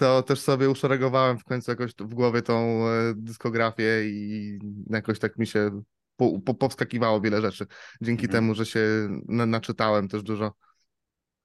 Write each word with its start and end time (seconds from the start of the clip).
to 0.00 0.22
też 0.22 0.40
sobie 0.40 0.70
uszeregowałem 0.70 1.38
w 1.38 1.44
końcu 1.44 1.70
jakoś 1.70 1.90
w 2.00 2.14
głowie 2.14 2.42
tą 2.42 2.88
e, 2.88 3.14
dyskografię 3.16 4.04
i 4.04 4.58
jakoś 4.90 5.18
tak 5.18 5.36
mi 5.38 5.46
się 5.46 5.82
po, 6.16 6.40
po, 6.40 6.54
powskakiwało 6.54 7.20
wiele 7.20 7.40
rzeczy. 7.40 7.66
Dzięki 8.02 8.24
Mhm. 8.26 8.32
temu, 8.42 8.54
że 8.54 8.66
się 8.66 8.80
na, 9.28 9.46
naczytałem 9.46 10.08
też 10.08 10.22
dużo. 10.22 10.52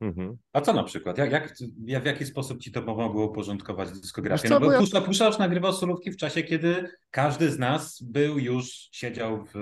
Mhm. 0.02 0.38
A 0.54 0.62
co 0.62 0.74
na 0.74 0.84
przykład? 0.84 1.18
Jak, 1.18 1.32
jak, 1.32 1.54
jak, 1.86 2.04
w 2.04 2.06
jaki 2.06 2.26
sposób 2.26 2.60
ci 2.60 2.72
to 2.72 2.82
pomogło 2.82 3.26
uporządkować 3.26 3.92
dyskografię? 3.92 4.50
Co, 4.50 4.54
No 4.60 4.66
bo 4.66 4.72
ja- 4.72 4.80
już 4.80 5.38
nagrywał 5.40 5.74
solówki 5.74 6.12
w 6.12 6.18
czasie, 6.18 6.44
kiedy 6.44 6.90
każdy 7.12 7.52
z 7.52 7.60
nas 7.60 8.02
był 8.04 8.40
już, 8.40 8.90
siedział 8.92 9.46
w, 9.46 9.54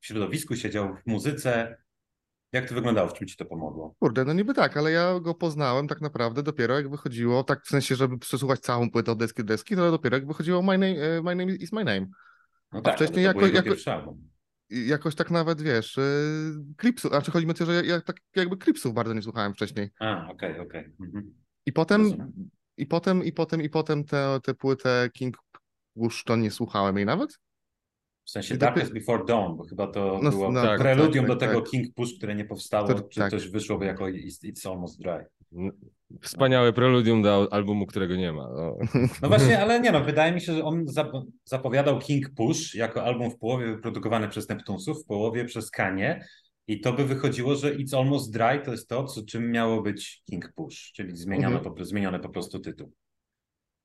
w 0.00 0.06
środowisku, 0.06 0.56
siedział 0.56 0.96
w 0.96 1.06
muzyce. 1.06 1.76
Jak 2.52 2.68
to 2.68 2.74
wyglądało? 2.74 3.08
W 3.08 3.12
czym 3.12 3.28
ci 3.28 3.36
to 3.36 3.44
pomogło? 3.44 3.94
Kurde, 3.98 4.24
no 4.24 4.32
niby 4.32 4.54
tak, 4.54 4.76
ale 4.76 4.90
ja 4.92 5.20
go 5.20 5.34
poznałem 5.34 5.88
tak 5.88 6.00
naprawdę 6.00 6.42
dopiero 6.42 6.76
jak 6.76 6.90
wychodziło, 6.90 7.44
tak 7.44 7.64
w 7.64 7.68
sensie, 7.68 7.96
żeby 7.96 8.18
przesłuchać 8.18 8.60
całą 8.60 8.90
płytę 8.90 9.12
od 9.12 9.18
deski 9.18 9.42
do 9.44 9.48
deski, 9.48 9.76
to 9.76 9.90
dopiero 9.90 10.16
jak 10.16 10.26
wychodziło 10.26 10.62
My 10.62 10.78
Name, 10.78 10.96
e, 10.96 11.22
My 11.22 11.34
name 11.34 11.52
is 11.54 11.72
My 11.72 11.84
Name. 11.84 12.06
No 12.72 12.82
tak, 12.82 12.96
wcześniej 12.96 13.24
jako- 13.24 13.46
jako- 13.46 13.74
jakoś 14.70 15.14
tak 15.14 15.30
nawet, 15.30 15.62
wiesz, 15.62 15.98
klipsów, 16.76 17.10
znaczy 17.10 17.30
chodzi 17.30 17.46
mi 17.46 17.50
o 17.52 17.54
to, 17.54 17.66
że 17.66 17.74
ja, 17.74 17.82
ja 17.82 18.00
tak 18.00 18.16
jakby 18.36 18.56
klipsów 18.56 18.94
bardzo 18.94 19.14
nie 19.14 19.22
słuchałem 19.22 19.54
wcześniej. 19.54 19.90
A, 20.00 20.28
okej, 20.30 20.60
okej. 20.60 20.92
Mhm. 21.00 21.34
I 21.66 21.72
potem, 21.72 22.02
Rozumiem. 22.02 22.50
i 22.76 22.86
potem, 22.86 23.24
i 23.24 23.32
potem, 23.32 23.62
i 23.62 23.68
potem 23.68 24.04
tę 24.04 24.38
te 24.42 24.54
płytę 24.54 25.10
King 25.12 25.36
Push 25.94 26.24
to 26.24 26.36
nie 26.36 26.50
słuchałem 26.50 26.96
jej 26.96 27.06
nawet. 27.06 27.38
W 28.24 28.30
sensie 28.30 28.56
Darkest 28.56 28.86
dopiero- 28.92 29.00
Before 29.00 29.24
Dawn, 29.24 29.56
bo 29.56 29.64
chyba 29.64 29.86
to 29.86 30.20
No, 30.22 30.30
było 30.30 30.52
no, 30.52 30.62
tak, 30.62 30.80
preludium 30.80 31.24
tak, 31.26 31.34
do 31.34 31.36
tak, 31.40 31.48
tego 31.48 31.60
tak. 31.60 31.70
King 31.70 31.94
Push, 31.94 32.14
które 32.16 32.34
nie 32.34 32.44
powstało, 32.44 32.88
Który- 32.88 33.08
czy 33.08 33.20
tak. 33.20 33.30
też 33.30 33.48
wyszło 33.50 33.84
jako 33.84 34.04
It's, 34.04 34.44
It's 34.52 34.70
Almost 34.70 35.00
Dry. 35.02 35.26
Wspaniałe 36.22 36.72
preludium 36.72 37.22
do 37.22 37.48
albumu, 37.52 37.86
którego 37.86 38.16
nie 38.16 38.32
ma. 38.32 38.48
No. 38.56 38.76
No 39.22 39.28
właśnie, 39.28 39.60
ale 39.62 39.80
nie 39.80 39.92
no, 39.92 40.00
wydaje 40.04 40.32
mi 40.32 40.40
się, 40.40 40.52
że 40.54 40.64
on 40.64 40.84
zap- 40.86 41.22
zapowiadał 41.44 41.98
King 41.98 42.30
Push 42.36 42.74
jako 42.74 43.04
album 43.04 43.30
w 43.30 43.38
połowie 43.38 43.66
wyprodukowany 43.66 44.28
przez 44.28 44.48
Neptunesów, 44.48 45.02
w 45.02 45.06
połowie 45.06 45.44
przez 45.44 45.70
Kanie 45.70 46.24
i 46.68 46.80
to 46.80 46.92
by 46.92 47.04
wychodziło, 47.04 47.54
że 47.54 47.74
It's 47.76 47.96
Almost 47.98 48.32
Dry 48.32 48.60
to 48.64 48.70
jest 48.72 48.88
to, 48.88 49.04
co, 49.04 49.22
czym 49.24 49.50
miało 49.50 49.82
być 49.82 50.22
King 50.30 50.52
Push, 50.54 50.92
czyli 50.92 51.16
zmienione, 51.16 51.56
Mhm. 51.56 51.74
po, 51.74 51.84
zmienione 51.84 52.20
po 52.20 52.28
prostu 52.28 52.58
tytuł. 52.60 52.92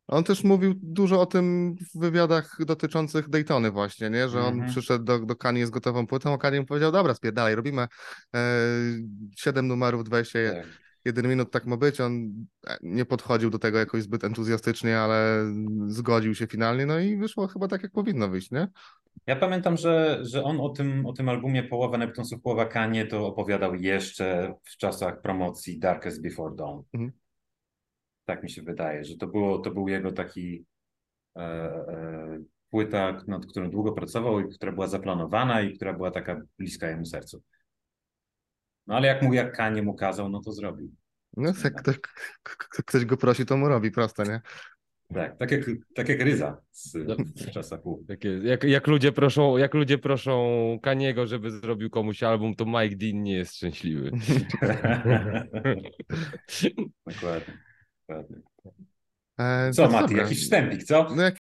On 0.07 0.23
też 0.23 0.43
mówił 0.43 0.73
dużo 0.83 1.21
o 1.21 1.25
tym 1.25 1.75
w 1.95 1.99
wywiadach 1.99 2.57
dotyczących 2.65 3.29
Daytony 3.29 3.71
właśnie, 3.71 4.09
nie? 4.09 4.29
Że 4.29 4.39
on 4.41 4.53
Mhm. 4.53 4.71
przyszedł 4.71 5.05
do, 5.05 5.19
do 5.19 5.35
Kanye 5.35 5.67
z 5.67 5.69
gotową 5.69 6.07
płytą, 6.07 6.33
a 6.33 6.37
Kanye 6.37 6.59
mu 6.59 6.65
powiedział, 6.65 6.91
dobra, 6.91 7.13
spierdalaj, 7.13 7.55
robimy 7.55 7.81
e, 7.81 7.87
7 9.37 9.67
numerów, 9.67 10.03
21 10.03 10.65
Tak. 11.15 11.25
minut, 11.29 11.51
tak 11.51 11.65
ma 11.65 11.77
być. 11.77 12.01
On 12.01 12.33
e, 12.67 12.77
nie 12.81 13.05
podchodził 13.05 13.49
do 13.49 13.59
tego 13.59 13.77
jakoś 13.77 14.03
zbyt 14.03 14.23
entuzjastycznie, 14.23 14.99
ale 14.99 15.45
zgodził 15.87 16.35
się 16.35 16.47
finalnie, 16.47 16.85
no 16.85 16.99
i 16.99 17.17
wyszło 17.17 17.47
chyba 17.47 17.67
tak, 17.67 17.83
jak 17.83 17.91
powinno 17.91 18.27
wyjść, 18.29 18.51
nie? 18.51 18.67
Ja 19.27 19.35
pamiętam, 19.35 19.77
że, 19.77 20.19
że 20.21 20.43
on 20.43 20.59
o 20.61 20.69
tym, 20.69 21.05
o 21.05 21.13
tym 21.13 21.29
albumie 21.29 21.63
Połowa 21.63 21.97
Neptunesów, 21.97 22.41
Połowa 22.41 22.65
Kanie 22.65 23.05
to 23.05 23.27
opowiadał 23.27 23.75
jeszcze 23.75 24.53
w 24.63 24.77
czasach 24.77 25.21
promocji 25.21 25.79
Darkest 25.79 26.21
Before 26.21 26.55
Dawn. 26.55 26.81
Mhm. 26.93 27.11
Tak 28.27 28.43
mi 28.43 28.49
się 28.49 28.61
wydaje, 28.61 29.03
że 29.03 29.17
to, 29.17 29.27
było, 29.27 29.59
to 29.59 29.71
był 29.71 29.87
jego 29.87 30.11
taki 30.11 30.65
e, 31.35 31.41
e, 31.41 32.39
płyta, 32.69 33.23
nad 33.27 33.45
którą 33.45 33.69
długo 33.69 33.91
pracował 33.91 34.39
i 34.39 34.55
która 34.55 34.71
była 34.71 34.87
zaplanowana 34.87 35.61
i 35.61 35.75
która 35.75 35.93
była 35.93 36.11
taka 36.11 36.41
bliska 36.57 36.89
jemu 36.89 37.05
sercu. 37.05 37.41
No 38.87 38.95
ale 38.95 39.07
jak 39.07 39.21
mu, 39.21 39.33
jak 39.33 39.55
Kanie 39.55 39.81
mu 39.81 39.93
kazał, 39.93 40.29
no 40.29 40.41
to 40.41 40.51
zrobił. 40.51 40.91
No, 41.37 41.51
jak 41.63 41.81
ktoś, 41.81 41.99
ktoś 42.85 43.05
go 43.05 43.17
prosi, 43.17 43.45
to 43.45 43.57
mu 43.57 43.67
robi, 43.67 43.91
proste, 43.91 44.23
nie? 44.23 44.41
Tak, 45.13 45.37
tak 45.37 45.51
jak, 45.51 45.61
tak 45.95 46.09
jak 46.09 46.21
Ryza 46.21 46.61
z, 46.71 46.91
z 47.35 47.51
czasów. 47.51 48.07
Takie, 48.07 48.29
jak, 48.29 48.63
jak, 48.63 48.87
ludzie 48.87 49.11
proszą, 49.11 49.57
jak 49.57 49.73
ludzie 49.73 49.97
proszą 49.97 50.79
Kaniego, 50.83 51.27
żeby 51.27 51.51
zrobił 51.51 51.89
komuś 51.89 52.23
album, 52.23 52.55
to 52.55 52.65
Mike 52.65 52.95
Dean 52.95 53.23
nie 53.23 53.33
jest 53.33 53.55
szczęśliwy. 53.55 54.11
Dokładnie. 57.07 57.66
Dokładnie. 58.07 58.37
E, 59.39 59.71
Co, 59.73 59.81
więc 59.81 59.93
Mati, 59.93 60.07
dobra. 60.07 60.23
jakiś 60.23 60.43
wstępik, 60.43 60.83
co? 60.83 61.07
No, 61.15 61.23
jak 61.23 61.35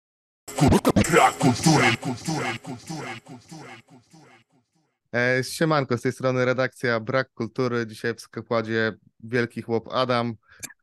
E, 5.12 5.44
Siemanko, 5.44 5.98
z 5.98 6.02
tej 6.02 6.12
strony 6.12 6.44
redakcja 6.44 7.00
Brak 7.00 7.32
Kultury. 7.32 7.86
Dzisiaj 7.86 8.14
w 8.14 8.20
składzie 8.20 8.92
Wielki 9.20 9.62
Chłop 9.62 9.88
Adam, 9.92 10.34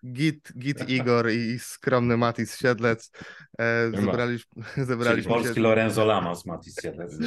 Git, 0.05 0.51
Git 0.57 0.89
Igor 0.89 1.31
i 1.31 1.59
skromny 1.59 2.17
Matis 2.17 2.57
Siedlec. 2.57 3.11
E, 3.59 3.89
ma. 3.93 4.01
zebraliśmy, 4.01 4.63
Czyli 4.73 4.85
zebraliśmy, 4.85 5.29
polski 5.33 5.55
się, 5.55 5.61
Lorenzo 5.61 6.05
Lamas, 6.05 6.45
Mati 6.45 6.71
Siedlec. 6.81 7.17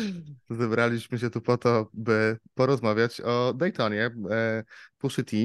zebraliśmy 0.51 1.19
się 1.19 1.31
tu 1.31 1.41
po 1.41 1.57
to, 1.59 1.89
by 1.95 2.39
porozmawiać 2.55 3.21
o 3.21 3.55
Daytonie 3.57 4.11
e, 4.31 4.65
Pushy 4.99 5.25
T. 5.25 5.37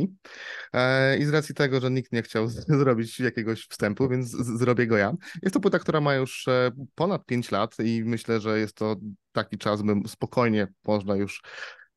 E, 0.73 1.17
I 1.17 1.25
z 1.25 1.29
racji 1.29 1.55
tego, 1.55 1.81
że 1.81 1.91
nikt 1.91 2.11
nie 2.11 2.22
chciał 2.22 2.47
z- 2.47 2.66
zrobić 2.81 3.19
jakiegoś 3.19 3.67
wstępu, 3.67 4.09
więc 4.09 4.28
z- 4.31 4.59
zrobię 4.59 4.88
go 4.88 4.97
ja. 4.97 5.13
Jest 5.41 5.53
to 5.53 5.59
płyta, 5.59 5.79
która 5.79 6.01
ma 6.01 6.16
już 6.16 6.47
e, 6.47 6.72
ponad 6.95 7.25
5 7.25 7.51
lat 7.51 7.75
i 7.83 8.03
myślę, 8.05 8.39
że 8.39 8.59
jest 8.59 8.75
to 8.75 8.95
taki 9.31 9.57
czas, 9.57 9.81
bym 9.81 10.07
spokojnie 10.07 10.67
można 10.85 11.16
już 11.16 11.41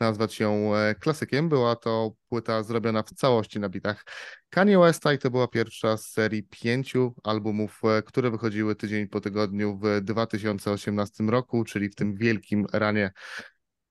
nazwać 0.01 0.41
ją 0.41 0.77
e, 0.77 0.95
klasykiem. 0.95 1.49
Była 1.49 1.77
to 1.77 2.13
płyta 2.29 2.63
zrobiona 2.63 3.03
w 3.03 3.11
całości 3.11 3.61
na 3.61 3.69
bitach 3.69 4.05
Kanye 4.51 4.79
Westa 4.79 5.13
i 5.13 5.19
to 5.19 5.31
była 5.31 5.49
pierwsza 5.49 5.97
z 5.97 6.07
serii 6.07 6.43
pięciu 6.43 7.15
albumów, 7.25 7.81
e, 7.85 8.03
które 8.03 8.31
wychodziły 8.31 8.77
tydzień 8.77 9.09
po 9.09 9.21
tygodniu 9.21 9.79
w 9.83 10.01
2018 10.03 11.25
roku, 11.25 11.65
czyli 11.65 11.89
w 11.89 11.95
tym 11.95 12.17
wielkim 12.17 12.67
ranie 12.73 13.13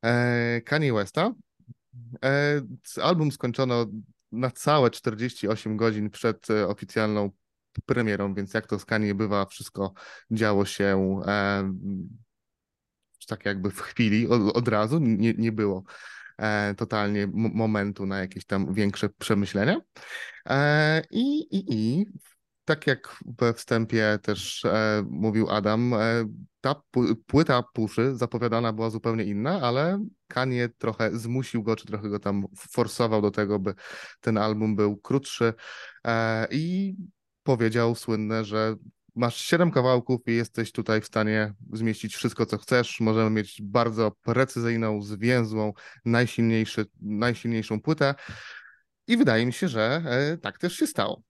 e, 0.05 0.61
Kanye 0.61 0.93
Westa. 0.93 1.33
Album 3.01 3.31
skończono 3.31 3.85
na 4.31 4.51
całe 4.51 4.89
48 4.91 5.77
godzin 5.77 6.09
przed 6.09 6.47
oficjalną 6.67 7.29
premierą, 7.85 8.33
więc 8.33 8.53
jak 8.53 8.67
to 8.67 8.79
z 8.79 8.85
Kanye 8.85 9.15
bywa, 9.15 9.45
wszystko 9.45 9.93
działo 10.31 10.65
się 10.65 11.21
tak 13.25 13.45
jakby 13.45 13.71
w 13.71 13.81
chwili, 13.81 14.27
od, 14.27 14.57
od 14.57 14.67
razu, 14.67 14.99
nie, 14.99 15.33
nie 15.33 15.51
było 15.51 15.83
e, 16.37 16.75
totalnie 16.75 17.27
momentu 17.33 18.05
na 18.05 18.19
jakieś 18.19 18.45
tam 18.45 18.73
większe 18.73 19.09
przemyślenia. 19.09 19.81
E, 20.49 21.01
i, 21.11 21.39
i, 21.57 21.65
I 21.73 22.05
tak 22.65 22.87
jak 22.87 23.17
we 23.39 23.53
wstępie 23.53 24.19
też 24.21 24.65
e, 24.65 25.03
mówił 25.09 25.49
Adam, 25.49 25.95
ta 26.61 26.81
płyta 27.27 27.63
Puszy 27.73 28.15
zapowiadana 28.15 28.73
była 28.73 28.89
zupełnie 28.89 29.23
inna, 29.23 29.61
ale 29.61 30.05
Kanye 30.27 30.69
trochę 30.69 31.17
zmusił 31.17 31.63
go, 31.63 31.75
czy 31.75 31.87
trochę 31.87 32.09
go 32.09 32.19
tam 32.19 32.45
forsował 32.55 33.21
do 33.21 33.31
tego, 33.31 33.59
by 33.59 33.73
ten 34.21 34.37
album 34.37 34.75
był 34.75 34.97
krótszy 34.97 35.53
i 36.51 36.95
powiedział 37.43 37.95
słynne, 37.95 38.45
że 38.45 38.75
masz 39.15 39.37
siedem 39.37 39.71
kawałków 39.71 40.21
i 40.27 40.35
jesteś 40.35 40.71
tutaj 40.71 41.01
w 41.01 41.05
stanie 41.05 41.53
zmieścić 41.73 42.15
wszystko, 42.15 42.45
co 42.45 42.57
chcesz. 42.57 42.99
Możemy 42.99 43.29
mieć 43.29 43.61
bardzo 43.61 44.11
precyzyjną, 44.11 45.01
zwięzłą, 45.01 45.73
najsilniejszy, 46.05 46.85
najsilniejszą 47.01 47.81
płytę. 47.81 48.15
I 49.07 49.17
wydaje 49.17 49.45
mi 49.45 49.53
się, 49.53 49.67
że 49.67 50.01
e, 50.05 50.37
tak 50.37 50.57
też 50.57 50.75
się 50.75 50.87
stało. 50.87 51.21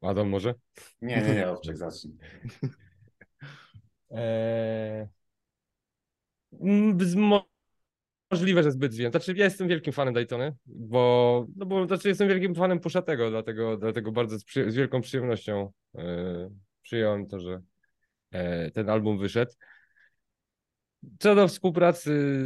Adam 0.00 0.28
może? 0.28 0.54
Nie, 1.02 1.22
nie, 1.22 1.34
nie, 1.34 1.48
Owczek, 1.48 1.76
zacznij. 1.84 2.16
Eee... 4.10 5.08
Możliwe, 8.30 8.62
że 8.62 8.72
zbyt 8.72 8.92
zwięźle. 8.92 9.10
Znaczy, 9.10 9.34
ja 9.36 9.44
jestem 9.44 9.68
wielkim 9.68 9.92
fanem 9.92 10.14
Daytony, 10.14 10.54
bo, 10.66 11.46
no 11.56 11.66
bo 11.66 11.86
znaczy 11.86 12.08
jestem 12.08 12.28
wielkim 12.28 12.54
fanem 12.54 12.80
Puszatego, 12.80 13.30
dlatego, 13.30 13.76
dlatego 13.76 14.12
bardzo 14.12 14.38
z, 14.38 14.44
przy, 14.44 14.70
z 14.70 14.74
wielką 14.74 15.00
przyjemnością 15.00 15.72
e, 15.94 16.50
przyjąłem 16.82 17.26
to, 17.26 17.40
że 17.40 17.62
e, 18.30 18.70
ten 18.70 18.90
album 18.90 19.18
wyszedł. 19.18 19.52
Co 21.18 21.34
do 21.34 21.48
współpracy 21.48 22.38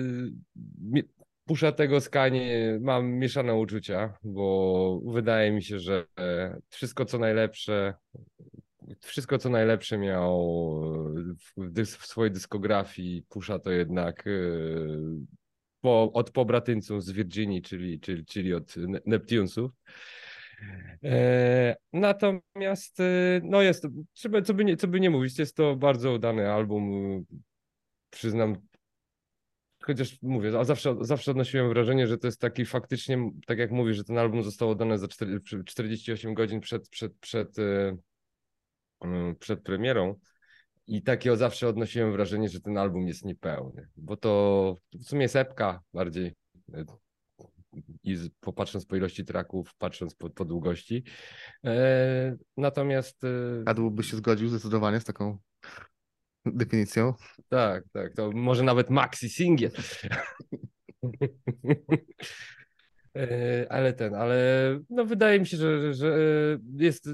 Puszatego 1.45 2.01
z 2.01 2.09
Kanye, 2.09 2.79
mam 2.81 3.11
mieszane 3.11 3.55
uczucia, 3.55 4.19
bo 4.23 5.01
wydaje 5.07 5.53
mi 5.53 5.63
się, 5.63 5.79
że 5.79 6.07
e, 6.19 6.59
wszystko 6.69 7.05
co 7.05 7.19
najlepsze 7.19 7.95
wszystko 9.01 9.39
co 9.39 9.49
najlepsze 9.49 9.99
miał 9.99 10.39
w, 11.57 11.83
w 11.85 12.07
swojej 12.07 12.33
dyskografii 12.33 13.23
Pusha 13.29 13.59
to 13.59 13.71
jednak 13.71 14.25
po, 15.81 16.13
od 16.13 16.31
pobratyńców 16.31 17.05
z 17.05 17.11
Virginii, 17.11 17.63
czyli, 17.63 18.01
czyli, 18.01 18.25
czyli 18.25 18.55
od 18.55 18.77
Ne- 18.77 19.01
Neptunesów. 19.07 19.71
E, 21.05 21.77
natomiast 21.93 23.01
e, 23.01 23.41
no 23.43 23.63
jest, 23.63 23.87
trzeba, 24.13 24.43
co 24.43 24.55
by, 24.55 24.65
nie, 24.65 24.77
co 24.77 24.89
by 24.89 25.01
nie 25.01 25.11
mówić, 25.11 25.39
jest 25.39 25.57
to 25.57 25.77
bardzo 25.77 26.13
udany 26.13 26.53
album. 26.53 27.25
Przyznam, 28.11 28.57
chociaż 29.83 30.23
mówię, 30.23 30.59
a 30.59 30.65
zawsze, 30.65 30.97
zawsze 31.01 31.31
odnosiłem 31.31 31.69
wrażenie, 31.69 32.07
że 32.07 32.19
to 32.19 32.27
jest 32.27 32.41
taki 32.41 32.65
faktycznie, 32.65 33.31
tak 33.47 33.59
jak 33.59 33.71
mówisz, 33.71 33.97
że 33.97 34.05
ten 34.05 34.19
album 34.19 34.43
został 34.43 34.71
oddany 34.71 34.99
za 34.99 35.09
4, 35.09 35.41
48 35.67 36.35
godzin 36.35 36.61
przed, 36.61 36.89
przed, 36.89 37.19
przed, 37.19 37.57
mm, 39.01 39.37
przed 39.37 39.63
premierą. 39.63 40.19
I 40.91 41.03
takie 41.03 41.37
zawsze 41.37 41.69
odnosiłem 41.69 42.13
wrażenie, 42.13 42.49
że 42.49 42.61
ten 42.61 42.79
album 42.79 43.07
jest 43.07 43.25
niepełny, 43.25 43.89
bo 43.97 44.17
to 44.17 44.77
w 44.95 45.05
sumie 45.05 45.23
jest 45.23 45.37
epka 45.37 45.83
bardziej. 45.95 46.35
e, 46.75 46.85
I 48.05 48.17
popatrząc 48.41 48.87
po 48.87 48.97
ilości 48.97 49.25
traków, 49.25 49.75
patrząc 49.79 50.15
po, 50.15 50.31
po 50.31 50.45
długości. 50.45 51.05
E, 51.65 52.37
natomiast 52.57 53.25
e, 53.25 53.65
Kadłub 53.65 53.95
by 53.95 54.03
się 54.03 54.17
zgodził 54.17 54.49
zdecydowanie 54.49 55.01
z 55.01 55.05
taką 55.05 55.39
definicją. 56.47 57.15
tak, 57.49 57.85
tak, 57.93 58.15
to 58.15 58.31
może 58.33 58.63
nawet 58.63 58.91
maxi 58.91 59.29
singiel. 59.31 59.71
E, 63.17 63.67
Ale 63.73 63.93
ten, 63.93 64.15
ale 64.15 64.39
no 64.91 65.05
wydaje 65.05 65.41
mi 65.41 65.47
się, 65.47 65.57
że, 65.57 65.95
że 65.95 66.19
jest, 66.77 67.09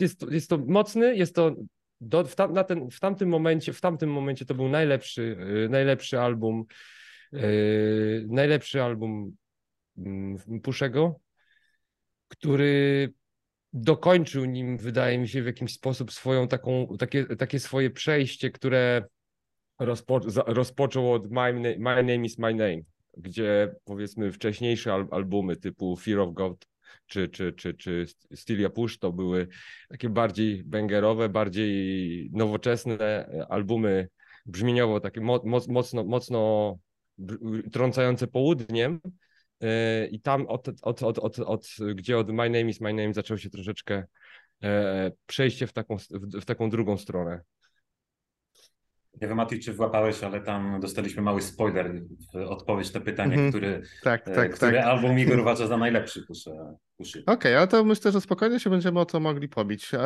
jest, 0.00 0.20
to- 0.20 0.30
jest 0.30 0.50
to 0.50 0.58
mocny, 0.58 1.16
jest 1.16 1.34
to 1.34 1.54
do, 2.00 2.24
w, 2.24 2.34
tam, 2.34 2.52
na 2.52 2.64
ten, 2.64 2.90
w 2.90 3.00
tamtym 3.00 3.28
momencie, 3.28 3.72
w 3.72 3.80
tamtym 3.80 4.10
momencie 4.10 4.44
to 4.44 4.54
był 4.54 4.68
najlepszy, 4.68 5.36
e, 5.64 5.68
najlepszy 5.68 6.20
album, 6.20 6.64
e, 7.32 7.38
najlepszy 8.26 8.82
album 8.82 9.36
mm, 9.98 10.38
Puszego, 10.62 11.20
który 12.28 13.12
dokończył 13.72 14.44
nim, 14.44 14.78
wydaje 14.78 15.18
mi 15.18 15.28
się, 15.28 15.42
w 15.42 15.46
jakiś 15.46 15.72
sposób 15.72 16.12
swoją 16.12 16.48
taką, 16.48 16.96
takie, 16.98 17.24
takie 17.24 17.60
swoje 17.60 17.90
przejście, 17.90 18.50
które 18.50 19.04
rozpo, 19.78 20.20
rozpoczął 20.46 21.12
od 21.12 21.30
my, 21.30 21.76
my 21.78 22.02
Name 22.02 22.24
is 22.26 22.38
My 22.38 22.54
Name, 22.54 22.82
gdzie 23.16 23.74
powiedzmy 23.84 24.32
wcześniejsze 24.32 24.92
al, 24.92 25.08
albumy 25.10 25.56
typu 25.56 25.96
Fear 25.96 26.20
of 26.20 26.34
God 26.34 26.66
czy, 27.06 27.28
czy, 27.28 27.52
czy, 27.52 27.74
czy 27.74 28.06
Stilia 28.34 28.70
Push 28.70 28.98
to 28.98 29.12
były 29.12 29.48
takie 29.88 30.08
bardziej 30.08 30.64
bangerowe, 30.64 31.28
bardziej 31.28 32.30
nowoczesne 32.32 32.98
e, 32.98 33.46
albumy 33.48 34.08
brzmieniowo, 34.46 35.00
takie 35.00 35.20
mo, 35.20 35.42
moc, 35.44 35.68
mocno, 35.68 36.04
mocno 36.04 36.78
trącające 37.72 38.26
południem. 38.26 39.00
E, 39.60 40.06
I 40.06 40.20
tam 40.20 40.46
od, 40.46 40.68
od, 40.82 41.02
od, 41.02 41.18
od, 41.18 41.38
od, 41.38 41.66
gdzie 41.94 42.18
od 42.18 42.28
My 42.28 42.50
Name 42.50 42.68
is 42.70 42.80
My 42.80 42.92
Name 42.92 43.14
zaczął 43.14 43.38
się 43.38 43.50
troszeczkę 43.50 44.04
e, 44.62 45.12
przejście 45.26 45.66
w 45.66 45.72
taką, 45.72 45.98
w, 45.98 46.06
w 46.40 46.44
taką 46.44 46.70
drugą 46.70 46.96
stronę. 46.96 47.40
Nie 49.22 49.28
wiem, 49.28 49.36
Mati, 49.36 49.58
czy 49.60 49.72
włapałeś, 49.72 50.22
ale 50.24 50.40
tam 50.40 50.80
dostaliśmy 50.80 51.22
mały 51.22 51.42
spoiler 51.42 52.02
w 52.34 52.36
odpowiedź 52.36 52.92
na 52.94 53.00
pytanie, 53.00 53.32
Mhm. 53.34 53.50
który, 53.52 53.82
Tak, 54.02 54.28
e, 54.28 54.34
tak, 54.34 54.54
który 54.54 54.76
tak. 54.76 54.84
album 54.86 55.18
Igor 55.18 55.38
uważa 55.40 55.66
za 55.66 55.76
najlepszy 55.76 56.22
puszy. 56.26 56.50
Okej, 57.26 57.56
ale 57.56 57.68
to 57.68 57.84
myślę, 57.84 58.12
że 58.12 58.20
spokojnie 58.20 58.60
się 58.60 58.70
będziemy 58.70 59.00
o 59.00 59.04
to 59.04 59.20
mogli 59.20 59.48
pobić. 59.48 59.94
E, 59.94 59.98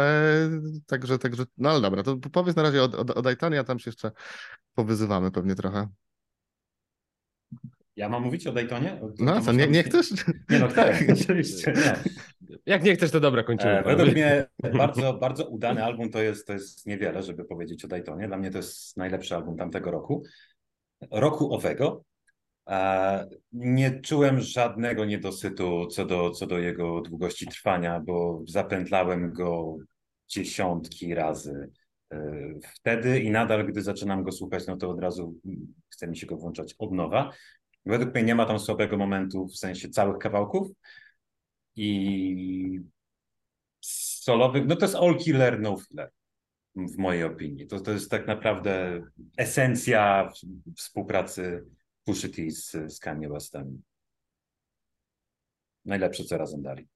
także, 0.86 1.18
także, 1.18 1.44
no 1.58 1.70
ale 1.70 1.80
dobra, 1.80 2.02
to 2.02 2.16
powiedz 2.16 2.56
na 2.56 2.62
razie 2.62 2.82
o, 2.82 2.84
o, 2.84 3.14
o 3.14 3.22
Daytonie, 3.22 3.60
a 3.60 3.64
tam 3.64 3.78
się 3.78 3.88
jeszcze 3.88 4.10
powyzywamy 4.74 5.30
pewnie 5.30 5.54
trochę. 5.54 5.88
Ja 7.96 8.08
mam 8.08 8.22
mówić 8.22 8.46
o 8.46 8.52
Daytonie? 8.52 8.98
To- 9.00 9.24
No 9.24 9.34
to 9.34 9.40
co, 9.40 9.52
nie, 9.52 9.66
nie 9.68 9.82
chcesz? 9.82 10.10
Nie 10.50 10.58
no, 10.58 10.68
chcę, 10.68 10.98
oczywiście. 11.22 11.72
Nie. 11.76 11.96
Jak 12.66 12.82
nie 12.84 12.94
chcesz, 12.94 13.10
to 13.10 13.20
dobra, 13.20 13.42
kończymy. 13.42 13.78
E, 13.78 13.82
według 13.82 14.12
mnie 14.12 14.46
bardzo, 14.78 15.14
bardzo 15.14 15.48
udany 15.48 15.84
album 15.84 16.10
to 16.10 16.22
jest, 16.22 16.46
to 16.46 16.52
jest 16.52 16.86
niewiele, 16.86 17.22
żeby 17.22 17.44
powiedzieć 17.44 17.84
o 17.84 17.88
Daytonie. 17.88 18.28
Dla 18.28 18.36
mnie 18.36 18.50
to 18.50 18.58
jest 18.58 18.96
najlepszy 18.96 19.34
album 19.34 19.56
tamtego 19.56 19.90
roku. 19.90 20.22
Roku 21.10 21.54
owego. 21.54 22.04
E, 22.68 23.28
Nie 23.52 24.00
czułem 24.00 24.40
żadnego 24.40 25.04
niedosytu 25.04 25.86
co 25.86 26.06
do, 26.06 26.30
co 26.30 26.46
do 26.46 26.58
jego 26.58 27.00
długości 27.00 27.46
trwania, 27.46 28.00
bo 28.00 28.42
zapętlałem 28.48 29.32
go 29.32 29.76
dziesiątki 30.28 31.14
razy 31.14 31.70
e, 32.12 32.18
wtedy 32.74 33.20
i 33.20 33.30
nadal, 33.30 33.66
gdy 33.66 33.82
zaczynam 33.82 34.22
go 34.22 34.32
słuchać, 34.32 34.66
no 34.66 34.76
to 34.76 34.90
od 34.90 35.00
razu 35.00 35.34
chce 35.88 36.08
mi 36.08 36.16
się 36.16 36.26
go 36.26 36.36
włączać 36.36 36.74
od 36.78 36.92
nowa. 36.92 37.32
Według 37.86 38.14
mnie 38.14 38.22
nie 38.22 38.34
ma 38.34 38.46
tam 38.46 38.58
słabego 38.58 38.96
momentu 38.96 39.46
w 39.46 39.56
sensie 39.56 39.88
całych 39.88 40.18
kawałków 40.18 40.68
i 41.78 42.80
solowych, 43.80 44.66
no 44.66 44.76
to 44.76 44.84
jest 44.84 44.94
all 44.94 45.18
killer, 45.18 45.60
no 45.60 45.76
filler 45.76 46.10
w 46.76 46.98
mojej 46.98 47.24
opinii. 47.24 47.66
To, 47.66 47.80
to 47.80 47.92
jest 47.92 48.10
tak 48.10 48.26
naprawdę 48.26 49.02
esencja 49.36 50.30
współpracy 50.76 51.64
Pusha 52.04 52.28
T 52.28 52.50
z, 52.50 52.92
z 52.94 52.98
Kanye 52.98 53.28
Westem. 53.28 53.82
Najlepsze, 55.84 56.24
co 56.24 56.38
razem 56.38 56.62
dali. 56.62 56.88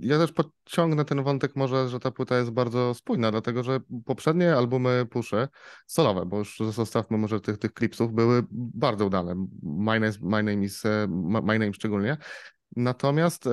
Ja 0.00 0.18
też 0.18 0.32
podciągnę 0.32 1.04
ten 1.04 1.22
wątek 1.22 1.56
może, 1.56 1.88
że 1.88 2.00
ta 2.00 2.10
płyta 2.10 2.38
jest 2.38 2.50
bardzo 2.50 2.94
spójna, 2.94 3.30
dlatego 3.30 3.62
że 3.62 3.80
poprzednie 4.04 4.54
albumy 4.54 5.06
Puszy, 5.10 5.48
solowe, 5.86 6.26
bo 6.26 6.38
już 6.38 6.58
zostawmy 6.70 7.18
może 7.18 7.40
tych, 7.40 7.58
tych 7.58 7.72
klipsów, 7.72 8.12
były 8.12 8.42
bardzo 8.50 9.06
udane. 9.06 9.46
My 9.62 10.00
name, 10.00 10.12
my 10.20 10.42
name 10.42 10.64
is, 10.64 10.82
My 11.42 11.58
name 11.58 11.74
szczególnie. 11.74 12.16
Natomiast 12.76 13.46
e, 13.46 13.50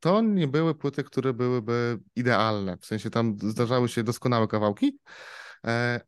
to 0.00 0.20
nie 0.20 0.48
były 0.48 0.74
płyty, 0.74 1.04
które 1.04 1.34
byłyby 1.34 1.98
idealne. 2.16 2.76
W 2.76 2.86
sensie 2.86 3.10
tam 3.10 3.36
zdarzały 3.42 3.88
się 3.88 4.02
doskonałe 4.02 4.48
kawałki, 4.48 4.98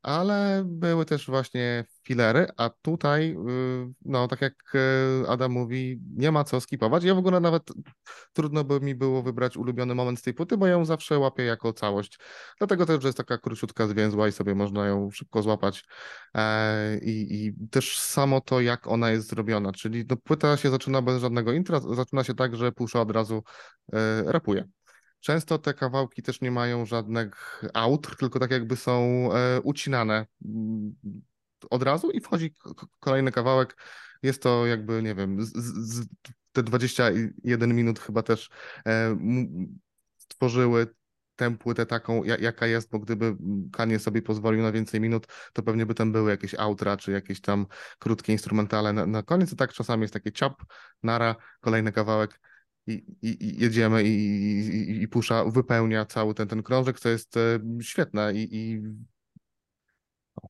ale 0.03 0.63
były 0.67 1.05
też 1.05 1.27
właśnie 1.27 1.85
filery, 2.05 2.47
a 2.57 2.71
tutaj, 2.71 3.37
y, 3.49 3.93
no 4.05 4.29
tak 4.29 4.41
jak 4.41 4.55
e, 4.75 5.29
Adam 5.29 5.53
mówi, 5.53 6.01
nie 6.17 6.33
ma 6.33 6.45
co 6.45 6.61
skipować. 6.61 7.05
Ja 7.05 7.15
w 7.15 7.19
ogóle 7.19 7.41
nawet 7.41 7.63
trudno 8.33 8.65
by 8.65 8.81
mi 8.81 8.95
było 8.95 9.23
wybrać 9.23 9.57
ulubiony 9.57 9.95
moment 9.95 10.19
z 10.19 10.23
tej 10.23 10.35
płyty, 10.35 10.57
bo 10.57 10.67
ją 10.67 10.85
zawsze 10.85 11.19
łapię 11.19 11.45
jako 11.45 11.73
całość. 11.73 12.19
Dlatego 12.59 12.87
też, 12.87 13.03
że 13.03 13.09
jest 13.09 13.19
taka 13.19 13.39
króciutka, 13.39 13.87
zwięzła 13.87 14.29
i 14.29 14.33
sobie 14.33 14.55
można 14.55 14.87
ją 14.87 15.11
szybko 15.11 15.43
złapać. 15.43 15.85
E, 16.35 16.99
I, 16.99 17.47
i 17.47 17.69
też 17.71 17.99
samo 17.99 18.41
to, 18.41 18.61
jak 18.61 18.87
ona 18.87 19.11
jest 19.11 19.29
zrobiona, 19.29 19.73
czyli 19.73 20.05
no, 20.11 20.17
płyta 20.17 20.57
się 20.57 20.71
zaczyna 20.71 21.03
bez 21.03 21.21
żadnego 21.21 21.53
intra, 21.53 21.81
zaczyna 21.81 22.25
się 22.25 22.35
tak, 22.35 22.57
że 22.57 22.73
Pusza 22.73 23.01
od 23.01 23.11
razu 23.11 23.43
e, 23.93 24.23
rapuje. 24.33 24.69
Często 25.25 25.59
te 25.59 25.75
kawałki 25.75 26.23
też 26.23 26.41
nie 26.41 26.51
mają 26.51 26.87
żadnych 26.87 27.63
outr, 27.75 28.17
tylko 28.17 28.41
tak 28.41 28.51
jakby 28.51 28.77
są 28.77 29.29
e, 29.33 29.61
ucinane. 29.61 30.27
Od 31.71 31.83
razu 31.83 32.11
i 32.11 32.21
wchodzi 32.21 32.55
kolejny 33.01 33.33
kawałek. 33.33 33.77
Jest 34.23 34.43
to 34.43 34.67
jakby, 34.67 35.03
nie 35.03 35.15
wiem, 35.15 35.45
z, 35.45 35.53
z, 35.57 36.07
te 36.53 36.63
21 36.63 37.75
minut 37.75 38.01
chyba 38.01 38.23
też 38.23 38.51
e, 38.87 39.17
stworzyły 40.19 40.87
tę 41.37 41.57
płytę 41.59 41.87
taką, 41.87 42.25
ja- 42.25 42.39
jaka 42.39 42.67
jest, 42.67 42.91
bo 42.91 42.99
gdyby 42.99 43.37
Kanye 43.73 43.99
sobie 43.99 44.23
pozwolił 44.23 44.63
na 44.63 44.73
więcej 44.73 45.01
minut, 45.01 45.27
to 45.53 45.63
pewnie 45.63 45.87
by 45.87 45.95
tam 45.95 46.13
były 46.13 46.31
jakieś 46.31 46.55
outra, 46.55 46.97
czy 46.97 47.13
jakieś 47.13 47.41
tam 47.41 47.67
krótkie 47.99 48.33
instrumentale. 48.33 48.93
Na, 48.93 49.07
na 49.07 49.23
koniec, 49.23 49.53
a 49.53 49.57
tak 49.57 49.73
czasami 49.73 50.03
jest 50.03 50.15
takie 50.15 50.33
ciap, 50.33 50.63
nara, 51.03 51.37
kolejny 51.61 51.93
kawałek 51.93 52.41
i, 52.87 52.93
i, 53.23 53.45
i 53.45 53.61
jedziemy 53.63 54.03
i, 54.03 54.09
i, 54.09 55.03
i 55.03 55.09
Pusza 55.09 55.45
wypełnia 55.45 56.07
cały 56.07 56.35
ten, 56.35 56.49
ten 56.49 56.63
krążek, 56.63 57.01
co 57.01 57.09
jest 57.09 57.37
e, 57.37 57.59
świetne 57.83 58.33
i, 58.35 58.49
i, 58.57 58.83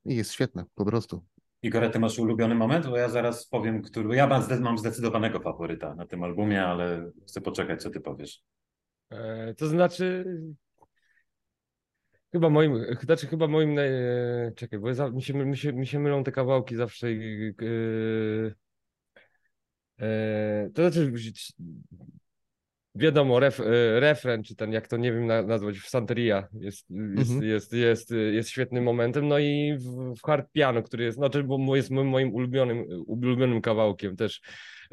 i 0.05 0.17
jest 0.17 0.33
świetne 0.33 0.65
po 0.75 0.85
prostu. 0.85 1.25
Igor, 1.63 1.91
ty 1.91 1.99
masz 1.99 2.19
ulubiony 2.19 2.55
moment? 2.55 2.87
Bo 2.87 2.97
ja 2.97 3.09
zaraz 3.09 3.47
powiem, 3.47 3.83
który. 3.83 4.17
Ja 4.17 4.27
mam 4.27 4.43
zde- 4.43 4.61
mam 4.61 4.79
zdecydowanego 4.79 5.41
faworyta 5.41 5.95
na 5.95 6.07
tym 6.07 6.23
albumie, 6.23 6.65
ale 6.65 7.11
chcę 7.29 7.41
poczekać, 7.41 7.83
co 7.83 7.91
ty 7.91 8.01
powiesz. 8.01 8.43
E, 9.11 9.55
To 9.55 9.67
znaczy. 9.67 10.25
Chyba 12.33 12.51
moim, 12.51 12.87
znaczy 13.03 13.27
chyba 13.27 13.47
moim, 13.49 13.75
naj- 13.75 14.49
e, 14.49 14.53
czekaj, 14.57 14.79
bo 14.79 14.89
ja 14.89 15.09
mi, 15.11 15.23
się, 15.23 15.35
my, 15.35 15.57
się, 15.57 15.73
mi 15.73 15.87
się 15.87 15.99
mylą 15.99 16.25
te 16.25 16.33
kawałki 16.33 16.77
zawsze. 16.77 17.13
i, 17.13 17.55
e, 19.99 20.07
e, 20.07 20.71
to 20.75 20.91
znaczy, 20.91 21.13
wiadomo, 22.95 23.41
ref, 23.41 23.61
e, 23.61 24.01
refren, 24.01 24.43
czy 24.43 24.57
ten, 24.57 24.73
jak 24.73 24.89
to 24.89 24.97
nie 24.97 25.13
wiem 25.13 25.27
na, 25.27 25.43
nazwać, 25.43 25.79
w 25.79 25.89
Santeria 25.89 26.49
jest, 26.61 26.87
jest, 26.91 27.31
Mhm. 27.31 27.43
jest, 27.51 27.73
jest, 27.73 28.15
jest 28.33 28.51
świetnym 28.51 28.85
momentem. 28.85 29.29
No 29.29 29.39
i 29.39 29.77
w, 29.79 30.15
w 30.15 30.23
Hard 30.27 30.53
Piano, 30.53 30.83
który 30.83 31.05
jest, 31.05 31.19
znaczy, 31.19 31.45
bo 31.45 31.77
jest 31.77 31.91
moim, 31.91 32.35
ulubionym, 32.35 32.85
ulubionym 33.07 33.61
kawałkiem 33.61 34.17
też. 34.17 34.41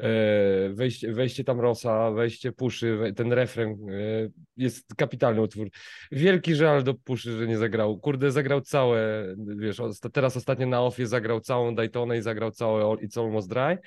E, 0.00 0.68
Wejście, 0.72 1.12
wejście 1.12 1.44
tam 1.44 1.60
Rosa, 1.60 2.10
wejście 2.10 2.52
Puszy, 2.52 3.12
ten 3.16 3.32
refren 3.32 3.70
e, 3.70 4.28
jest 4.56 4.94
kapitalny 4.94 5.40
utwór. 5.42 5.68
Wielki 6.12 6.54
żal 6.54 6.82
do 6.82 6.94
Puszy, 6.94 7.32
że 7.38 7.46
nie 7.46 7.58
zagrał. 7.58 7.98
Kurde, 7.98 8.30
zagrał 8.32 8.60
całe, 8.60 9.26
wiesz, 9.56 9.76
teraz 10.12 10.36
ostatnio 10.36 10.66
na 10.66 10.82
Offie 10.82 11.06
zagrał 11.06 11.40
całą 11.40 11.74
Daytonę 11.74 12.18
i 12.18 12.22
zagrał 12.22 12.50
całe 12.50 12.82
It's 12.84 13.20
Almost 13.20 13.48
Dry. 13.48 13.78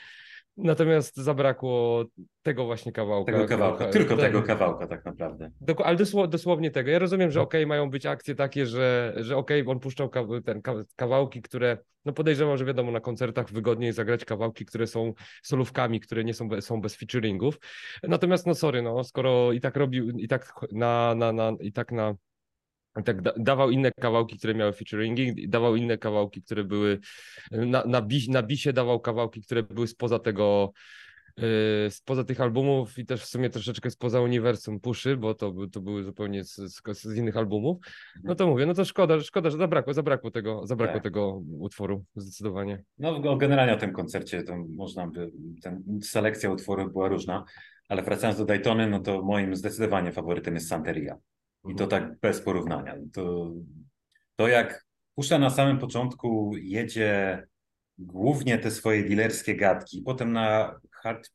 Natomiast 0.57 1.15
zabrakło 1.17 2.05
tego 2.43 2.65
właśnie 2.65 2.91
kawałka. 2.91 3.31
Tego 3.31 3.45
kawałka, 3.45 3.77
Trochę- 3.77 3.93
tylko 3.93 4.15
tak. 4.17 4.25
tego 4.25 4.43
kawałka 4.43 4.87
tak 4.87 5.05
naprawdę. 5.05 5.51
Ale 5.83 5.97
dosło- 5.97 6.27
dosłownie 6.27 6.71
tego. 6.71 6.91
Ja 6.91 6.99
rozumiem, 6.99 7.27
No. 7.27 7.31
że 7.31 7.41
okej, 7.41 7.67
mają 7.67 7.89
być 7.89 8.05
akcje 8.05 8.35
takie, 8.35 8.65
że, 8.65 9.13
że 9.17 9.37
okej, 9.37 9.63
on 9.67 9.79
puszczał 9.79 10.07
kaw- 10.09 10.43
ten, 10.45 10.61
ka- 10.61 10.83
kawałki, 10.95 11.41
które, 11.41 11.77
no 12.05 12.13
podejrzewam, 12.13 12.57
że 12.57 12.65
wiadomo, 12.65 12.91
na 12.91 12.99
koncertach 12.99 13.51
wygodniej 13.51 13.93
zagrać 13.93 14.25
kawałki, 14.25 14.65
które 14.65 14.87
są 14.87 15.13
solówkami, 15.43 15.99
które 15.99 16.23
nie 16.23 16.33
są, 16.33 16.49
są 16.61 16.81
bez 16.81 16.95
featuringów. 16.95 17.59
Natomiast 18.03 18.47
no 18.47 18.55
sorry, 18.55 18.81
no 18.81 19.03
skoro 19.03 19.51
i 19.51 19.61
tak 19.61 19.75
robił, 19.75 20.09
i 20.09 20.27
tak 20.27 20.53
na, 20.71 21.15
na, 21.15 21.31
na 21.33 21.51
i 21.59 21.71
tak 21.71 21.91
na 21.91 22.15
tak 23.03 23.21
da, 23.21 23.33
dawał 23.37 23.71
inne 23.71 23.91
kawałki, 23.91 24.37
które 24.37 24.55
miały 24.55 24.73
featuringi, 24.73 25.33
i 25.37 25.49
dawał 25.49 25.75
inne 25.75 25.97
kawałki, 25.97 26.41
które 26.41 26.63
były 26.63 26.99
na, 27.51 27.83
na, 27.85 28.01
bis, 28.01 28.27
na 28.27 28.43
bisie 28.43 28.73
dawał 28.73 28.99
kawałki, 28.99 29.41
które 29.41 29.63
były 29.63 29.87
spoza 29.87 30.19
tego, 30.19 30.71
yy, 31.37 31.91
spoza 31.91 32.23
tych 32.23 32.41
albumów 32.41 32.99
i 32.99 33.05
też 33.05 33.21
w 33.21 33.25
sumie 33.25 33.49
troszeczkę 33.49 33.91
spoza 33.91 34.21
uniwersum 34.21 34.79
Puszy, 34.79 35.17
bo 35.17 35.33
to, 35.33 35.53
to 35.71 35.81
były 35.81 36.03
zupełnie 36.03 36.43
z, 36.43 36.55
z, 36.55 36.81
z 37.01 37.17
innych 37.17 37.37
albumów. 37.37 37.77
No 38.23 38.35
to 38.35 38.47
mówię, 38.47 38.65
no 38.65 38.73
to 38.73 38.85
szkoda, 38.85 39.21
szkoda, 39.21 39.49
że 39.49 39.57
zabrakło, 39.57 39.93
zabrakło 39.93 40.31
tego, 40.31 40.67
zabrakło 40.67 40.93
Tak. 40.93 41.03
tego 41.03 41.41
utworu, 41.59 42.05
zdecydowanie. 42.15 42.83
No 42.97 43.37
generalnie 43.37 43.73
o 43.73 43.77
tym 43.77 43.93
koncercie 43.93 44.43
to 44.43 44.57
można 44.57 45.07
by, 45.07 45.31
ten, 45.61 45.83
selekcja 46.01 46.51
utworów 46.51 46.91
była 46.91 47.07
różna, 47.07 47.45
ale 47.89 48.03
wracając 48.03 48.37
do 48.39 48.45
Daytony, 48.45 48.89
no 48.89 48.99
to 48.99 49.21
moim 49.21 49.55
zdecydowanie 49.55 50.11
faworytem 50.11 50.55
jest 50.55 50.67
Santeria. 50.67 51.17
I 51.67 51.75
to 51.75 51.87
tak 51.87 52.19
bez 52.19 52.41
porównania. 52.41 52.95
To, 53.13 53.51
to 54.35 54.47
jak 54.47 54.85
Pusza 55.15 55.39
na 55.39 55.49
samym 55.49 55.79
początku 55.79 56.51
jedzie 56.55 57.43
głównie 57.97 58.57
te 58.57 58.71
swoje 58.71 59.03
dealerskie 59.03 59.55
gadki, 59.55 60.01
potem 60.01 60.33
na 60.33 60.79
hard, 60.91 61.31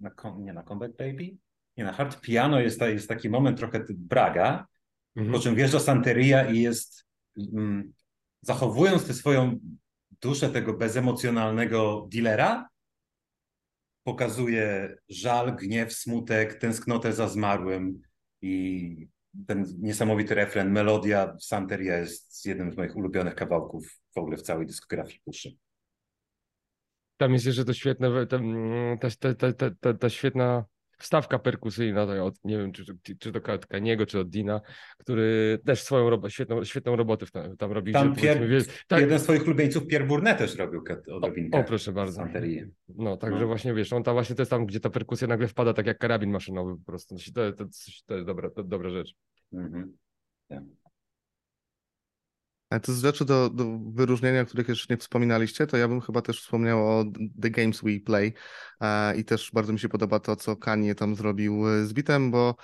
na, 0.00 0.10
nie 0.38 0.52
na 0.52 0.62
Combat 0.62 0.96
Baby? 0.96 1.36
Nie, 1.76 1.84
na 1.84 1.92
hard 1.92 2.20
piano 2.20 2.60
jest, 2.60 2.78
ta, 2.78 2.88
jest 2.88 3.08
taki 3.08 3.28
moment 3.28 3.58
trochę 3.58 3.84
braga, 3.90 4.66
po 5.32 5.38
czym 5.38 5.54
wjeżdża 5.54 5.80
Santeria 5.80 6.50
i 6.50 6.60
jest, 6.60 7.06
mm, 7.52 7.92
zachowując 8.42 9.06
tę 9.06 9.14
swoją 9.14 9.58
duszę 10.20 10.50
tego 10.50 10.74
bezemocjonalnego 10.74 12.08
dealera, 12.12 12.68
pokazuje 14.04 14.96
żal, 15.08 15.56
gniew, 15.56 15.92
smutek, 15.92 16.54
tęsknotę 16.54 17.12
za 17.12 17.28
zmarłym 17.28 18.02
i 18.42 19.08
ten 19.46 19.64
niesamowity 19.78 20.34
refren, 20.34 20.72
melodia 20.72 21.36
Santeria 21.40 21.98
jest 21.98 22.46
jednym 22.46 22.72
z 22.72 22.76
moich 22.76 22.96
ulubionych 22.96 23.34
kawałków 23.34 24.00
w 24.14 24.18
ogóle 24.18 24.36
w 24.36 24.42
całej 24.42 24.66
dyskografii 24.66 25.20
Puszy. 25.24 25.56
Tam 27.16 27.32
jest 27.32 27.46
jeszcze 27.46 27.64
to 27.64 27.72
świetne, 27.72 28.26
ta, 28.26 28.38
ta, 29.00 29.34
ta, 29.34 29.52
ta, 29.52 29.70
ta, 29.80 29.94
ta 29.94 30.10
świetna 30.10 30.64
wstawka 30.98 31.38
perkusyjna, 31.38 32.06
to 32.06 32.24
od, 32.24 32.44
nie 32.44 32.58
wiem, 32.58 32.72
czy, 32.72 32.84
czy, 33.18 33.32
to 33.32 33.52
od 33.52 33.66
Kaniego, 33.66 34.06
czy 34.06 34.20
od 34.20 34.28
Dina, 34.28 34.60
który 34.98 35.58
też 35.64 35.82
swoją 35.82 36.10
robo, 36.10 36.30
świetną, 36.30 36.64
świetną 36.64 36.96
robotę 36.96 37.26
tam, 37.26 37.56
tam 37.56 37.72
robi. 37.72 37.92
Tam 37.92 38.14
Pier, 38.14 38.64
tak, 38.88 39.00
jeden 39.00 39.18
z 39.18 39.22
swoich 39.22 39.46
ulubieńców, 39.46 39.86
Pierre 39.86 40.06
Bournet 40.06 40.38
też 40.38 40.56
robił 40.56 40.84
odrobinkę 41.12 41.58
o, 41.58 41.64
proszę 41.64 41.92
bardzo. 41.92 42.16
Santerię. 42.16 42.68
No, 42.88 43.16
także 43.16 43.40
No. 43.40 43.46
właśnie 43.46 43.74
wiesz, 43.74 43.92
on 43.92 44.02
tam 44.02 44.14
właśnie 44.14 44.36
to 44.36 44.42
jest 44.42 44.50
tam, 44.50 44.66
gdzie 44.66 44.80
ta 44.80 44.90
perkusja 44.90 45.28
nagle 45.28 45.48
wpada 45.48 45.72
tak 45.72 45.86
jak 45.86 45.98
karabin 45.98 46.30
maszynowy 46.30 46.76
po 46.76 46.84
prostu. 46.84 47.16
To, 47.34 47.52
to, 47.52 47.52
to, 47.52 47.64
to 48.06 48.14
jest 48.14 48.26
dobra, 48.26 48.50
to, 48.50 48.64
dobra 48.64 48.90
rzecz. 48.90 49.14
Mhm. 49.52 49.96
A 52.70 52.80
to 52.80 52.92
z 52.92 53.00
rzeczy 53.00 53.24
do, 53.24 53.50
do 53.50 53.78
wyróżnienia, 53.78 54.42
o 54.42 54.46
których 54.46 54.68
jeszcze 54.68 54.94
nie 54.94 54.98
wspominaliście, 54.98 55.66
to 55.66 55.76
ja 55.76 55.88
bym 55.88 56.00
chyba 56.00 56.22
też 56.22 56.40
wspomniał 56.40 56.88
o 56.88 57.04
The 57.42 57.50
Games 57.50 57.80
We 57.82 58.00
Play 58.00 58.32
e, 58.80 59.16
i 59.16 59.24
też 59.24 59.50
bardzo 59.54 59.72
mi 59.72 59.78
się 59.78 59.88
podoba 59.88 60.20
to, 60.20 60.36
co 60.36 60.56
Kanye 60.56 60.94
tam 60.94 61.14
zrobił 61.14 61.68
e, 61.68 61.86
z 61.86 61.92
bitem, 61.92 62.30
bo 62.30 62.54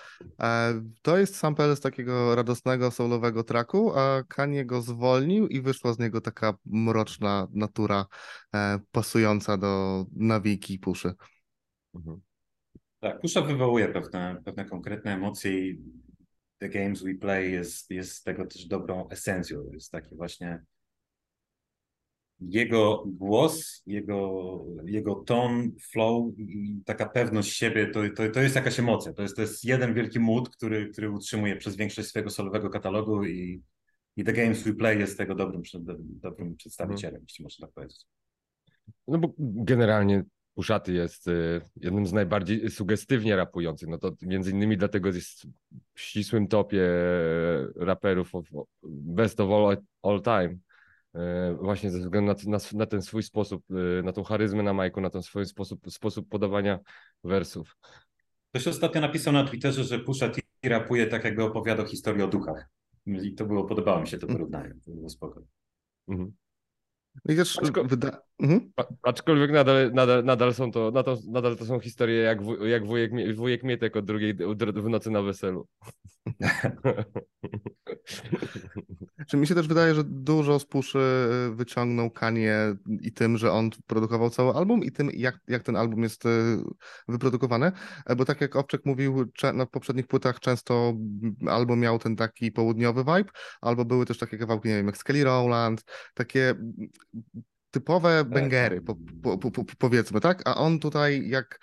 e, 0.40 0.82
to 1.02 1.18
jest 1.18 1.36
sample 1.36 1.76
z 1.76 1.80
takiego 1.80 2.34
radosnego, 2.34 2.90
soulowego 2.90 3.44
tracku, 3.44 3.92
a 3.98 4.22
Kanye 4.28 4.64
go 4.64 4.82
zwolnił 4.82 5.48
i 5.48 5.60
wyszła 5.60 5.92
z 5.92 5.98
niego 5.98 6.20
taka 6.20 6.54
mroczna 6.64 7.48
natura 7.52 8.06
pasująca 8.92 9.56
do 9.56 10.04
nawiki 10.16 10.78
puszy. 10.78 11.14
Mhm. 11.94 12.20
Tak, 13.00 13.20
Pusza 13.20 13.40
wywołuje 13.40 13.88
pewne, 13.88 14.42
pewne 14.44 14.64
konkretne 14.64 15.14
emocje 15.14 15.68
i 15.68 15.82
The 16.62 16.68
Games 16.68 17.02
We 17.02 17.14
Play 17.14 17.52
jest, 17.52 17.90
jest 17.90 18.24
tego 18.24 18.46
też 18.46 18.66
dobrą 18.66 19.08
esencją. 19.08 19.70
Jest 19.72 19.90
taki 19.90 20.16
właśnie 20.16 20.62
jego 22.40 23.04
głos, 23.06 23.82
jego, 23.86 24.64
jego 24.84 25.14
ton, 25.14 25.72
flow 25.92 26.38
i 26.38 26.82
taka 26.84 27.08
pewność 27.08 27.52
siebie, 27.52 27.86
to, 27.86 28.00
to, 28.16 28.30
to 28.30 28.40
jest 28.40 28.54
jakaś 28.54 28.78
emocja. 28.78 29.12
To 29.12 29.22
jest, 29.22 29.36
to 29.36 29.42
jest 29.42 29.64
jeden 29.64 29.94
wielki 29.94 30.20
mood, 30.20 30.48
który, 30.48 30.88
który 30.88 31.10
utrzymuje 31.10 31.56
przez 31.56 31.76
większość 31.76 32.08
swojego 32.08 32.30
solowego 32.30 32.70
katalogu 32.70 33.24
i, 33.24 33.62
i 34.16 34.24
The 34.24 34.32
Games 34.32 34.62
We 34.62 34.74
Play 34.74 34.98
jest 34.98 35.18
tego 35.18 35.34
dobrym, 35.34 35.62
dobrym 35.98 36.56
przedstawicielem, 36.56 37.22
jeśli 37.22 37.42
można 37.42 37.66
tak 37.66 37.74
powiedzieć. 37.74 38.06
No 39.08 39.18
bo 39.18 39.34
generalnie 39.38 40.24
Puszaty 40.54 40.92
jest 40.92 41.28
y, 41.28 41.60
jednym 41.76 42.06
z 42.06 42.12
najbardziej 42.12 42.70
sugestywnie 42.70 43.36
rapujących. 43.36 43.88
No 43.88 43.98
to 43.98 44.12
między 44.22 44.50
innymi 44.50 44.76
dlatego 44.76 45.08
jest 45.08 45.46
w 45.94 46.00
ścisłym 46.00 46.48
topie 46.48 46.82
e, 46.84 47.84
raperów 47.84 48.34
of, 48.34 48.44
best 48.82 49.40
of 49.40 49.50
all, 49.50 49.76
all 50.02 50.22
time. 50.22 50.58
E, 51.14 51.56
Właśnie 51.60 51.90
ze 51.90 51.98
względu 51.98 52.32
na, 52.46 52.58
na, 52.58 52.58
na 52.72 52.86
ten 52.86 53.02
swój 53.02 53.22
sposób, 53.22 53.64
na 54.04 54.12
tą 54.12 54.22
charyzmę 54.24 54.62
na 54.62 54.72
majku, 54.72 55.00
na 55.00 55.10
ten 55.10 55.22
swój 55.22 55.46
sposób, 55.46 55.80
sposób 55.90 56.28
podawania 56.28 56.78
wersów. 57.24 57.76
Ktoś 58.50 58.68
ostatnio 58.68 59.00
napisał 59.00 59.32
na 59.32 59.44
Twitterze, 59.44 59.84
że 59.84 59.98
Pusha 59.98 60.28
T 60.28 60.40
rapuje 60.64 61.06
tak, 61.06 61.24
jakby 61.24 61.44
opowiadał 61.44 61.86
historię 61.86 62.24
o 62.24 62.28
duchach. 62.28 62.68
I 63.06 63.34
to 63.34 63.46
było, 63.46 63.64
podobało 63.64 64.00
mi 64.00 64.06
się 64.08 64.18
to 64.18 64.26
porównanie. 64.26 64.74
To 64.84 64.90
było 64.90 65.08
spoko. 65.08 65.42
Mhm. 66.08 66.32
I 67.28 67.36
też 67.36 67.58
Aczko- 67.58 67.88
wyda... 67.88 68.22
mhm. 68.40 68.72
Aczkolwiek 69.02 69.50
nadal, 69.50 69.92
nadal, 69.92 70.24
nadal 70.24 70.54
są 70.54 70.72
to, 70.72 70.90
nadal, 70.90 71.16
nadal 71.28 71.56
to 71.56 71.64
są 71.64 71.80
historie 71.80 72.22
jak, 72.22 72.42
wuj, 72.42 72.70
jak 72.70 72.86
wujek, 72.86 73.36
wujek 73.36 73.62
Mietek 73.62 73.96
od 73.96 74.04
drugiej 74.04 74.34
w 74.34 74.88
nocy 74.88 75.10
na 75.10 75.22
weselu. 75.22 75.66
Czy 79.28 79.36
mi 79.36 79.46
się 79.46 79.54
też 79.54 79.68
wydaje, 79.68 79.94
że 79.94 80.04
dużo 80.04 80.58
z 80.58 80.66
puszy 80.66 80.98
y, 80.98 81.54
wyciągnął 81.54 82.10
Kanye 82.10 82.56
i 83.00 83.12
tym, 83.12 83.38
że 83.38 83.52
on 83.52 83.70
produkował 83.86 84.30
cały 84.30 84.52
album 84.52 84.84
i 84.84 84.92
tym, 84.92 85.10
jak, 85.14 85.38
jak 85.48 85.62
ten 85.62 85.76
album 85.76 86.02
jest 86.02 86.26
y, 86.26 86.28
wyprodukowany, 87.08 87.72
E, 88.06 88.16
bo 88.16 88.24
tak 88.24 88.40
jak 88.40 88.56
Owczek 88.56 88.86
mówił, 88.86 89.32
na 89.54 89.66
poprzednich 89.66 90.06
płytach 90.06 90.40
często 90.40 90.94
mm, 90.96 91.36
albo 91.48 91.76
miał 91.76 91.98
ten 91.98 92.16
taki 92.16 92.52
południowy 92.52 93.04
vibe, 93.04 93.30
albo 93.60 93.84
były 93.84 94.06
też 94.06 94.18
takie 94.18 94.38
kawałki, 94.38 94.68
nie 94.68 94.74
wiem, 94.74 94.86
jak 94.86 94.96
Skelly 94.96 95.24
Rowland, 95.24 95.84
takie 96.14 96.50
mm, 96.50 96.90
typowe 97.72 98.24
bęgery, 98.24 98.80
po, 98.80 98.96
po, 99.22 99.38
po, 99.38 99.50
po, 99.50 99.64
powiedzmy, 99.78 100.20
tak? 100.20 100.42
A 100.44 100.56
on 100.56 100.78
tutaj 100.78 101.28
jak 101.28 101.60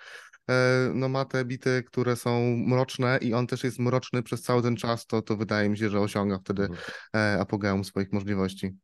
e, 0.50 0.90
no 0.94 1.08
ma 1.08 1.24
te 1.24 1.44
bity, 1.44 1.82
które 1.86 2.16
są 2.16 2.56
mroczne 2.56 3.18
i 3.22 3.34
on 3.34 3.46
też 3.46 3.64
jest 3.64 3.78
mroczny 3.78 4.22
przez 4.22 4.42
cały 4.42 4.62
ten 4.62 4.76
czas, 4.76 5.06
to, 5.06 5.22
to 5.22 5.36
wydaje 5.36 5.68
mi 5.68 5.78
się, 5.78 5.90
że 5.90 6.00
osiąga 6.00 6.38
wtedy 6.38 6.62
Mhm. 6.62 6.80
e, 7.16 7.40
apogeum 7.40 7.84
swoich 7.84 8.12
możliwości. 8.12 8.76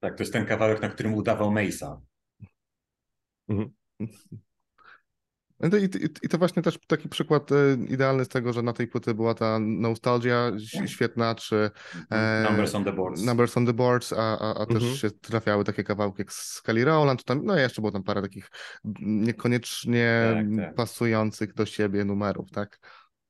Tak, 0.00 0.16
to 0.16 0.22
jest 0.22 0.32
ten 0.32 0.46
kawałek, 0.46 0.82
na 0.82 0.88
którym 0.88 1.14
udawał 1.14 1.50
Mace'a. 1.50 2.00
Mhm. 3.48 3.70
No 5.60 5.70
to 5.70 5.76
I, 5.76 5.84
i, 5.84 6.08
I 6.22 6.28
to 6.28 6.38
właśnie 6.38 6.62
też 6.62 6.78
taki 6.86 7.08
przykład 7.08 7.52
e, 7.52 7.56
idealny 7.88 8.24
z 8.24 8.28
tego, 8.28 8.52
że 8.52 8.62
na 8.62 8.72
tej 8.72 8.88
płyty 8.88 9.14
była 9.14 9.34
ta 9.34 9.58
nostalgia 9.58 10.52
świetna, 10.86 11.34
czy 11.34 11.70
e, 12.10 12.44
Numbers 12.48 12.74
on 12.74 12.84
the 12.84 12.92
boards. 12.92 13.22
Numbers 13.22 13.56
on 13.56 13.66
the 13.66 13.72
Boards, 13.72 14.12
a, 14.12 14.38
a, 14.38 14.54
a 14.54 14.66
też 14.66 14.76
Mhm. 14.82 14.94
się 14.96 15.10
trafiały 15.10 15.64
takie 15.64 15.84
kawałki 15.84 16.20
jak 16.20 16.32
Scully 16.32 16.84
Rowland, 16.84 17.20
czy 17.20 17.24
tam, 17.26 17.44
no 17.44 17.58
jeszcze 17.58 17.82
było 17.82 17.92
tam 17.92 18.02
parę 18.02 18.22
takich 18.22 18.50
niekoniecznie 19.00 20.34
Tak, 20.34 20.46
tak. 20.66 20.74
pasujących 20.74 21.54
do 21.54 21.66
siebie 21.66 22.04
numerów, 22.04 22.50
tak? 22.50 22.78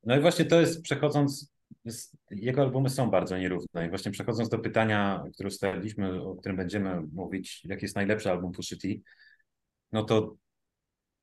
No 0.05 0.17
i 0.17 0.21
właśnie 0.21 0.45
to 0.45 0.61
jest, 0.61 0.83
przechodząc, 0.83 1.53
jest, 1.85 2.17
jego 2.31 2.63
albumy 2.63 2.91
są 2.91 3.11
bardzo 3.11 3.39
nierówne 3.39 3.87
i 3.87 3.89
właśnie 3.89 4.13
przechodząc 4.13 4.49
do 4.49 4.59
pytania, 4.59 5.25
które 5.35 5.47
ustaliliśmy, 5.47 6.23
o 6.23 6.35
którym 6.37 6.57
będziemy 6.57 7.03
mówić, 7.13 7.65
jaki 7.65 7.85
jest 7.85 7.97
najlepszy 7.97 8.31
album 8.31 8.53
Pusha 8.53 8.77
T, 8.83 8.89
no 9.93 10.05
to 10.05 10.37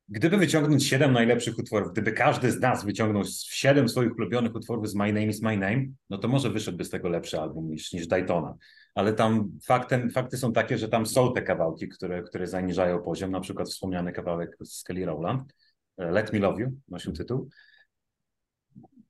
gdyby 0.08 0.36
wyciągnąć 0.36 0.86
siedem 0.86 1.12
najlepszych 1.12 1.58
utworów, 1.58 1.92
gdyby 1.92 2.12
każdy 2.12 2.50
z 2.50 2.60
nas 2.60 2.84
wyciągnął 2.84 3.22
siedem 3.50 3.88
swoich 3.88 4.16
ulubionych 4.18 4.54
utworów 4.54 4.88
z 4.88 4.94
My 4.94 5.12
Name 5.12 5.26
is 5.26 5.42
My 5.42 5.56
Name, 5.56 5.86
no 6.10 6.18
to 6.18 6.28
może 6.28 6.50
wyszedłby 6.50 6.84
z 6.84 6.90
tego 6.90 7.08
lepszy 7.08 7.40
album 7.40 7.70
niż, 7.70 7.92
niż 7.92 8.06
Daytona. 8.06 8.54
Ale 8.94 9.12
tam 9.12 9.50
faktem, 9.66 10.10
fakty 10.10 10.36
są 10.36 10.52
takie, 10.52 10.78
że 10.78 10.88
tam 10.88 11.06
są 11.06 11.32
te 11.32 11.42
kawałki, 11.42 11.88
które, 11.88 12.22
które 12.22 12.46
zaniżają 12.46 13.02
poziom, 13.02 13.30
na 13.30 13.40
przykład 13.40 13.68
wspomniany 13.68 14.12
kawałek 14.12 14.56
z 14.64 14.82
Kelly 14.82 15.06
Rowland, 15.06 15.54
e, 15.96 16.10
Let 16.10 16.32
Me 16.32 16.38
Love 16.38 16.62
You, 16.62 16.68
nosił 16.88 17.12
tytuł. 17.12 17.48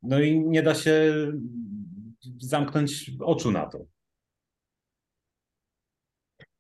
No 0.03 0.21
i 0.21 0.41
nie 0.41 0.63
da 0.63 0.75
się 0.75 1.13
zamknąć 2.39 3.11
oczu 3.21 3.51
na 3.51 3.67
to. 3.67 3.96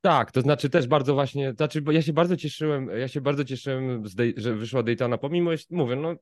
Tak, 0.06 0.32
to 0.32 0.40
znaczy 0.40 0.70
też 0.70 0.86
bardzo 0.86 1.14
właśnie, 1.14 1.52
znaczy, 1.52 1.82
bo 1.82 1.92
ja 1.92 2.02
się 2.02 2.12
bardzo 2.12 2.36
cieszyłem, 2.36 2.90
ja 2.98 3.08
się 3.08 3.20
bardzo 3.20 3.44
cieszyłem, 3.44 4.02
że 4.36 4.54
wyszła 4.54 4.82
Daytona, 4.82 5.18
pomimo, 5.18 5.50
mówię, 5.70 5.96
no, 5.96 6.14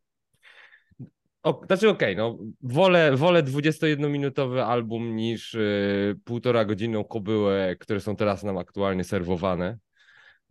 o, 1.43 1.63
znaczy 1.67 1.89
okej, 1.89 2.17
no, 2.17 2.39
wolę, 2.63 3.17
wolę 3.17 3.43
21-minutowy 3.43 4.59
album 4.59 5.17
niż 5.17 5.55
y, 5.55 6.21
półtora 6.25 6.65
godzinną 6.65 7.05
kobyłę, 7.05 7.77
które 7.81 8.01
są 8.01 8.17
teraz 8.17 8.43
nam 8.43 8.59
aktualnie 8.59 9.05
serwowane 9.05 9.79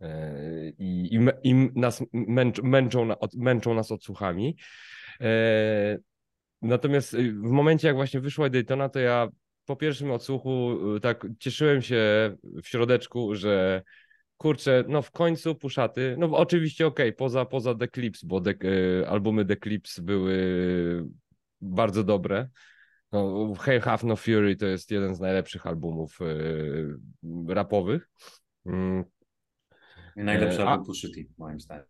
y, 0.02 0.06
i, 0.78 1.18
i, 1.42 1.54
nas 1.74 2.04
męcz, 2.12 2.62
męczą, 2.62 3.18
od, 3.18 3.34
męczą 3.34 3.74
nas 3.74 3.92
odsłuchami. 3.92 4.56
E, 5.20 5.98
Natomiast 6.62 7.14
y, 7.14 7.32
w 7.32 7.50
momencie, 7.50 7.88
jak 7.88 7.96
właśnie 7.96 8.20
wyszła 8.20 8.50
Daytona, 8.50 8.88
to 8.88 8.98
ja 8.98 9.28
po 9.64 9.76
pierwszym 9.76 10.10
odsłuchu 10.10 10.78
y, 10.96 11.00
tak 11.00 11.26
cieszyłem 11.38 11.82
się 11.82 12.36
w 12.62 12.68
środeczku, 12.68 13.34
że 13.34 13.82
kurczę, 14.36 14.84
no 14.88 15.02
w 15.02 15.10
końcu 15.10 15.54
Puszaty, 15.54 16.16
no 16.18 16.26
oczywiście 16.26 16.86
okej, 16.86 17.12
poza, 17.12 17.44
poza 17.44 17.74
The 17.74 17.88
Clips, 17.88 18.24
bo 18.24 18.40
de, 18.40 18.54
y, 18.64 19.08
albumy 19.08 19.44
The 19.44 19.56
Clips 19.56 20.00
były 20.00 21.06
bardzo 21.60 22.04
dobre. 22.04 22.48
No, 23.12 23.54
Hell 23.54 23.80
Have 23.80 23.98
No 24.04 24.16
Fury 24.16 24.56
to 24.56 24.66
jest 24.66 24.90
jeden 24.90 25.14
z 25.14 25.20
najlepszych 25.20 25.66
albumów 25.66 26.18
y, 26.20 26.96
rapowych. 27.48 28.08
Mm, 28.66 29.04
Najlepszy 30.16 30.62
E, 30.62 30.68
album 30.68 30.86
Pusha 30.86 31.08
moim 31.38 31.60
zdaniem. 31.60 31.84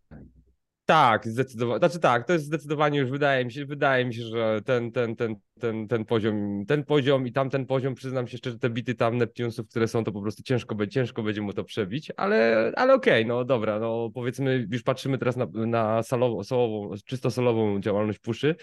Tak, 0.85 1.27
zdecydowanie. 1.27 1.79
Znaczy 1.79 1.99
tak, 1.99 2.27
to 2.27 2.33
jest 2.33 2.45
zdecydowanie 2.45 2.99
już 2.99 3.09
wydaje 3.09 3.45
mi 3.45 3.51
się, 3.51 3.65
wydaje 3.65 4.05
mi 4.05 4.13
się, 4.13 4.23
że 4.23 4.61
ten, 4.65 4.91
ten, 4.91 5.15
ten, 5.15 5.35
ten, 5.59 5.87
ten 5.87 6.05
poziom, 6.05 6.65
ten 6.67 6.83
poziom 6.83 7.27
i 7.27 7.31
tamten 7.31 7.65
poziom, 7.65 7.95
przyznam 7.95 8.27
się 8.27 8.37
szczerze, 8.37 8.59
te 8.59 8.69
bity 8.69 8.95
tam 8.95 9.17
Neptunesów, 9.17 9.69
które 9.69 9.87
są, 9.87 10.03
to 10.03 10.11
po 10.11 10.21
prostu 10.21 10.43
ciężko, 10.43 10.87
ciężko 10.87 11.23
będzie 11.23 11.41
mu 11.41 11.53
to 11.53 11.63
przebić, 11.63 12.11
ale, 12.17 12.71
ale 12.75 12.93
okej, 12.93 13.25
no 13.25 13.45
dobra, 13.45 13.79
no 13.79 14.09
powiedzmy, 14.13 14.67
już 14.71 14.83
patrzymy 14.83 15.17
teraz 15.17 15.35
na, 15.35 15.45
na 15.53 16.03
salową, 16.03 16.43
solową, 16.43 16.95
czysto 17.05 17.31
solową 17.31 17.79
działalność 17.81 18.19
Puszy, 18.19 18.55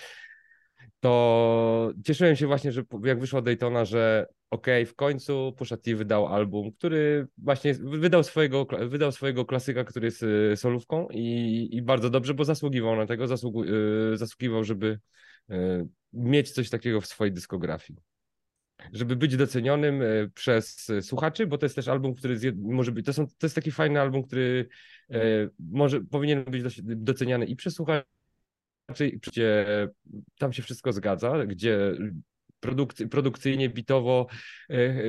to 1.00 1.92
cieszyłem 2.04 2.36
się 2.36 2.46
właśnie, 2.46 2.72
że 2.72 2.82
jak 3.04 3.20
wyszła 3.20 3.42
Daytona, 3.42 3.84
że 3.84 4.26
okej, 4.50 4.86
w 4.86 4.94
końcu 4.94 5.54
Pusha 5.58 5.76
T 5.76 5.94
wydał 5.94 6.26
album, 6.26 6.72
który 6.72 7.26
właśnie 7.38 7.74
wydał 7.74 8.22
swojego, 8.22 8.66
wydał 8.88 9.12
swojego 9.12 9.44
klasyka, 9.44 9.84
który 9.84 10.06
jest 10.06 10.22
y, 10.22 10.56
solówką 10.56 11.08
i, 11.10 11.68
i 11.72 11.82
bardzo 11.82 12.10
dobrze, 12.10 12.34
bo 12.34 12.44
zasługiwał 12.44 12.96
na 12.96 13.06
tego, 13.06 13.26
zasługu, 13.26 13.64
y, 13.64 14.16
zasługiwał, 14.16 14.64
żeby 14.64 14.98
y, 15.50 15.54
mieć 16.12 16.50
coś 16.50 16.70
takiego 16.70 17.00
w 17.00 17.06
swojej 17.06 17.32
dyskografii. 17.32 17.98
Żeby 18.92 19.16
być 19.16 19.36
docenionym 19.36 20.02
przez 20.34 20.92
słuchaczy, 21.00 21.46
bo 21.46 21.58
to 21.58 21.66
jest 21.66 21.76
też 21.76 21.88
album, 21.88 22.14
który 22.14 22.38
może 22.56 22.92
być, 22.92 23.06
to, 23.06 23.12
są, 23.12 23.26
to 23.26 23.46
jest 23.46 23.54
taki 23.54 23.70
fajny 23.70 24.00
album, 24.00 24.22
który 24.22 24.68
y, 25.10 25.50
może 25.58 26.00
powinien 26.00 26.44
być 26.44 26.80
doceniany 26.82 27.46
i 27.46 27.56
przez 27.56 27.74
słuchaczy, 27.74 28.06
gdzie 29.26 29.66
tam 30.38 30.52
się 30.52 30.62
wszystko 30.62 30.92
zgadza, 30.92 31.46
gdzie 31.46 31.96
produkcy, 32.62 33.08
produkcyjnie, 33.08 33.68
bitowo 33.68 34.26
e, 34.70 34.74
e, 34.74 35.02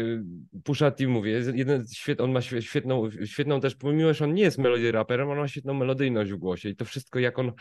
Pusha 0.63 0.91
T, 0.91 1.07
mówię, 1.07 1.41
jeden, 1.53 1.85
on 2.19 2.31
ma 2.31 2.39
świe- 2.39 2.61
świetną, 2.61 3.09
świetną 3.25 3.59
też, 3.59 3.75
pomimo, 3.75 4.13
że 4.13 4.25
on 4.25 4.33
nie 4.33 4.43
jest 4.43 4.57
melody 4.57 4.91
raperem, 4.91 5.29
on 5.29 5.37
ma 5.37 5.47
świetną 5.47 5.73
melodyjność 5.73 6.31
w 6.31 6.37
głosie 6.37 6.69
i 6.69 6.75
to 6.75 6.85
wszystko 6.85 7.19
jak 7.19 7.39
on, 7.39 7.51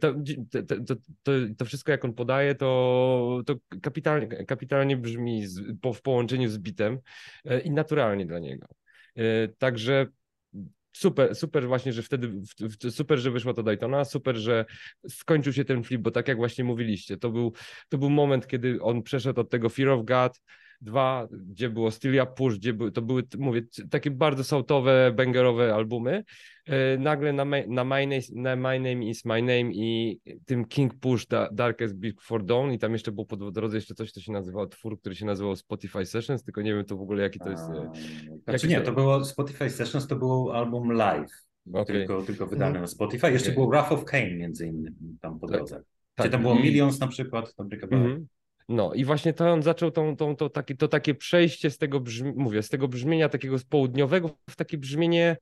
to, 0.00 0.14
to, 0.50 0.62
to, 0.86 0.94
to, 1.22 1.32
to 1.58 1.64
wszystko 1.64 1.92
jak 1.92 2.04
on 2.04 2.14
podaje, 2.14 2.54
to, 2.54 3.42
to 3.46 3.54
kapitalnie, 3.82 4.26
kapitalnie 4.26 4.96
brzmi 4.96 5.46
z, 5.46 5.60
po, 5.80 5.92
w 5.92 6.02
połączeniu 6.02 6.48
z 6.48 6.58
bitem 6.58 6.98
e, 7.44 7.60
i 7.60 7.70
naturalnie 7.70 8.26
dla 8.26 8.38
niego. 8.38 8.66
E, 9.16 9.48
Także 9.48 10.06
super, 10.98 11.34
super 11.34 11.66
właśnie, 11.66 11.92
że 11.92 12.02
wtedy, 12.02 12.32
super, 12.90 13.18
że 13.18 13.30
wyszła 13.30 13.54
to 13.54 13.62
Daytona, 13.62 14.04
super, 14.04 14.36
że 14.36 14.64
skończył 15.08 15.52
się 15.52 15.64
ten 15.64 15.84
flip, 15.84 16.02
bo 16.02 16.10
tak 16.10 16.28
jak 16.28 16.36
właśnie 16.36 16.64
mówiliście, 16.64 17.16
to 17.16 17.30
był, 17.30 17.52
to 17.88 17.98
był 17.98 18.10
moment, 18.10 18.46
kiedy 18.46 18.82
on 18.82 19.02
przeszedł 19.02 19.40
od 19.40 19.50
tego 19.50 19.68
Fear 19.68 19.88
of 19.88 20.04
God, 20.04 20.40
dwa, 20.80 21.28
gdzie 21.30 21.70
było 21.70 21.90
Up 22.22 22.32
Push, 22.36 22.58
gdzie 22.58 22.72
były, 22.72 22.92
to 22.92 23.02
były, 23.02 23.22
mówię, 23.38 23.62
takie 23.90 24.10
bardzo 24.10 24.44
sautowe, 24.44 25.12
bangerowe 25.16 25.74
albumy, 25.74 26.24
e, 26.66 26.98
nagle 26.98 27.32
na, 27.32 27.44
na, 27.68 27.84
my 27.84 28.06
name, 28.06 28.20
na 28.34 28.56
My 28.56 28.80
Name 28.80 29.04
is 29.04 29.24
My 29.24 29.40
Name 29.42 29.72
i 29.72 30.20
tym 30.46 30.64
King 30.64 30.94
Push 31.00 31.26
Da- 31.26 31.48
Darkest 31.52 31.96
Before 31.96 32.44
Dawn 32.44 32.72
i 32.72 32.78
tam 32.78 32.92
jeszcze 32.92 33.12
było 33.12 33.26
po 33.26 33.36
drodze 33.36 33.76
jeszcze 33.76 33.94
coś, 33.94 34.12
co 34.12 34.20
się 34.20 34.32
nazywało, 34.32 34.66
twór, 34.66 35.00
który 35.00 35.14
się 35.14 35.26
nazywał 35.26 35.56
Spotify 35.56 36.06
Sessions, 36.06 36.44
tylko 36.44 36.62
nie 36.62 36.74
wiem 36.74 36.84
to 36.84 36.96
w 36.96 37.00
ogóle 37.02 37.22
jaki 37.22 37.38
to 37.38 37.50
jest... 37.50 37.62
e, 37.70 37.74
Um, 37.74 37.86
jaki 37.86 38.42
Znaczy 38.44 38.68
nie, 38.68 38.80
to- 38.80 38.92
było 38.92 39.24
Spotify 39.24 39.70
Sessions, 39.70 40.06
to 40.06 40.16
był 40.16 40.52
album 40.52 40.92
live, 40.92 41.32
okej. 41.72 41.96
tylko, 41.96 42.22
tylko 42.22 42.46
wydany 42.46 42.80
na 42.80 42.86
Spotify. 42.86 43.30
Jeszcze 43.32 43.48
Okej. 43.50 43.56
był 43.62 43.70
Wrath 43.70 43.92
of 43.92 44.04
Kane 44.04 44.30
między 44.34 44.66
innymi 44.66 45.18
tam 45.20 45.38
po 45.40 45.46
Tak. 45.48 45.56
drodze. 45.56 45.82
Tak, 46.14 46.26
Gdzie 46.26 46.30
tam 46.32 46.42
było 46.42 46.54
i- 46.54 46.62
Millions 46.62 47.00
na 47.00 47.08
przykład, 47.08 47.54
dobry 47.58 47.78
kawałek. 47.78 48.04
Mhm. 48.06 48.26
No 48.68 48.94
i 48.94 49.04
właśnie 49.04 49.32
to 49.32 49.52
on 49.52 49.62
zaczął 49.62 49.90
tą, 49.90 50.16
tą, 50.16 50.36
to, 50.36 50.50
takie, 50.50 50.76
to 50.76 50.88
takie 50.88 51.14
przejście 51.14 51.70
z 51.70 51.78
tego, 51.78 52.00
brzmi, 52.00 52.32
mówię, 52.36 52.62
z 52.62 52.68
tego 52.68 52.88
brzmienia 52.88 53.28
takiego 53.28 53.58
z 53.58 53.64
południowego 53.64 54.30
w 54.50 54.56
takie 54.56 54.78
brzmienie 54.78 55.36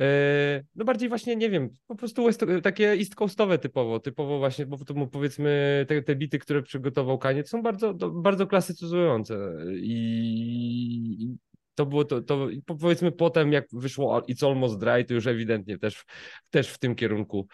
e, 0.00 0.64
no 0.74 0.84
bardziej 0.84 1.08
właśnie, 1.08 1.36
nie 1.36 1.50
wiem, 1.50 1.70
po 1.86 1.94
prostu 1.94 2.24
west, 2.24 2.44
takie 2.62 2.90
east 2.92 3.14
coastowe 3.14 3.58
typowo, 3.58 4.00
typowo 4.00 4.38
właśnie, 4.38 4.66
bo 4.66 4.78
to 4.78 5.06
powiedzmy 5.06 5.84
te, 5.88 6.02
te 6.02 6.16
bity, 6.16 6.38
które 6.38 6.62
przygotował 6.62 7.18
Kaniec 7.18 7.48
są 7.48 7.62
bardzo, 7.62 7.94
bardzo 7.94 8.46
klasycyzujące 8.46 9.34
i, 9.74 11.36
to 11.74 11.86
było 11.86 12.04
to, 12.04 12.22
to 12.22 12.48
powiedzmy 12.66 13.12
potem 13.12 13.52
jak 13.52 13.66
wyszło 13.72 14.20
It's 14.20 14.46
Almost 14.46 14.78
Dry, 14.78 15.04
to 15.04 15.14
już 15.14 15.26
ewidentnie 15.26 15.78
też, 15.78 16.04
też 16.50 16.70
w 16.70 16.78
tym 16.78 16.94
kierunku 16.94 17.46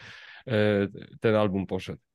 e, 0.47 0.89
ten 1.21 1.35
album 1.35 1.67
poszedł. 1.67 2.12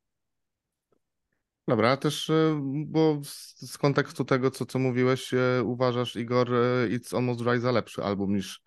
Dobra, 1.67 1.97
też, 1.97 2.29
e, 2.29 2.59
bo 2.85 3.19
z, 3.23 3.77
kontekstu 3.77 4.25
tego, 4.25 4.51
co, 4.51 4.65
co 4.65 4.79
mówiłeś, 4.79 5.33
e, 5.33 5.63
uważasz, 5.63 6.15
Igor, 6.15 6.53
e, 6.53 6.87
It's 6.89 7.15
Almost 7.15 7.43
Dry 7.43 7.59
za 7.59 7.71
lepszy 7.71 8.03
album 8.03 8.35
niż 8.35 8.61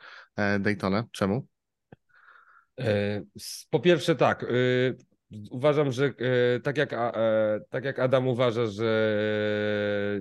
Daytona. 0.60 1.04
Czemu? 1.12 1.46
Po 3.70 3.80
pierwsze 3.80 4.16
tak, 4.16 4.46
uważam, 5.50 5.92
że 5.92 6.14
tak 6.62 6.76
jak, 6.78 6.94
tak 7.70 7.84
jak 7.84 7.98
Adam 7.98 8.28
uważa, 8.28 8.66
że 8.66 9.14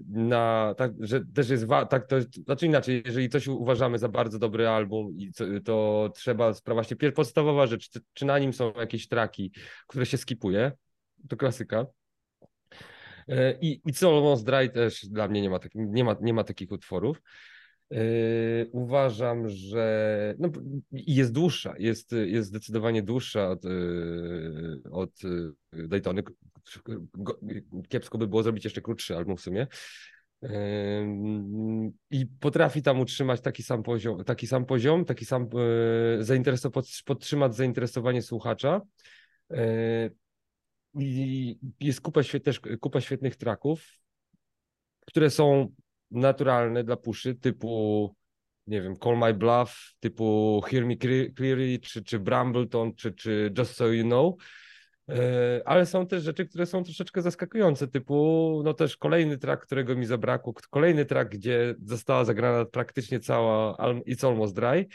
na, 0.10 0.76
tak, 0.78 0.92
że 1.00 1.26
też 1.26 1.50
jest, 1.50 1.65
tak 1.89 2.08
to 2.08 2.15
znaczy 2.22 2.65
inaczej, 2.65 3.04
jeżeli 3.06 3.30
coś 3.30 3.48
uważamy 3.48 3.98
za 4.00 4.10
bardzo 4.10 4.39
dobry 4.39 4.68
album 4.68 5.18
to 5.65 6.10
trzeba 6.15 6.54
właśnie 6.65 6.98
podstawowa 7.12 7.68
rzecz, 7.68 7.89
czy, 7.89 8.00
czy 8.13 8.26
na 8.26 8.39
nim 8.39 8.54
są 8.54 8.74
jakieś 8.74 9.08
traki, 9.08 9.52
które 9.88 10.06
się 10.06 10.18
skipuje, 10.18 10.72
to 11.30 11.38
klasyka. 11.38 11.86
E, 13.30 13.58
I, 13.62 13.82
i 13.86 13.94
co 13.94 14.15
Almost 14.18 14.46
Dry 14.46 14.70
też 14.70 15.06
dla 15.06 15.28
mnie 15.28 15.42
nie 15.42 15.50
ma, 15.50 15.60
tak, 15.60 15.72
nie 15.76 16.04
ma, 16.04 16.15
nie 16.22 16.34
ma 16.34 16.44
takich 16.44 16.72
utworów. 16.72 17.22
Yy, 17.92 18.70
uważam, 18.72 19.50
że 19.50 20.36
no, 20.39 20.50
jest 20.92 21.32
dłuższa, 21.32 21.74
jest, 21.80 22.12
jest 22.12 22.50
zdecydowanie 22.50 23.04
dłuższa 23.04 23.50
od, 23.50 23.63
yy, 23.63 24.82
od 24.92 25.12
Daytony. 25.74 26.24
Kiepsko 27.89 28.18
by 28.18 28.28
było 28.28 28.44
zrobić 28.44 28.63
jeszcze 28.63 28.82
krótszy 28.82 29.18
album 29.18 29.38
w 29.38 29.42
sumie. 29.42 29.68
I 32.12 32.26
potrafi 32.39 32.82
tam 32.82 33.00
utrzymać 33.00 33.42
taki 33.42 33.63
sam 33.63 33.84
poziom, 33.84 34.24
taki 34.24 34.48
sam 34.48 34.65
poziom, 34.65 35.06
taki 35.06 35.26
sam 35.26 35.48
zaintereso- 36.20 36.72
pod- 36.72 37.02
podtrzymać 37.06 37.56
zainteresowanie 37.56 38.22
słuchacza. 38.22 38.82
I 40.95 41.60
jest 41.80 42.02
kupa, 42.02 42.21
też 42.43 42.62
kupa 42.80 43.02
świetnych 43.02 43.36
traków, 43.36 43.99
które 45.06 45.30
są 45.30 45.71
naturalne 46.12 46.84
dla 46.84 46.97
puszy, 46.97 47.36
typu, 47.36 48.15
nie 48.67 48.82
wiem, 48.82 48.95
Call 49.04 49.17
My 49.17 49.34
Bluff, 49.34 49.93
typu 49.99 50.62
Hear 50.65 50.86
Me 50.86 50.93
Cle- 50.93 51.34
Clearly, 51.34 51.80
czy, 51.80 52.04
czy 52.04 52.19
Brambleton, 52.19 52.95
czy, 52.95 53.12
czy 53.12 53.54
Just 53.58 53.75
So 53.75 53.88
You 53.88 54.04
Know. 54.04 54.36
E, 55.10 55.62
Ale 55.65 55.86
są 55.86 56.08
też 56.08 56.23
rzeczy, 56.23 56.45
które 56.45 56.65
są 56.65 56.84
troszeczkę 56.84 57.21
zaskakujące, 57.21 57.88
typu, 57.88 58.62
no 58.65 58.73
też 58.73 58.97
kolejny 58.97 59.38
track, 59.38 59.65
którego 59.65 59.95
mi 59.95 60.06
zabrakło, 60.06 60.54
kolejny 60.69 61.06
track, 61.06 61.32
gdzie 61.32 61.75
została 61.84 62.25
zagrana 62.25 62.65
praktycznie 62.65 63.19
cała 63.19 63.75
It's 64.08 64.28
Almost 64.28 64.56
Dry 64.56 64.88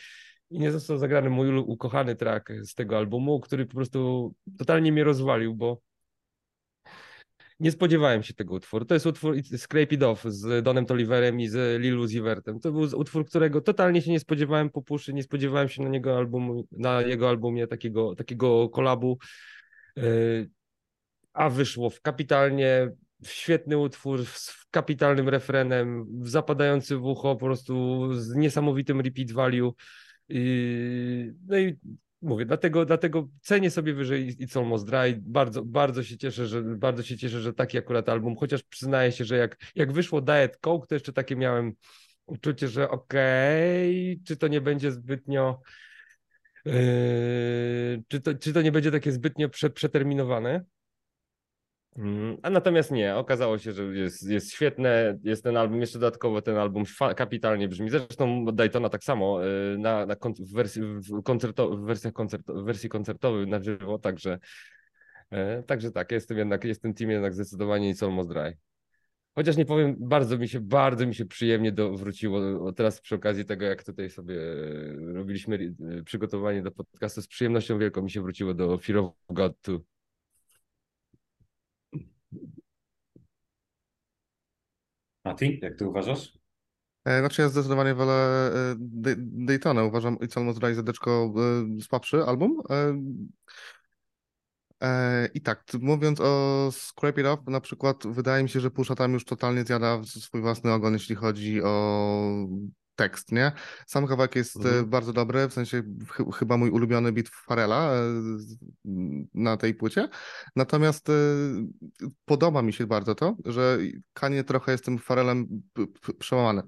i 0.55 0.59
nie 0.59 0.73
został 0.73 0.99
zagrany 0.99 1.31
mój 1.31 1.59
ukochany 1.59 2.17
track 2.17 2.53
z 2.65 2.75
tego 2.75 2.99
albumu, 2.99 3.41
który 3.41 3.67
po 3.67 3.75
prostu 3.75 4.35
totalnie 4.59 4.93
mnie 4.93 5.05
rozwalił, 5.05 5.55
bo 5.55 5.81
nie 7.61 7.73
spodziewałem 7.73 8.23
się 8.23 8.35
tego 8.35 8.55
utworu. 8.55 8.85
To 8.85 8.95
jest 8.95 9.07
utwór 9.07 9.37
Scrape 9.57 9.95
It 9.95 10.03
Off 10.03 10.25
z 10.25 10.65
Donem 10.65 10.87
Toliverem 10.87 11.41
i 11.41 11.49
z 11.49 11.83
Lil 11.83 11.99
Uzi 11.99 12.21
Vertem. 12.21 12.61
To 12.61 12.73
był 12.73 12.83
utwór, 13.01 13.27
którego 13.27 13.61
totalnie 13.61 14.03
się 14.03 14.11
nie 14.11 14.21
spodziewałem 14.21 14.71
po 14.71 14.83
puszy, 14.83 15.13
nie 15.13 15.23
spodziewałem 15.23 15.69
się 15.69 15.83
na 15.83 15.89
niego 15.89 16.17
albumu, 16.17 16.65
na 16.73 17.03
jego 17.03 17.29
albumie 17.29 17.67
takiego, 17.67 18.15
takiego 18.15 18.69
kolabu, 18.69 19.19
Yy, 19.97 20.51
a 21.33 21.51
wyszło 21.51 21.91
w 21.91 22.01
kapitalnie, 22.01 22.91
w 23.25 23.29
świetny 23.29 23.79
utwór 23.79 24.27
z 24.27 24.67
kapitalnym 24.71 25.29
refrenem, 25.29 26.07
zapadający 26.23 26.97
w 26.97 27.05
ucho, 27.05 27.37
po 27.37 27.47
prostu 27.47 28.09
z 28.15 28.35
niesamowitym 28.35 29.01
repeat 29.01 29.33
value. 29.33 29.75
No 31.47 31.59
i 31.59 31.79
mówię, 32.23 32.47
dlatego, 32.47 32.85
dlatego 32.85 33.29
cenię 33.43 33.71
sobie 33.71 33.95
wyżej 33.95 34.37
It's 34.37 34.59
Almost 34.59 34.87
Dry. 34.87 35.21
Bardzo, 35.23 35.65
bardzo 35.65 36.03
się 36.03 36.17
cieszę, 36.17 36.47
że 36.47 36.63
bardzo 36.63 37.03
się 37.03 37.19
cieszę, 37.19 37.41
że 37.41 37.55
taki 37.55 37.79
akurat 37.79 38.09
album, 38.09 38.37
chociaż 38.37 38.63
przyznaję 38.63 39.13
się, 39.13 39.25
że 39.25 39.37
jak, 39.37 39.57
jak 39.75 39.93
wyszło 39.93 40.21
Diet 40.21 40.57
Coke, 40.57 40.87
to 40.87 40.95
jeszcze 40.95 41.13
takie 41.13 41.37
miałem 41.37 41.73
uczucie, 42.27 42.69
że 42.69 42.91
okej, 42.91 44.13
okay, 44.13 44.25
czy 44.25 44.37
to 44.37 44.49
nie 44.49 44.61
będzie 44.61 44.93
zbytnio 44.93 45.61
Yy, 46.65 48.03
czy, 48.09 48.21
to, 48.21 48.35
czy 48.35 48.53
to 48.53 48.63
nie 48.63 48.73
będzie 48.73 48.91
takie 48.91 49.13
zbytnio 49.13 49.49
prze, 49.49 49.71
przeterminowane? 49.71 50.65
Mm, 51.99 52.37
a 52.43 52.51
natomiast 52.51 52.91
nie, 52.91 53.17
okazało 53.17 53.59
się, 53.59 53.73
że 53.73 53.85
jest, 53.85 54.31
jest 54.31 54.53
świetne, 54.53 55.19
jest 55.23 55.45
ten 55.45 55.57
album, 55.57 55.81
jeszcze 55.81 55.99
dodatkowo 55.99 56.43
ten 56.43 56.57
album 56.57 56.85
kapitalnie 57.17 57.69
brzmi. 57.69 57.91
Zresztą 57.91 58.45
Daytona 58.45 58.89
tak 58.89 59.05
samo 59.05 59.43
yy, 59.43 59.79
na, 59.79 60.07
na 60.07 60.15
w, 60.39 60.53
wersji, 60.53 60.83
w, 60.83 61.23
koncerto, 61.23 61.71
w, 61.71 61.81
wersjach 61.81 62.13
koncerto, 62.13 62.55
w 62.55 62.65
wersji 62.65 62.89
koncertowej 62.89 63.47
na 63.47 63.63
żywo, 63.63 63.99
także, 63.99 64.39
yy, 65.31 65.63
także 65.67 65.91
tak, 65.91 66.13
jestem 66.13 66.39
jednak, 66.39 66.65
jestem 66.65 66.95
team 66.95 67.11
jednak 67.11 67.35
zdecydowanie 67.35 67.95
It's 67.95 68.05
Almost 68.05 68.31
Dry. 68.31 68.57
Chociaż 69.35 69.57
nie 69.57 69.65
powiem, 69.65 69.97
bardzo 69.99 70.39
mi 70.39 70.49
się, 70.49 70.61
bardzo 70.61 71.07
mi 71.07 71.15
się 71.15 71.27
przyjemnie 71.27 71.73
do, 71.73 71.93
wróciło 71.93 72.73
teraz 72.73 73.01
przy 73.01 73.15
okazji 73.15 73.45
tego, 73.45 73.65
jak 73.65 73.85
tutaj 73.85 74.11
sobie 74.11 74.35
e, 74.35 75.13
robiliśmy 75.13 75.75
e, 75.99 76.03
przygotowanie 76.03 76.63
do 76.63 76.71
podcastu, 76.71 77.23
z 77.23 77.27
przyjemnością 77.27 77.79
wielką 77.79 78.03
mi 78.03 78.11
się 78.11 78.23
wróciło 78.23 78.55
do 78.55 78.79
Fear 78.79 78.99
of 78.99 79.13
God 79.31 79.57
2. 79.63 79.94
Mati, 85.25 85.59
jak 85.63 85.79
ty 85.79 85.89
uważasz? 85.89 86.39
E, 87.05 87.19
znaczy 87.19 87.43
ja 87.43 87.49
zdecydowanie 87.49 87.95
wolę 87.95 88.51
Daytona. 89.19 89.85
Uważam 89.85 90.17
It's 90.17 90.39
Almost 90.39 90.59
Dry 90.59 90.75
zadeczko 90.75 91.35
słabszy 91.81 92.25
album. 92.25 92.63
E, 94.83 95.29
I 95.35 95.41
tak, 95.41 95.65
mówiąc 95.81 96.21
o 96.21 96.71
Scrape 96.73 97.21
It 97.21 97.27
Up, 97.27 97.51
na 97.51 97.61
przykład 97.61 98.07
wydaje 98.07 98.43
mi 98.43 98.49
się, 98.49 98.61
że 98.61 98.71
Pusha 98.71 98.95
tam 98.95 99.13
już 99.13 99.25
totalnie 99.25 99.65
zjada 99.65 100.01
swój 100.05 100.41
własny 100.41 100.73
ogon, 100.73 100.93
jeśli 100.93 101.15
chodzi 101.15 101.63
o 101.63 102.47
tekst, 102.97 103.33
nie? 103.33 103.53
Sam 103.87 104.07
kawałek 104.07 104.37
jest 104.37 104.57
e, 104.57 104.59
mhm. 104.59 104.87
bardzo 104.87 105.13
dobry, 105.13 105.49
w 105.49 105.53
sensie 105.53 105.83
ch 106.09 106.39
chyba 106.39 106.57
mój 106.57 106.71
ulubiony 106.71 107.13
beat 107.13 107.29
Farela 107.29 107.93
e, 107.93 108.01
na 109.35 109.57
tej 109.57 109.75
płycie. 109.75 110.09
Natomiast 110.57 111.09
podoba 112.25 112.63
mi 112.63 112.73
się 112.73 112.87
bardzo 112.87 113.15
to, 113.15 113.37
że 113.45 113.79
Kanie 114.13 114.45
trochę 114.45 114.73
jest 114.73 114.85
tym 114.85 114.99
Farelem 114.99 115.63
przełamany, 116.19 116.63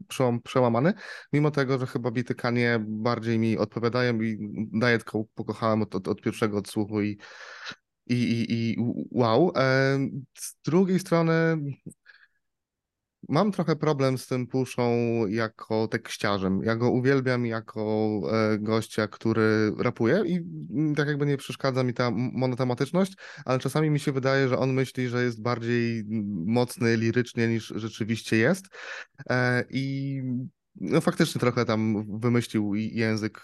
przełamany, 0.44 0.94
mimo 1.32 1.50
tego, 1.50 1.78
że 1.78 1.86
chyba 1.86 2.10
bity 2.10 2.34
Kanie 2.34 2.84
bardziej 2.88 3.38
mi 3.38 3.58
odpowiadają 3.58 4.20
i 4.20 4.38
Diet 4.72 5.04
Coke 5.04 5.30
pokochałem 5.34 5.82
od, 5.82 5.94
od, 5.94 6.08
od 6.08 6.20
pierwszego 6.20 6.58
odsłuchu 6.58 7.02
i 7.02 7.18
i, 8.08 8.14
i, 8.14 8.54
i 8.54 8.76
wow. 9.10 9.52
Z 10.34 10.56
drugiej 10.64 10.98
strony 10.98 11.58
mam 13.28 13.52
trochę 13.52 13.76
problem 13.76 14.18
z 14.18 14.26
tym 14.26 14.46
puszą 14.46 14.92
jako 15.28 15.88
tekściarzem. 15.88 16.62
Ja 16.64 16.76
go 16.76 16.90
uwielbiam 16.90 17.46
jako 17.46 18.20
e, 18.32 18.58
gościa, 18.58 19.08
który 19.08 19.72
rapuje 19.78 20.22
i 20.26 20.36
mm, 20.70 20.94
tak 20.94 21.08
jakby 21.08 21.26
nie 21.26 21.36
przeszkadza 21.36 21.82
mi 21.82 21.94
ta 21.94 22.10
monotematyczność, 22.14 23.16
ale 23.44 23.58
czasami 23.58 23.90
mi 23.90 24.00
się 24.00 24.12
wydaje, 24.12 24.48
że 24.48 24.58
on 24.58 24.72
myśli, 24.72 25.08
że 25.08 25.24
jest 25.24 25.42
bardziej 25.42 26.04
mocny 26.46 26.96
lirycznie 26.96 27.48
niż 27.48 27.72
rzeczywiście 27.76 28.36
jest. 28.36 28.66
E, 29.30 29.64
I 29.70 30.22
no 30.80 31.00
faktycznie 31.00 31.40
trochę 31.40 31.64
tam 31.64 32.04
wymyślił 32.20 32.74
język, 32.74 33.40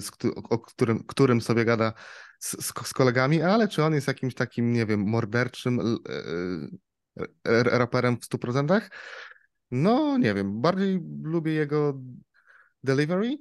z, 0.00 0.10
o 0.50 0.58
którym, 0.58 1.04
którym 1.06 1.40
sobie 1.40 1.64
gada 1.64 1.92
z, 2.38 2.66
z, 2.66 2.92
kolegami, 2.92 3.42
ale 3.42 3.68
czy 3.68 3.84
on 3.84 3.94
jest 3.94 4.06
jakimś 4.06 4.34
takim, 4.34 4.72
nie 4.72 4.86
wiem, 4.86 5.00
morderczym 5.00 5.80
e, 5.80 5.84
raperem 7.44 8.16
w 8.16 8.24
100%? 8.24 8.80
No, 9.70 10.18
nie 10.18 10.34
wiem. 10.34 10.60
Bardziej 10.60 11.00
lubię 11.22 11.52
jego 11.52 12.00
delivery, 12.84 13.38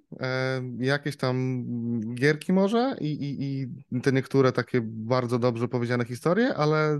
jakieś 0.79 1.17
tam 1.17 1.65
gierki 2.15 2.53
może 2.53 2.95
i, 2.99 3.07
i, 3.07 3.61
i 3.91 4.01
te 4.01 4.11
niektóre 4.11 4.51
takie 4.51 4.81
bardzo 4.83 5.39
dobrze 5.39 5.67
powiedziane 5.67 6.05
historie, 6.05 6.55
ale 6.55 6.99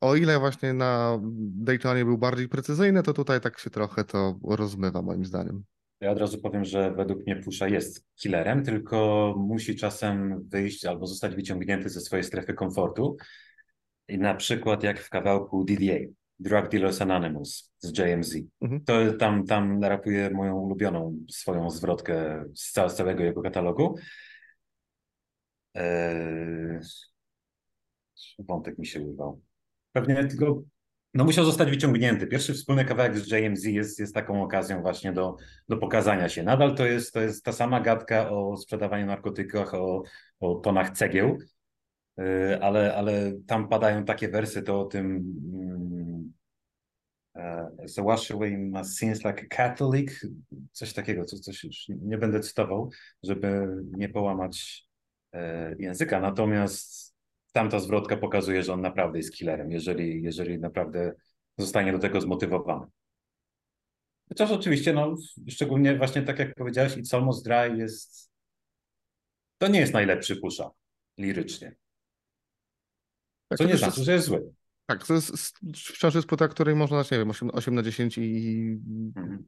o 0.00 0.16
ile 0.16 0.38
właśnie 0.38 0.72
na 0.72 1.20
Daytonie 1.38 2.04
był 2.04 2.18
bardziej 2.18 2.48
precyzyjny, 2.48 3.02
to 3.02 3.12
tutaj 3.12 3.40
tak 3.40 3.58
się 3.58 3.70
trochę 3.70 4.04
to 4.04 4.38
rozmywa 4.44 5.02
moim 5.02 5.24
zdaniem. 5.24 5.64
Ja 6.00 6.10
od 6.10 6.18
razu 6.18 6.38
powiem, 6.38 6.64
że 6.64 6.94
według 6.94 7.26
mnie 7.26 7.36
Pusza 7.36 7.68
jest 7.68 8.06
killerem, 8.16 8.64
tylko 8.64 9.34
musi 9.38 9.76
czasem 9.76 10.42
wyjść 10.48 10.84
albo 10.84 11.06
zostać 11.06 11.34
wyciągnięty 11.34 11.88
ze 11.88 12.00
swojej 12.00 12.24
strefy 12.24 12.54
komfortu. 12.54 13.16
I 14.08 14.18
na 14.18 14.34
przykład 14.34 14.82
jak 14.82 15.00
w 15.00 15.10
kawałku 15.10 15.64
DDA, 15.64 15.98
Drug 16.38 16.68
Dealers 16.68 17.02
Anonymous 17.02 17.72
z 17.78 17.98
JMZ. 17.98 18.36
Mhm. 18.60 18.84
To 18.84 19.12
tam, 19.12 19.46
tam 19.46 19.84
rapuje 19.84 20.30
moją 20.30 20.56
ulubioną 20.56 21.16
swoją 21.30 21.70
zwrotkę 21.70 22.44
z, 22.54 22.72
całego 22.72 23.24
jego 23.24 23.42
katalogu. 23.42 23.94
Eee... 25.74 26.80
Wątek 28.38 28.78
mi 28.78 28.86
się 28.86 29.00
urywał. 29.00 29.40
Pewnie 29.92 30.24
tylko 30.24 30.62
no 31.14 31.24
musiał 31.24 31.44
zostać 31.44 31.70
wyciągnięty. 31.70 32.26
Pierwszy 32.26 32.54
wspólny 32.54 32.84
kawałek 32.84 33.18
z 33.18 33.30
JMZ 33.30 33.64
jest, 33.64 34.00
jest 34.00 34.14
taką 34.14 34.42
okazją 34.42 34.82
właśnie 34.82 35.12
do, 35.12 35.36
do 35.68 35.76
pokazania 35.76 36.28
się. 36.28 36.42
Nadal 36.42 36.74
to 36.74 36.86
jest, 36.86 37.12
to 37.12 37.20
jest 37.20 37.44
ta 37.44 37.52
sama 37.52 37.80
gadka 37.80 38.30
o 38.30 38.56
sprzedawaniu 38.56 39.06
narkotykach, 39.06 39.74
o, 39.74 40.02
o 40.40 40.54
tonach 40.54 40.90
cegieł, 40.90 41.38
ale, 42.60 42.96
ale 42.96 43.32
tam 43.46 43.68
padają 43.68 44.04
takie 44.04 44.28
wersy, 44.28 44.62
to 44.62 44.80
o 44.80 44.84
tym 44.84 45.34
So 47.86 48.02
wash 48.02 48.30
away 48.30 48.56
my 48.56 48.82
like 49.24 49.42
a 49.42 49.46
Catholic, 49.48 50.26
coś 50.72 50.92
takiego, 50.92 51.24
coś, 51.24 51.40
coś 51.40 51.64
już 51.64 51.88
nie 51.88 52.18
będę 52.18 52.40
cytował, 52.40 52.90
żeby 53.22 53.66
nie 53.82 54.08
połamać 54.08 54.86
yy, 55.32 55.40
języka. 55.78 56.20
Natomiast 56.20 57.14
tamta 57.52 57.80
zwrotka 57.80 58.16
pokazuje, 58.16 58.62
że 58.62 58.72
on 58.72 58.80
naprawdę 58.80 59.18
jest 59.18 59.32
killerem, 59.32 59.70
jeżeli, 59.70 60.22
jeżeli 60.22 60.58
naprawdę 60.58 61.14
zostanie 61.58 61.92
do 61.92 61.98
tego 61.98 62.20
zmotywowany. 62.20 62.86
Chociaż 64.28 64.50
oczywiście, 64.50 64.92
no, 64.92 65.14
szczególnie 65.48 65.96
właśnie 65.96 66.22
tak 66.22 66.38
jak 66.38 66.54
powiedziałeś, 66.54 66.96
It's 66.96 67.16
Almost 67.16 67.44
Dry 67.44 67.76
jest... 67.76 68.30
To 69.58 69.68
nie 69.68 69.80
jest 69.80 69.92
najlepszy 69.92 70.36
pusza 70.36 70.70
lirycznie. 71.18 71.74
Tak, 73.48 73.58
Co 73.58 73.64
nie 73.64 73.76
znaczy, 73.76 74.04
że 74.04 74.12
jest 74.12 74.26
zły. 74.26 74.52
Tak, 74.86 75.06
to 75.06 75.14
jest 75.14 75.58
wciąż 75.74 76.14
jest 76.14 76.26
płyta, 76.26 76.48
której 76.48 76.74
można 76.74 76.96
dać, 76.96 77.10
nie 77.10 77.18
wiem, 77.18 77.30
8, 77.30 77.50
8 77.52 77.74
na 77.74 77.82
10 77.82 78.18
i 78.18 78.80
mhm 79.16 79.44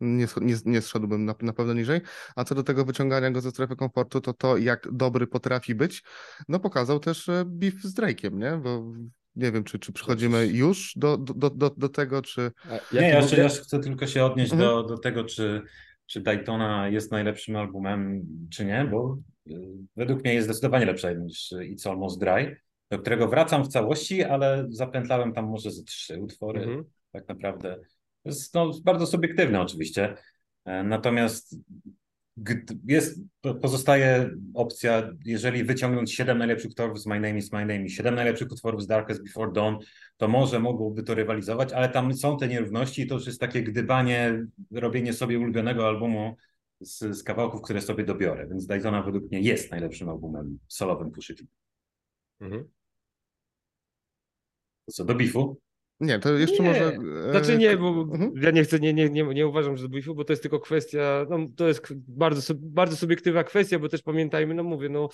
nie, 0.00 0.26
nie, 0.40 0.54
nie 0.64 0.80
zszedłbym 0.80 1.24
na, 1.24 1.34
na 1.42 1.52
pewno 1.52 1.74
niżej. 1.74 2.00
A 2.36 2.44
co 2.44 2.54
do 2.54 2.62
tego 2.62 2.84
wyciągania 2.84 3.30
go 3.30 3.40
ze 3.40 3.50
strefy 3.50 3.76
komfortu, 3.76 4.20
to 4.20 4.32
to, 4.32 4.56
jak 4.56 4.88
dobry 4.92 5.26
potrafi 5.26 5.74
być, 5.74 6.02
no 6.48 6.60
pokazał 6.60 7.00
też 7.00 7.28
e, 7.28 7.44
beef 7.46 7.74
z 7.74 7.94
Drake'iem, 7.94 8.32
nie? 8.32 8.60
Bo 8.62 8.92
nie 9.36 9.52
wiem, 9.52 9.64
czy, 9.64 9.78
czy 9.78 9.92
przechodzimy 9.92 10.46
już 10.46 10.92
do, 10.96 11.16
do, 11.16 11.50
do, 11.50 11.70
do 11.70 11.88
tego, 11.88 12.22
czy... 12.22 12.50
Nie, 12.92 13.00
ja 13.00 13.20
jeszcze, 13.20 13.36
ja 13.36 13.48
chcę 13.48 13.80
tylko 13.80 14.06
się 14.06 14.24
odnieść 14.24 14.52
mhm. 14.52 14.70
do, 14.70 14.82
do 14.82 14.98
tego, 14.98 15.24
czy, 15.24 15.62
czy 16.06 16.20
Daytona 16.20 16.88
jest 16.88 17.12
najlepszym 17.12 17.56
albumem, 17.56 18.22
czy 18.50 18.64
nie, 18.64 18.88
bo 18.90 19.18
e, 19.50 19.54
według 19.96 20.24
mnie 20.24 20.34
jest 20.34 20.46
zdecydowanie 20.46 20.86
lepsza 20.86 21.12
niż 21.12 21.52
It's 21.52 21.90
Almost 21.90 22.20
Dry, 22.20 22.60
do 22.90 22.98
którego 22.98 23.28
wracam 23.28 23.64
w 23.64 23.68
całości, 23.68 24.24
ale 24.24 24.66
zapętlałem 24.68 25.32
tam 25.32 25.46
może 25.48 25.70
ze 25.70 25.82
trzy 25.82 26.20
utwory 26.20 26.60
mhm. 26.60 26.84
tak 27.12 27.28
naprawdę 27.28 27.76
jest 28.24 28.54
no, 28.54 28.70
bardzo 28.84 29.06
subiektywne 29.06 29.60
oczywiście. 29.60 30.14
E, 30.64 30.82
natomiast 30.82 31.56
jest, 32.84 33.20
pozostaje 33.62 34.30
opcja, 34.54 35.10
jeżeli 35.24 35.64
wyciągnąć 35.64 36.14
7 36.14 36.38
najlepszych 36.38 36.70
utworów 36.70 37.00
z 37.00 37.06
My 37.06 37.20
Name 37.20 37.38
is 37.38 37.52
My 37.52 37.60
Name 37.60 37.84
i 37.84 37.90
7 37.90 38.14
najlepszych 38.14 38.52
utworów 38.52 38.82
z 38.82 38.86
Darkest 38.86 39.24
Before 39.24 39.52
Dawn, 39.52 39.76
to 40.16 40.28
może 40.28 40.60
mogłoby 40.60 41.02
to 41.02 41.14
rywalizować, 41.14 41.72
ale 41.72 41.88
tam 41.88 42.14
są 42.14 42.36
te 42.36 42.48
nierówności 42.48 43.02
i 43.02 43.06
to 43.06 43.14
już 43.14 43.26
jest 43.26 43.40
takie 43.40 43.62
gdybanie, 43.62 44.46
robienie 44.72 45.12
sobie 45.12 45.38
ulubionego 45.38 45.86
albumu 45.86 46.36
z, 46.80 47.16
z 47.16 47.22
kawałków, 47.22 47.62
które 47.62 47.80
sobie 47.80 48.04
dobiorę. 48.04 48.46
Więc 48.48 48.66
Daytona 48.66 49.02
według 49.02 49.24
mnie 49.30 49.40
jest 49.40 49.70
najlepszym 49.70 50.08
albumem 50.08 50.58
solowym 50.68 51.10
Pushy 51.10 51.34
mhm. 52.40 52.68
To 54.88 54.92
co, 54.92 55.04
do 55.04 55.14
bifu? 55.14 55.60
Nie, 56.00 56.18
to 56.18 56.32
jeszcze 56.32 56.62
nie. 56.62 56.68
może. 56.68 56.84
E, 57.26 57.30
znaczy 57.30 57.58
nie, 57.58 57.76
bo 57.76 57.88
mhm. 57.88 58.32
ja 58.42 58.50
nie 58.50 58.64
chcę, 58.64 58.78
nie, 58.78 58.94
nie, 58.94 59.10
nie, 59.10 59.22
nie 59.22 59.46
uważam, 59.46 59.76
że 59.76 59.82
to 59.82 59.88
beefu, 59.88 60.14
bo 60.14 60.24
to 60.24 60.32
jest 60.32 60.42
tylko 60.42 60.60
kwestia, 60.60 61.26
no 61.30 61.38
to 61.56 61.68
jest 61.68 61.94
bardzo, 62.08 62.54
bardzo 62.56 62.96
subiektywna 62.96 63.44
kwestia, 63.44 63.78
bo 63.78 63.88
też 63.88 64.02
pamiętajmy, 64.02 64.54
no 64.54 64.62
mówię, 64.62 64.88
no 64.88 65.08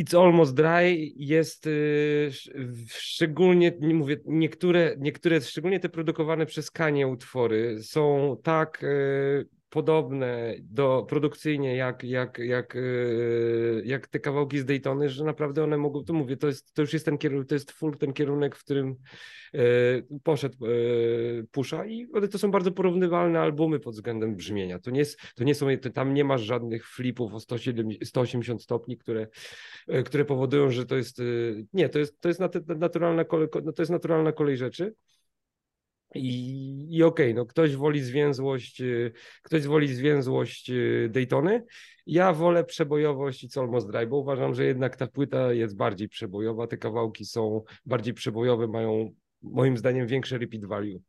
It's 0.00 0.14
Almost 0.14 0.54
Dry 0.54 1.12
jest 1.16 1.66
y, 1.66 2.26
sz- 2.28 2.54
szczególnie, 2.88 3.72
nie 3.80 3.94
mówię, 3.94 4.16
niektóre, 4.26 4.96
niektóre, 4.98 5.40
szczególnie 5.40 5.80
te 5.80 5.88
produkowane 5.88 6.46
przez 6.46 6.70
Kanie 6.70 7.08
utwory 7.08 7.82
są 7.82 8.36
tak 8.42 8.82
y, 8.82 9.48
podobne 9.74 10.54
do 10.60 11.06
produkcyjnie 11.08 11.76
jak, 11.76 12.04
jak, 12.04 12.38
jak, 12.38 12.76
y, 12.76 13.82
jak 13.84 14.06
te 14.06 14.20
kawałki 14.20 14.58
z 14.58 14.64
Daytony, 14.64 15.08
że 15.08 15.24
naprawdę 15.24 15.64
one 15.64 15.76
mogą, 15.76 16.04
to 16.04 16.12
mówię, 16.12 16.36
to, 16.36 16.46
jest, 16.46 16.74
to 16.74 16.82
już 16.82 16.92
jest 16.92 17.04
ten 17.04 17.18
kierunek, 17.18 17.48
to 17.48 17.54
jest 17.54 17.72
full 17.72 17.96
ten 17.98 18.12
kierunek, 18.12 18.56
w 18.56 18.64
którym 18.64 18.96
y, 19.54 20.06
poszedł 20.22 20.66
y, 20.66 21.46
Pusha 21.50 21.86
i 21.86 22.06
one 22.12 22.28
to 22.28 22.38
są 22.38 22.50
bardzo 22.50 22.72
porównywalne 22.72 23.40
albumy 23.40 23.80
pod 23.80 23.94
względem 23.94 24.36
brzmienia. 24.36 24.78
To 24.78 24.90
nie, 24.90 24.98
jest, 24.98 25.20
to 25.34 25.44
nie 25.44 25.54
są, 25.54 25.66
to 25.82 25.90
tam 25.90 26.14
nie 26.14 26.24
masz 26.24 26.42
żadnych 26.42 26.88
flipów 26.88 27.34
o 27.34 27.40
170, 27.40 28.08
180 28.08 28.62
stopni, 28.62 28.96
które, 28.96 29.26
które 30.04 30.24
powodują, 30.24 30.70
że 30.70 30.86
to 30.86 30.96
jest, 30.96 31.22
nie, 31.72 31.88
to 31.88 31.98
jest, 31.98 32.20
to 32.20 32.28
jest 32.28 32.40
nat- 32.40 32.78
naturalna 32.78 33.24
kolej, 33.24 33.48
no 33.64 33.72
to 33.72 33.82
jest 33.82 33.92
naturalna 33.92 34.32
kolej 34.32 34.56
rzeczy. 34.56 34.94
I, 36.14 36.86
i 36.96 37.02
okej, 37.02 37.34
no 37.34 37.46
ktoś 37.46 37.76
woli 37.76 38.00
zwięzłość, 38.00 38.80
y, 38.80 39.12
ktoś 39.42 39.66
woli 39.66 39.94
zwięzłość 39.94 40.70
y, 40.70 41.08
Daytony. 41.12 41.64
Ja 42.06 42.32
wolę 42.32 42.64
przebojowość 42.64 43.44
i 43.44 43.60
Almost 43.60 43.90
Dry, 43.90 44.06
bo 44.06 44.16
uważam, 44.18 44.54
że 44.54 44.64
jednak 44.64 44.96
ta 44.96 45.06
płyta 45.06 45.52
jest 45.52 45.76
bardziej 45.76 46.08
przebojowa, 46.08 46.66
te 46.66 46.76
kawałki 46.76 47.24
są 47.24 47.62
bardziej 47.86 48.14
przebojowe, 48.14 48.66
mają 48.68 49.10
moim 49.42 49.76
zdaniem 49.76 50.06
większe 50.06 50.38
repeat 50.38 50.64
value. 50.64 51.00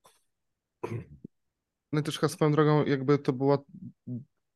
No 1.92 2.00
i 2.00 2.04
też 2.04 2.20
chyba 2.20 2.30
swoją 2.30 2.52
drogą, 2.52 2.86
jakby 2.86 3.18
to 3.18 3.34
była 3.34 3.58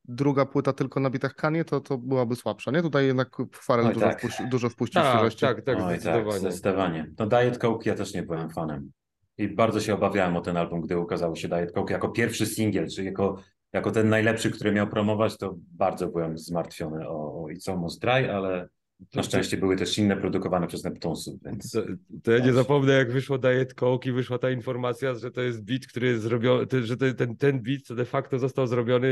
druga 0.05 0.45
płyta 0.45 0.73
tylko 0.73 0.99
na 0.99 1.09
bitach 1.09 1.35
Kanie, 1.35 1.65
to, 1.65 1.81
to 1.81 1.97
byłaby 1.97 2.35
słabsza, 2.35 2.71
nie? 2.71 2.81
Tutaj 2.81 3.05
jednak 3.05 3.37
Farel 3.53 3.85
Oj, 3.87 3.93
dużo, 3.93 4.05
tak. 4.05 4.19
wpuści, 4.19 4.43
dużo 4.49 4.69
wpuścił 4.69 5.01
Tak, 5.01 5.13
świeżości. 5.13 5.41
tak, 5.41 5.61
tak, 5.61 5.77
Oj, 5.77 5.81
tak, 5.83 6.01
zdecydowanie. 6.01 6.39
zdecydowanie. 6.39 7.11
No 7.19 7.27
Diet 7.27 7.57
Coke 7.57 7.89
ja 7.89 7.95
też 7.95 8.13
nie 8.13 8.23
byłem 8.23 8.49
fanem. 8.49 8.91
I 9.39 9.47
bardzo 9.47 9.79
się 9.79 9.93
obawiałem 9.93 10.37
o 10.37 10.41
ten 10.41 10.57
album, 10.57 10.81
gdy 10.81 10.97
ukazało 10.97 11.35
się 11.35 11.47
Diet 11.47 11.71
Coke 11.71 11.93
jako 11.93 12.09
pierwszy 12.09 12.45
singiel, 12.45 12.87
czy 12.89 13.03
jako, 13.03 13.37
jako 13.73 13.91
ten 13.91 14.09
najlepszy, 14.09 14.51
który 14.51 14.71
miał 14.71 14.87
promować, 14.87 15.37
to 15.37 15.55
bardzo 15.57 16.07
byłem 16.07 16.37
zmartwiony 16.37 17.09
o, 17.09 17.43
o 17.43 17.47
It's 17.47 17.71
Almost 17.71 18.01
Dry, 18.01 18.31
ale 18.31 18.69
na 19.15 19.23
szczęście 19.23 19.57
były 19.57 19.75
też 19.75 19.97
inne 19.97 20.17
produkowane 20.17 20.67
przez 20.67 20.83
Neptunesów, 20.83 21.43
więc 21.45 21.71
To, 21.71 21.83
to 22.23 22.31
ja 22.31 22.45
nie 22.45 22.53
zapomnę, 22.53 22.93
jak 22.93 23.11
wyszło 23.11 23.37
Diet 23.37 23.73
Coke 23.73 24.09
i 24.09 24.11
wyszła 24.11 24.37
ta 24.37 24.49
informacja, 24.51 25.15
że 25.15 25.31
to 25.31 25.41
jest 25.41 25.65
beat, 25.65 25.85
który 25.87 26.07
jest 26.07 26.23
zrobiony, 26.23 26.65
że 26.83 26.97
ten, 26.97 27.35
ten 27.35 27.63
to 27.87 27.95
de 27.95 28.05
facto 28.05 28.39
został 28.39 28.67
zrobiony 28.67 29.07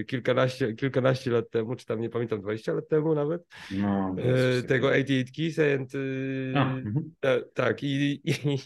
e, 0.00 0.04
kilkanaście, 0.04 0.74
kilkanaście 0.74 1.30
lat 1.30 1.50
temu, 1.50 1.76
czy 1.76 1.86
tam 1.86 2.00
nie 2.00 2.10
pamiętam, 2.10 2.40
20 2.40 2.72
lat 2.72 2.88
temu 2.88 3.14
nawet, 3.14 3.46
no... 3.70 4.16
e, 4.58 4.62
tego 4.62 4.88
88 4.88 5.34
Keys 5.36 5.58
and, 5.58 5.92
e, 5.94 6.58
A, 6.58 6.74
mhm. 6.74 7.12
E, 7.22 7.40
Tak, 7.54 7.82
i, 7.82 8.20
i, 8.24 8.58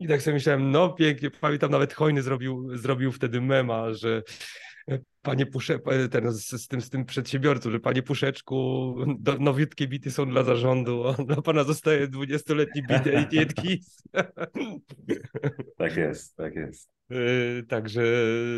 i 0.00 0.08
tak 0.08 0.22
sobie 0.22 0.34
myślałem, 0.34 0.70
no 0.70 0.88
pięknie, 0.88 1.30
pamiętam 1.30 1.70
nawet 1.70 1.94
Hojny 1.94 2.22
zrobił, 2.22 2.76
zrobił 2.76 3.12
wtedy 3.12 3.40
mema, 3.40 3.94
że 3.94 4.22
panie 5.22 5.46
Pusze, 5.46 5.78
e, 5.86 6.08
ten 6.08 6.32
z, 6.32 6.50
z, 6.50 6.68
tym, 6.68 6.80
z 6.80 6.90
tym 6.90 7.04
przedsiębiorcą, 7.04 7.70
że 7.70 7.80
panie 7.80 8.02
Puszeczku, 8.02 8.94
do, 9.18 9.38
nowiutkie 9.38 9.88
bity 9.88 10.10
są 10.10 10.30
dla 10.30 10.44
zarządu, 10.44 11.08
a 11.08 11.12
dla 11.12 11.42
pana 11.42 11.64
zostaje 11.64 12.08
20-letni 12.08 12.82
bit 12.82 13.06
88 13.06 13.48
Keys. 13.48 14.02
Tak 15.76 15.96
jest, 15.96 16.36
tak 16.36 16.54
jest. 16.54 16.90
E, 17.10 17.16
Także... 17.62 18.02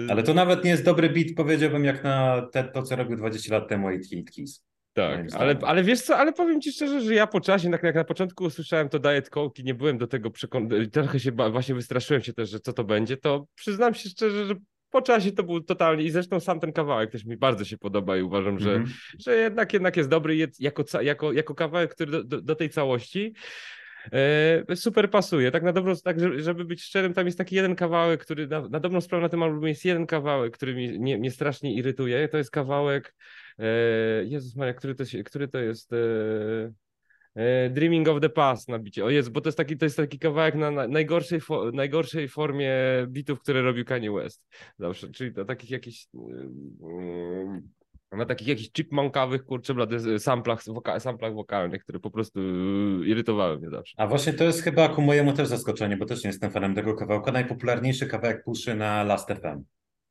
Ale 0.08 0.22
to 0.22 0.34
nawet 0.34 0.64
nie 0.64 0.70
jest 0.70 0.84
dobry 0.84 1.10
beat, 1.10 1.26
powiedziałbym, 1.36 1.84
jak 1.84 2.04
na 2.04 2.42
te, 2.52 2.64
to, 2.64 2.82
co 2.82 2.96
robił 2.96 3.16
20 3.16 3.54
lat 3.54 3.68
temu 3.68 3.86
88 3.86 4.24
Keys. 4.24 4.64
Tak, 4.92 5.26
ale, 5.34 5.56
ale 5.62 5.84
wiesz 5.84 6.02
co, 6.02 6.16
ale 6.16 6.32
powiem 6.32 6.60
ci 6.60 6.72
szczerze, 6.72 7.00
że 7.00 7.14
ja 7.14 7.26
po 7.26 7.40
czasie, 7.40 7.70
jak, 7.70 7.82
jak 7.82 7.94
na 7.94 8.04
początku 8.04 8.44
usłyszałem 8.44 8.88
to 8.88 8.98
Diet 8.98 9.30
Coke 9.30 9.62
i 9.62 9.64
nie 9.64 9.74
byłem 9.74 9.98
do 9.98 10.06
tego 10.06 10.30
przekonany, 10.30 10.86
trochę 10.86 11.20
się 11.20 11.32
właśnie 11.32 11.74
wystraszyłem 11.74 12.22
się 12.22 12.32
też, 12.32 12.50
że 12.50 12.60
co 12.60 12.72
to 12.72 12.84
będzie, 12.84 13.16
to 13.16 13.46
przyznam 13.54 13.94
się 13.94 14.08
szczerze, 14.08 14.46
że 14.46 14.54
po 14.90 15.02
czasie 15.02 15.32
to 15.32 15.42
był 15.42 15.60
totalnie 15.60 16.04
i 16.04 16.10
zresztą 16.10 16.40
sam 16.40 16.60
ten 16.60 16.72
kawałek 16.72 17.10
też 17.10 17.24
mi 17.24 17.36
bardzo 17.36 17.64
się 17.64 17.78
podoba 17.78 18.16
i 18.16 18.22
uważam, 18.22 18.58
że, 18.58 18.70
Mhm. 18.74 18.94
że 19.18 19.36
jednak, 19.36 19.72
jednak 19.72 19.96
jest 19.96 20.08
dobry 20.08 20.36
jest 20.36 20.60
jako, 20.60 20.84
jako, 21.02 21.32
jako 21.32 21.54
kawałek, 21.54 21.94
który 21.94 22.10
do, 22.12 22.24
do, 22.24 22.40
do 22.40 22.54
tej 22.54 22.70
całości 22.70 23.34
e, 24.12 24.76
super 24.76 25.10
pasuje. 25.10 25.50
Tak 25.50 25.62
na 25.62 25.72
dobrą, 25.72 25.94
tak 26.04 26.20
że- 26.20 26.42
żeby 26.42 26.64
być 26.64 26.82
szczerym, 26.82 27.14
tam 27.14 27.26
jest 27.26 27.38
taki 27.38 27.56
jeden 27.56 27.76
kawałek, 27.76 28.20
który 28.24 28.46
na, 28.46 28.68
na 28.68 28.80
dobrą 28.80 29.00
sprawę 29.00 29.22
na 29.22 29.28
tym 29.28 29.42
albumie 29.42 29.68
jest 29.68 29.84
jeden 29.84 30.06
kawałek, 30.06 30.52
który 30.56 30.74
mnie, 30.74 30.98
mnie, 30.98 31.18
mnie 31.18 31.30
strasznie 31.30 31.74
irytuje. 31.74 32.28
To 32.28 32.38
jest 32.38 32.50
kawałek 32.50 33.14
e, 33.58 33.64
Jezus 34.24 34.56
Maria, 34.56 34.74
który 34.74 34.94
to, 34.94 35.04
się, 35.04 35.24
który 35.24 35.48
to 35.48 35.58
jest? 35.58 35.92
E, 35.92 35.96
Dreaming 37.70 38.08
of 38.08 38.20
the 38.20 38.28
Past 38.28 38.68
na 38.68 38.78
bicie. 38.78 39.04
O 39.04 39.10
jest, 39.10 39.30
bo 39.30 39.40
to 39.40 39.48
jest 39.48 39.58
taki, 39.58 39.76
to 39.76 39.84
jest 39.86 39.96
taki 39.96 40.18
kawałek 40.18 40.54
na, 40.54 40.70
na 40.70 40.88
najgorszej, 40.88 41.40
fo, 41.40 41.70
najgorszej 41.72 42.28
formie 42.28 42.72
bitów, 43.08 43.40
które 43.40 43.62
robił 43.62 43.84
Kanye 43.84 44.12
West. 44.12 44.42
Zawsze, 44.78 45.10
czyli 45.10 45.34
to 45.34 45.44
takich 45.44 45.70
jakichś 45.70 46.06
mm, 46.14 47.68
na 48.12 48.26
takich 48.26 48.48
jakichś 48.48 48.70
chipmunkowych, 48.72 49.44
kurczę, 49.44 49.74
blady, 49.74 50.18
samplach, 50.18 50.60
woka, 50.66 51.00
samplach 51.00 51.34
wokalnych, 51.34 51.82
które 51.82 52.00
po 52.00 52.10
prostu 52.10 52.40
irytowały 53.04 53.58
mnie 53.58 53.70
zawsze. 53.70 53.94
A 53.96 54.06
właśnie 54.06 54.32
to 54.32 54.44
jest 54.44 54.62
chyba 54.62 54.88
ku 54.88 55.02
mojemu 55.02 55.32
też 55.32 55.48
zaskoczenie, 55.48 55.96
bo 55.96 56.06
też 56.06 56.24
nie 56.24 56.28
jestem 56.28 56.50
fanem 56.50 56.74
tego 56.74 56.94
kawałka. 56.94 57.32
Najpopularniejszy 57.32 58.06
kawałek 58.06 58.44
Puszy 58.44 58.74
na 58.74 59.02
Last 59.04 59.28
FM. 59.28 59.62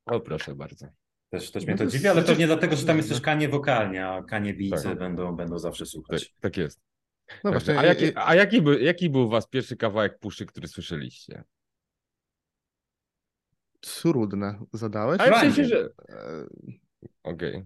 O, 0.05 0.19
proszę 0.19 0.55
bardzo. 0.55 0.87
Też, 1.29 1.51
też 1.51 1.65
mnie 1.65 1.75
to 1.75 1.83
to 1.83 1.89
dziwi, 1.91 2.07
ale 2.07 2.13
znaczy- 2.13 2.27
pewnie 2.27 2.47
dlatego, 2.47 2.75
że 2.75 2.85
tam 2.85 2.97
jest 2.97 3.09
też 3.09 3.21
Kanie 3.21 3.49
wokalnie, 3.49 4.07
a 4.07 4.23
Kanie 4.23 4.53
beatsy 4.53 4.89
Tak. 4.89 4.99
będą, 4.99 5.35
będą 5.35 5.59
zawsze 5.59 5.83
Tak, 5.85 5.91
słuchać. 5.91 6.33
tak 6.39 6.57
jest. 6.57 6.88
No 7.43 7.51
właśnie, 7.51 7.79
a 7.79 7.85
jaki, 7.85 8.05
i- 8.05 8.11
a 8.15 8.35
jaki, 8.35 8.61
był, 8.61 8.79
jaki 8.79 9.09
był 9.09 9.29
was 9.29 9.47
pierwszy 9.47 9.77
kawałek 9.77 10.19
puszy, 10.19 10.45
który 10.45 10.67
słyszeliście? 10.67 11.43
trudne 13.81 14.59
zadałeś. 14.73 15.21
Ale 15.21 15.31
w 15.31 15.39
sensie, 15.39 15.61
Grinding. 15.63 15.93
że... 16.09 16.15
E, 16.15 16.45
Okej. 17.23 17.65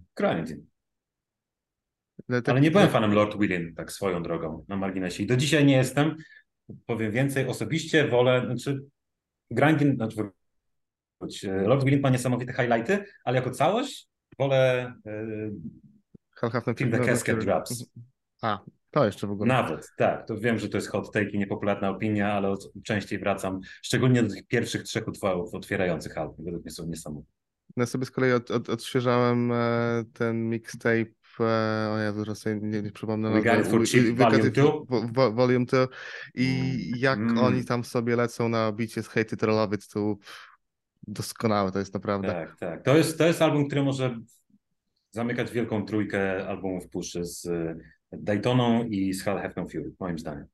Ale 2.29 2.41
tak- 2.41 2.49
Ale 2.49 2.61
nie 2.61 2.71
byłem 2.71 2.89
fanem 2.89 3.13
Lord 3.13 3.37
Willin, 3.39 3.75
tak 3.75 3.91
swoją 3.91 4.23
drogą, 4.23 4.65
na 4.67 4.75
marginesie. 4.77 5.23
I 5.23 5.27
do 5.27 5.37
dzisiaj 5.37 5.65
nie 5.65 5.75
jestem. 5.77 6.15
Powiem 6.85 7.11
więcej, 7.11 7.47
osobiście 7.47 8.07
wolę, 8.07 8.43
znaczy 8.45 8.83
Grinding, 9.51 9.95
znaczy 9.95 10.15
wróć, 11.19 11.45
e, 11.45 11.61
Lord 11.61 11.83
Willin 11.85 12.01
ma 12.01 12.09
niesamowite 12.09 12.53
highlighty, 12.53 13.05
ale 13.23 13.35
jako 13.37 13.51
całość 13.51 14.07
wolę 14.39 14.93
e, 15.05 15.27
Hal 16.35 16.51
Half 16.51 16.63
Till 16.75 16.91
the 16.91 16.99
Casket 16.99 17.39
Drops. 17.43 17.85
A, 18.41 18.59
to 18.93 19.05
jeszcze 19.05 19.27
w 19.27 19.31
ogóle. 19.31 19.47
Nawet, 19.47 19.91
tak. 19.97 20.27
To 20.27 20.37
wiem, 20.37 20.59
że 20.59 20.69
to 20.69 20.77
jest 20.77 20.89
hot 20.89 21.11
take 21.11 21.29
i 21.29 21.37
niepopularna 21.37 21.89
opinia, 21.89 22.33
ale 22.33 22.49
od- 22.49 22.71
częściej 22.83 23.19
wracam, 23.19 23.59
szczególnie 23.81 24.23
do 24.23 24.29
tych 24.29 24.47
pierwszych 24.47 24.83
trzech 24.83 25.07
utworów 25.07 25.53
otwierających 25.53 26.17
album. 26.17 26.45
Według 26.45 26.63
mnie 26.63 26.71
są 26.71 26.85
niesamowite. 26.87 27.31
Ja 27.77 27.85
sobie 27.85 28.05
z 28.05 28.11
kolei 28.11 28.31
od, 28.31 28.51
od, 28.51 28.69
odświeżałem 28.69 29.51
e, 29.51 30.03
ten 30.13 30.49
mixtape, 30.49 31.05
e, 31.39 32.13
o 32.19 32.25
że 32.25 32.35
sobie 32.35 32.59
nie, 32.61 32.81
nie 32.81 32.91
przypomnę. 32.91 33.29
We. 33.31 33.41
Got 33.41 33.59
It 33.65 33.67
For 33.71 33.85
Cheap, 33.87 34.05
Volume 34.17 34.47
It 34.47 34.55
For- 34.55 34.85
Vo- 34.89 35.11
Vo- 35.13 35.33
Volume 35.35 35.65
2 35.65 35.87
i 36.35 36.45
Mm. 36.45 36.99
jak 36.99 37.19
Mm. 37.19 37.37
oni 37.37 37.65
tam 37.65 37.83
sobie 37.83 38.15
lecą 38.15 38.49
na 38.49 38.71
bicie 38.71 39.03
z 39.03 39.07
Hate 39.07 39.35
It 39.35 39.43
or 39.43 39.49
Love 39.49 39.75
It, 39.75 39.87
to 39.87 40.15
doskonałe 41.07 41.71
to 41.71 41.79
jest 41.79 41.93
naprawdę. 41.93 42.27
Tak, 42.27 42.55
tak. 42.59 42.83
To 42.83 42.97
jest, 42.97 43.17
to 43.17 43.27
jest 43.27 43.41
album, 43.41 43.67
który 43.67 43.83
może 43.83 44.19
zamykać 45.11 45.51
wielką 45.51 45.85
trójkę 45.85 46.47
albumów 46.47 46.89
Puszy 46.89 47.25
z 47.25 47.47
Daytoną 48.17 48.83
i 48.83 49.13
z 49.13 49.23
Hal 49.23 49.39
Hefner 49.39 49.65
Fury, 49.71 49.93
moim 49.99 50.19
zdaniem. 50.19 50.45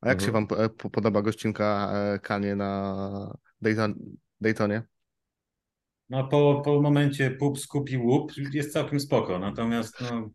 A 0.00 0.08
jak 0.08 0.20
się 0.20 0.26
Mhm. 0.26 0.46
wam 0.46 0.60
e, 0.60 0.68
po- 0.68 0.90
podoba 0.90 1.22
gościnka 1.22 1.92
e, 1.94 2.18
Kanie 2.18 2.56
na 2.56 3.34
Dayton, 3.60 3.94
Daytonie? 4.40 4.82
No 6.10 6.28
po, 6.28 6.62
po 6.64 6.82
momencie 6.82 7.30
pup, 7.30 7.58
skup 7.58 7.90
i 7.90 7.96
łup 7.98 8.32
jest 8.52 8.72
całkiem 8.72 9.00
spoko, 9.00 9.38
natomiast 9.38 10.00
no... 10.00 10.30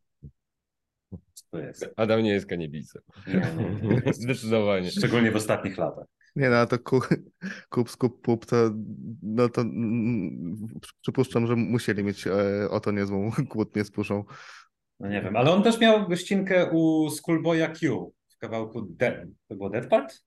To 1.51 1.59
jest? 1.59 1.89
Adam 1.97 2.23
nie 2.23 2.31
jest 2.31 2.47
nie. 2.47 2.99
Zdecydowanie. 4.13 4.91
Szczególnie 4.91 5.31
w 5.31 5.35
ostatnich 5.35 5.77
latach. 5.77 6.05
Nie 6.35 6.49
no, 6.49 6.65
to 6.65 6.79
ku, 6.79 6.99
kup, 7.69 7.89
skup, 7.89 8.21
pup, 8.21 8.45
to 8.45 8.55
no 9.21 9.49
to 9.49 9.61
mm, 9.61 10.79
przypuszczam, 11.01 11.47
że 11.47 11.55
musieli 11.55 12.03
mieć 12.03 12.27
e, 12.27 12.69
o 12.69 12.79
to 12.79 12.91
niezłą 12.91 13.31
kłótnię 13.49 13.83
z 13.83 13.91
puszą. 13.91 14.23
No 14.99 15.07
nie 15.09 15.21
wiem, 15.21 15.35
ale 15.35 15.51
on 15.51 15.63
też 15.63 15.79
miał 15.79 16.07
gościnkę 16.07 16.69
u 16.71 17.09
Schoolboya 17.09 17.67
Q 17.79 18.13
w 18.27 18.37
kawałku 18.37 18.81
De- 18.81 19.27
to 19.47 19.55
było 19.55 19.69
Dead 19.69 19.87
Part? 19.87 20.19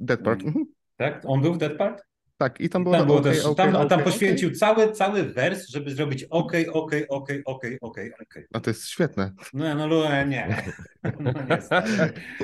Dead 0.00 0.22
Part. 0.22 0.42
Mhm. 0.44 0.64
Tak? 0.96 1.22
On 1.26 1.40
był 1.42 1.54
w 1.54 1.58
Dead 1.58 1.76
Part? 1.78 2.02
Tak, 2.36 2.60
i 2.60 2.68
tam 2.68 2.84
było, 2.84 2.96
tam, 2.96 3.06
było 3.06 3.18
okej, 3.18 3.32
też, 3.32 3.44
okej, 3.44 3.72
tam, 3.72 3.76
a 3.76 3.86
tam 3.86 4.02
poświęcił 4.02 4.50
cały, 4.50 4.92
cały 4.92 5.22
wers, 5.22 5.68
żeby 5.68 5.94
zrobić 5.94 6.24
okej, 6.24 6.68
okej, 6.68 7.08
okej, 7.08 7.44
okej, 7.44 7.78
okej, 7.80 8.12
okej. 8.22 8.44
A 8.52 8.60
to 8.60 8.70
jest 8.70 8.88
świetne. 8.88 9.32
No, 9.52 9.74
no, 9.74 9.86
no 9.86 10.24
nie. 10.24 10.62
No. 11.20 11.32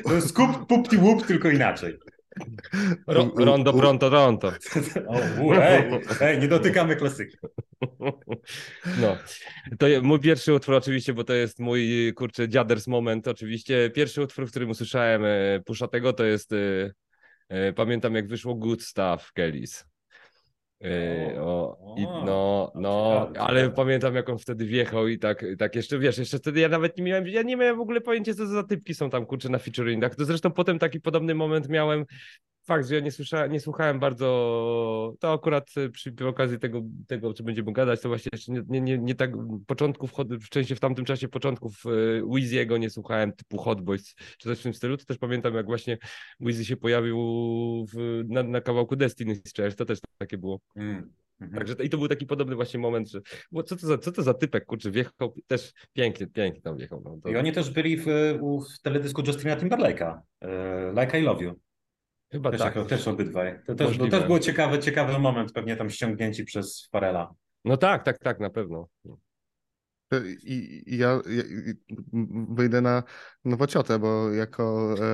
To 0.04 0.14
jest 0.14 0.28
skup, 0.28 0.66
pupti, 0.66 0.96
łup, 0.96 1.26
tylko 1.26 1.50
inaczej. 1.50 1.98
Ro, 3.06 3.32
rondo, 3.36 3.72
pronto, 3.72 4.10
ronto. 4.10 4.52
O, 5.06 5.42
u, 5.42 5.54
ej, 5.54 5.90
ej, 6.20 6.38
nie 6.38 6.48
dotykamy 6.48 6.96
klasyki. 6.96 7.36
No, 9.00 9.16
to 9.78 9.86
mój 10.02 10.20
pierwszy 10.20 10.54
utwór 10.54 10.74
oczywiście, 10.74 11.14
bo 11.14 11.24
to 11.24 11.32
jest 11.32 11.58
mój, 11.58 12.12
kurczę, 12.16 12.48
dziaders 12.48 12.86
moment 12.86 13.28
oczywiście. 13.28 13.90
Pierwszy 13.90 14.22
utwór, 14.22 14.46
w 14.46 14.50
którym 14.50 14.70
usłyszałem 14.70 15.24
e, 15.24 15.60
Pushatego 15.66 16.12
to 16.12 16.24
jest, 16.24 16.52
e, 16.52 16.92
e, 17.48 17.72
pamiętam 17.72 18.14
jak 18.14 18.28
wyszło 18.28 18.54
Good 18.54 18.82
Stuff 18.82 19.32
Kellys. 19.32 19.89
O, 21.40 21.94
i, 21.98 22.02
no, 22.02 22.72
no, 22.74 23.28
ale 23.38 23.70
pamiętam 23.70 24.14
jak 24.14 24.28
on 24.28 24.38
wtedy 24.38 24.64
wjechał 24.64 25.08
i 25.08 25.18
tak, 25.18 25.44
tak 25.58 25.76
jeszcze, 25.76 25.98
wiesz, 25.98 26.18
jeszcze 26.18 26.38
wtedy 26.38 26.60
ja 26.60 26.68
nawet 26.68 26.96
nie 26.96 27.04
miałem, 27.04 27.28
ja 27.28 27.42
nie 27.42 27.56
miałem 27.56 27.76
w 27.76 27.80
ogóle 27.80 28.00
pojęcia, 28.00 28.34
co 28.34 28.46
za 28.46 28.62
typki 28.62 28.94
są 28.94 29.10
tam, 29.10 29.26
kurczę, 29.26 29.48
na 29.48 29.58
featuringach. 29.58 30.14
To 30.14 30.24
zresztą 30.24 30.50
potem 30.50 30.78
taki 30.78 31.00
podobny 31.00 31.34
moment 31.34 31.68
miałem, 31.68 32.04
fakt, 32.70 32.88
że 32.88 32.94
ja 32.94 33.00
nie, 33.00 33.10
słysza, 33.10 33.46
nie 33.46 33.60
słuchałem 33.60 33.98
bardzo, 33.98 35.14
to 35.20 35.32
akurat 35.32 35.70
y, 35.76 35.90
przy, 35.90 36.12
przy 36.12 36.26
okazji 36.28 36.58
tego, 36.58 36.82
tego, 37.08 37.34
co 37.34 37.44
będziemy 37.44 37.72
gadać, 37.72 38.00
to 38.00 38.08
właśnie 38.08 38.30
jeszcze 38.32 38.52
nie, 38.52 38.62
nie, 38.68 38.80
nie, 38.80 38.98
nie 38.98 39.14
tak 39.14 39.30
początków, 39.66 40.12
chod- 40.12 40.42
szczęście 40.42 40.76
w 40.76 40.80
tamtym 40.80 41.04
czasie 41.04 41.28
początków 41.28 41.86
y, 41.86 42.22
Weezy'ego 42.22 42.78
nie 42.78 42.90
słuchałem, 42.90 43.32
typu 43.32 43.58
Hot 43.58 43.80
Boys, 43.80 44.14
czy 44.14 44.48
coś 44.48 44.60
w 44.60 44.62
tym 44.62 44.74
stylu, 44.74 44.96
to 44.96 45.04
też 45.04 45.18
pamiętam, 45.18 45.54
jak 45.54 45.66
właśnie 45.66 45.98
Weezy 46.40 46.64
się 46.64 46.76
pojawił 46.76 47.16
w, 47.94 48.24
na, 48.28 48.42
na 48.42 48.60
kawałku 48.60 48.96
Destiny's 48.96 49.52
Child, 49.56 49.76
to 49.76 49.84
też 49.84 49.98
takie 50.18 50.38
było. 50.38 50.60
Mm. 50.76 51.12
Mhm. 51.40 51.58
Także 51.58 51.76
to, 51.76 51.82
i 51.82 51.88
to 51.88 51.98
był 51.98 52.08
taki 52.08 52.26
podobny 52.26 52.54
właśnie 52.56 52.80
moment, 52.80 53.10
że 53.10 53.20
bo 53.52 53.62
co 53.62 53.76
to 53.76 53.86
za, 53.86 53.98
co 53.98 54.12
to 54.12 54.22
za 54.22 54.34
typek, 54.34 54.64
kurczę, 54.66 54.90
wjechał, 54.90 55.34
też 55.46 55.72
pięknie, 55.92 56.26
pięknie 56.26 56.62
tam 56.62 56.76
wjechał. 56.76 57.02
No, 57.04 57.18
to, 57.22 57.28
I 57.28 57.36
oni 57.36 57.52
też 57.52 57.70
byli 57.70 57.96
w, 57.96 58.04
w 58.76 58.82
teledysku 58.82 59.22
Justina 59.26 59.56
Timberlake'a. 59.56 60.18
e, 60.40 60.92
Like 61.00 61.20
I 61.20 61.22
Love 61.22 61.44
You. 61.44 61.54
Chyba 62.32 62.50
Też, 62.50 62.60
tak. 62.60 62.76
jako, 62.76 62.88
też 62.88 63.08
obydwaj. 63.08 63.58
To 63.66 63.74
też, 63.74 63.98
to 63.98 64.08
też 64.08 64.24
był 64.26 64.38
ciekawy, 64.38 64.78
ciekawy 64.78 65.18
moment, 65.18 65.52
pewnie 65.52 65.76
tam 65.76 65.90
ściągnięci 65.90 66.44
przez 66.44 66.88
Farela. 66.92 67.30
No 67.64 67.76
tak, 67.76 68.04
tak, 68.04 68.18
tak, 68.18 68.40
na 68.40 68.50
pewno. 68.50 68.88
I, 70.44 70.82
i 70.86 70.98
ja, 70.98 71.08
ja 71.08 71.42
i- 71.42 71.94
wyjdę 72.54 72.80
na 72.80 73.02
nowociotę, 73.44 73.98
bo 73.98 74.30
jako 74.30 74.94
e, 74.98 75.04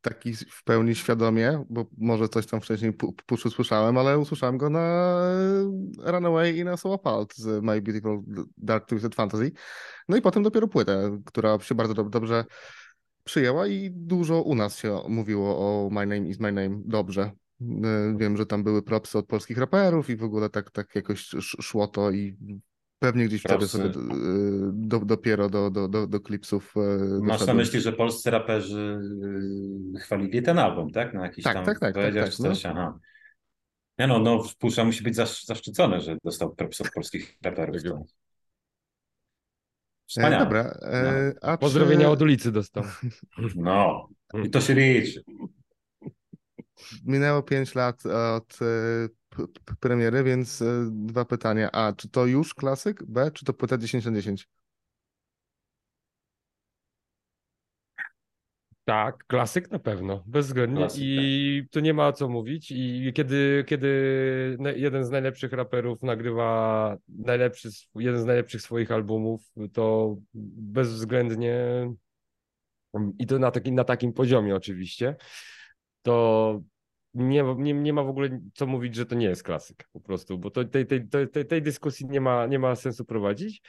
taki 0.00 0.34
w 0.34 0.64
pełni 0.64 0.94
świadomie, 0.94 1.64
bo 1.70 1.86
może 1.98 2.28
coś 2.28 2.46
tam 2.46 2.60
wcześniej 2.60 2.92
pu- 2.92 3.12
puszu 3.26 3.50
słyszałem, 3.50 3.98
ale 3.98 4.18
usłyszałem 4.18 4.58
go 4.58 4.70
na 4.70 5.16
Runaway 5.98 6.56
i 6.58 6.64
na 6.64 6.76
So 6.76 6.94
Apart 6.94 7.34
z 7.36 7.62
My 7.64 7.82
Beautiful 7.82 8.22
Dark 8.56 8.86
Twisted 8.88 9.14
Fantasy. 9.14 9.52
No 10.08 10.16
i 10.16 10.22
potem 10.22 10.42
dopiero 10.42 10.68
płytę, 10.68 11.20
która 11.26 11.58
się 11.58 11.74
bardzo 11.74 11.94
dob- 11.94 12.10
dobrze 12.10 12.44
przyjęła 13.24 13.66
i 13.66 13.90
dużo 13.90 14.42
u 14.42 14.54
nas 14.54 14.78
się 14.78 14.98
mówiło 15.08 15.58
o 15.58 15.90
My 15.90 16.00
Name 16.06 16.28
is 16.28 16.40
My 16.40 16.52
Name 16.52 16.82
dobrze. 16.84 17.22
E, 17.62 18.16
Wiem, 18.18 18.36
że 18.36 18.46
tam 18.46 18.64
były 18.64 18.82
propsy 18.82 19.18
od 19.18 19.26
polskich 19.26 19.58
raperów 19.58 20.10
i 20.10 20.16
w 20.16 20.24
ogóle 20.24 20.50
tak, 20.50 20.70
tak 20.70 20.94
jakoś 20.94 21.34
sz- 21.34 21.64
szło 21.64 21.86
to 21.86 22.10
i 22.10 22.36
pewnie 22.98 23.24
gdzieś 23.24 23.40
wtedy 23.40 23.58
Propsy. 23.58 23.76
sobie 23.78 23.90
e, 23.90 23.92
do, 24.72 24.98
dopiero 25.00 25.48
do, 25.50 25.70
do, 25.70 25.88
do, 25.88 26.06
do 26.06 26.20
klipsów 26.20 26.74
e, 26.76 26.80
Masz 26.80 27.20
na 27.20 27.32
doszedłem. 27.32 27.56
myśli, 27.56 27.80
że 27.80 27.92
polscy 27.92 28.30
raperzy 28.30 29.00
chwalili 30.00 30.42
ten 30.42 30.58
album, 30.58 30.90
tak? 30.92 31.14
Na 31.14 31.22
jakiś 31.22 31.44
Tak, 31.44 31.54
tam 31.54 31.64
tak, 31.64 31.78
tak, 31.80 31.94
tak, 31.94 32.14
tak, 32.14 32.24
no. 32.38 32.44
coś, 32.48 32.66
aha. 32.66 32.98
Nie 33.98 34.06
no, 34.06 34.18
no, 34.18 34.44
Pusza 34.58 34.84
musi 34.84 35.04
być 35.04 35.14
zasz, 35.16 35.44
zaszczycony, 35.44 36.00
że 36.00 36.16
dostał 36.24 36.54
props 36.54 36.80
od 36.80 36.90
polskich 36.90 37.36
raperów. 37.42 37.76
Tak. 40.14 40.22
To... 40.22 40.30
E, 40.30 40.40
Wspaniale. 40.40 40.44
Dobra, 40.44 40.78
e, 40.82 41.34
a 41.42 41.56
Pozdrowienia 41.56 42.04
czy 42.04 42.08
od 42.08 42.22
ulicy 42.22 42.52
dostał. 42.52 42.84
No, 43.56 44.08
i 44.44 44.50
to 44.50 44.60
się 44.60 44.74
liczy. 44.74 45.24
minęło 47.04 47.42
5 47.42 47.74
lat 47.74 48.06
od 48.06 48.58
e, 48.62 49.46
premiery, 49.80 50.24
więc 50.24 50.62
e, 50.62 50.88
dwa 50.90 51.24
pytania. 51.24 51.70
A, 51.72 51.92
czy 51.92 52.08
to 52.08 52.26
już 52.26 52.54
klasyk? 52.54 53.04
B, 53.06 53.30
czy 53.30 53.44
to 53.44 53.52
płyta 53.52 53.78
10 53.78 54.04
na 54.04 54.12
10? 54.12 54.48
Tak, 58.84 59.24
klasyk 59.26 59.70
na 59.70 59.78
pewno, 59.78 60.22
bezwzględnie 60.26 60.80
Klasyk, 60.80 61.02
i 61.02 61.62
tu 61.70 61.80
nie 61.80 61.94
ma 61.94 62.08
o 62.08 62.12
co 62.12 62.28
mówić 62.28 62.70
i 62.70 63.12
kiedy, 63.14 63.64
kiedy 63.66 63.88
jeden 64.76 65.04
z 65.04 65.10
najlepszych 65.10 65.52
raperów 65.52 66.02
nagrywa 66.02 66.96
najlepszy, 67.08 67.68
jeden 67.94 68.20
z 68.20 68.24
najlepszych 68.24 68.62
swoich 68.62 68.92
albumów, 68.92 69.52
to 69.72 70.16
bezwzględnie 70.34 71.56
i 73.18 73.26
to 73.26 73.38
na, 73.38 73.50
taki, 73.50 73.72
na 73.72 73.84
takim 73.84 74.12
poziomie 74.12 74.56
oczywiście, 74.56 75.16
to 76.02 76.60
nie, 77.14 77.44
ma- 77.44 77.54
nie, 77.58 77.74
nie 77.74 77.92
ma 77.92 78.02
w 78.02 78.08
ogóle 78.08 78.40
co 78.54 78.66
mówić, 78.66 78.94
że 78.94 79.06
to 79.06 79.14
nie 79.14 79.26
jest 79.26 79.42
klasyk 79.42 79.88
po 79.92 80.00
prostu, 80.00 80.38
bo 80.38 80.50
to, 80.50 80.64
tej, 80.64 80.86
tej, 80.86 81.08
tej- 81.08 81.46
tej 81.46 81.62
dyskusji 81.62 82.06
nie 82.06 82.20
ma, 82.20 82.46
nie 82.46 82.58
ma 82.58 82.76
sensu 82.76 83.04
prowadzić. 83.04 83.62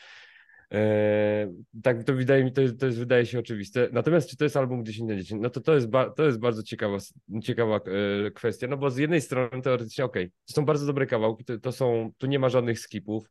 Eee, 0.76 1.48
tak 1.84 2.04
to 2.04 2.14
wydaje 2.14 2.44
mi, 2.44 2.52
to 2.52 2.62
jest, 2.62 2.80
to 2.80 2.86
jest 2.86 2.98
wydaje 2.98 3.26
się 3.26 3.40
oczywiste. 3.40 3.90
Natomiast 3.92 4.30
czy 4.30 4.38
to 4.38 4.44
jest 4.44 4.58
album 4.58 4.86
10 4.86 5.10
na 5.10 5.16
10? 5.16 5.42
No 5.42 5.50
to 5.50 5.62
to 5.62 5.76
jest, 5.76 5.88
to 6.16 6.26
jest 6.26 6.40
bardzo 6.40 6.64
ciekawa, 6.64 6.98
ciekawa 7.44 7.78
e, 7.78 8.32
kwestia, 8.32 8.68
no 8.68 8.78
bo 8.78 8.90
z 8.90 8.98
jednej 8.98 9.22
strony 9.22 9.62
teoretycznie 9.62 10.06
okej, 10.06 10.32
to 10.46 10.54
są 10.54 10.66
bardzo 10.66 10.86
dobre 10.86 11.06
kawałki, 11.06 11.46
to, 11.46 11.60
to 11.60 11.72
są, 11.72 12.12
tu 12.18 12.28
nie 12.28 12.40
ma 12.40 12.50
żadnych 12.50 12.80
skipów. 12.80 13.30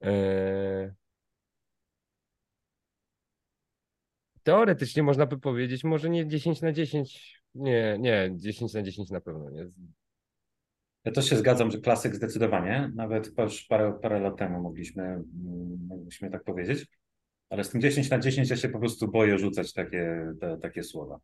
Eee, 0.00 0.90
teoretycznie 4.42 5.02
można 5.02 5.26
by 5.26 5.38
powiedzieć, 5.38 5.84
może 5.84 6.10
nie 6.10 6.26
10 6.26 6.60
na 6.60 6.72
10, 6.72 7.42
nie, 7.54 7.96
nie, 8.00 8.30
10 8.36 8.74
na 8.74 8.82
10 8.82 9.10
na 9.10 9.20
pewno 9.20 9.50
nie. 9.50 9.66
Ja 11.04 11.12
też 11.12 11.28
się 11.28 11.36
zgadzam, 11.36 11.70
że 11.70 11.78
klasyk 11.78 12.14
zdecydowanie. 12.14 12.92
Nawet 12.94 13.38
już 13.38 13.64
parę, 13.64 13.98
parę 14.02 14.20
lat 14.20 14.38
temu 14.38 14.60
mogliśmy, 14.60 15.02
mm, 15.02 15.86
mogliśmy 15.88 16.30
tak 16.30 16.44
powiedzieć. 16.44 16.86
Ale 17.50 17.64
z 17.64 17.70
tym 17.70 17.80
10 17.80 18.10
na 18.10 18.18
10 18.18 18.50
ja 18.50 18.56
się 18.56 18.68
po 18.68 18.78
prostu 18.78 19.08
boję 19.08 19.38
rzucać 19.38 19.72
takie, 19.72 20.32
te, 20.40 20.58
takie 20.58 20.82
słowa. 20.82 21.18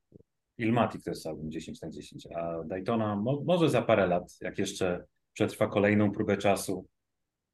Ilmatic 0.58 1.04
to 1.04 1.10
jest 1.10 1.26
album 1.26 1.50
10 1.50 1.80
na 1.80 1.90
10, 1.90 2.28
a 2.34 2.64
Daytona 2.64 3.16
mo, 3.16 3.42
może 3.46 3.70
za 3.70 3.82
parę 3.82 4.06
lat, 4.06 4.36
jak 4.40 4.58
jeszcze 4.58 5.04
przetrwa 5.32 5.66
kolejną 5.66 6.10
próbę 6.10 6.36
czasu, 6.36 6.86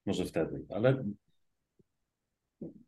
może 0.07 0.25
wtedy, 0.25 0.65
ale 0.69 1.05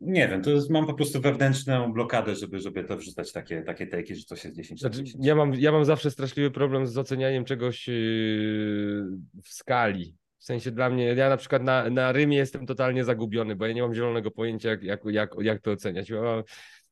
nie 0.00 0.28
wiem, 0.28 0.42
to 0.42 0.50
jest, 0.50 0.70
mam 0.70 0.86
po 0.86 0.94
prostu 0.94 1.20
wewnętrzną 1.20 1.92
blokadę, 1.92 2.36
żeby, 2.36 2.60
żeby 2.60 2.84
to 2.84 2.96
wrzucać 2.96 3.32
takie, 3.32 3.62
takie 3.62 3.86
tejki, 3.86 4.14
że 4.14 4.24
to 4.24 4.36
się 4.36 4.52
10 4.52 4.82
na 4.82 4.88
Znaczy, 4.88 5.04
10. 5.04 5.26
ja, 5.26 5.34
mam, 5.34 5.54
ja 5.54 5.72
mam 5.72 5.84
zawsze 5.84 6.10
straszliwy 6.10 6.50
problem 6.50 6.86
z 6.86 6.98
ocenianiem 6.98 7.44
czegoś 7.44 7.88
yy, 7.88 7.94
w 9.44 9.48
skali. 9.48 10.16
W 10.38 10.44
sensie 10.44 10.70
dla 10.70 10.90
mnie, 10.90 11.04
ja 11.04 11.28
na 11.28 11.36
przykład 11.36 11.62
na, 11.62 11.90
na 11.90 12.12
Rymie 12.12 12.36
jestem 12.36 12.66
totalnie 12.66 13.04
zagubiony, 13.04 13.56
bo 13.56 13.66
ja 13.66 13.72
nie 13.72 13.82
mam 13.82 13.94
zielonego 13.94 14.30
pojęcia, 14.30 14.70
jak, 14.70 14.82
jak, 14.82 15.00
jak, 15.04 15.30
jak 15.40 15.60
to 15.60 15.70
oceniać. 15.70 16.10
Ja, 16.10 16.22
mam- 16.22 16.42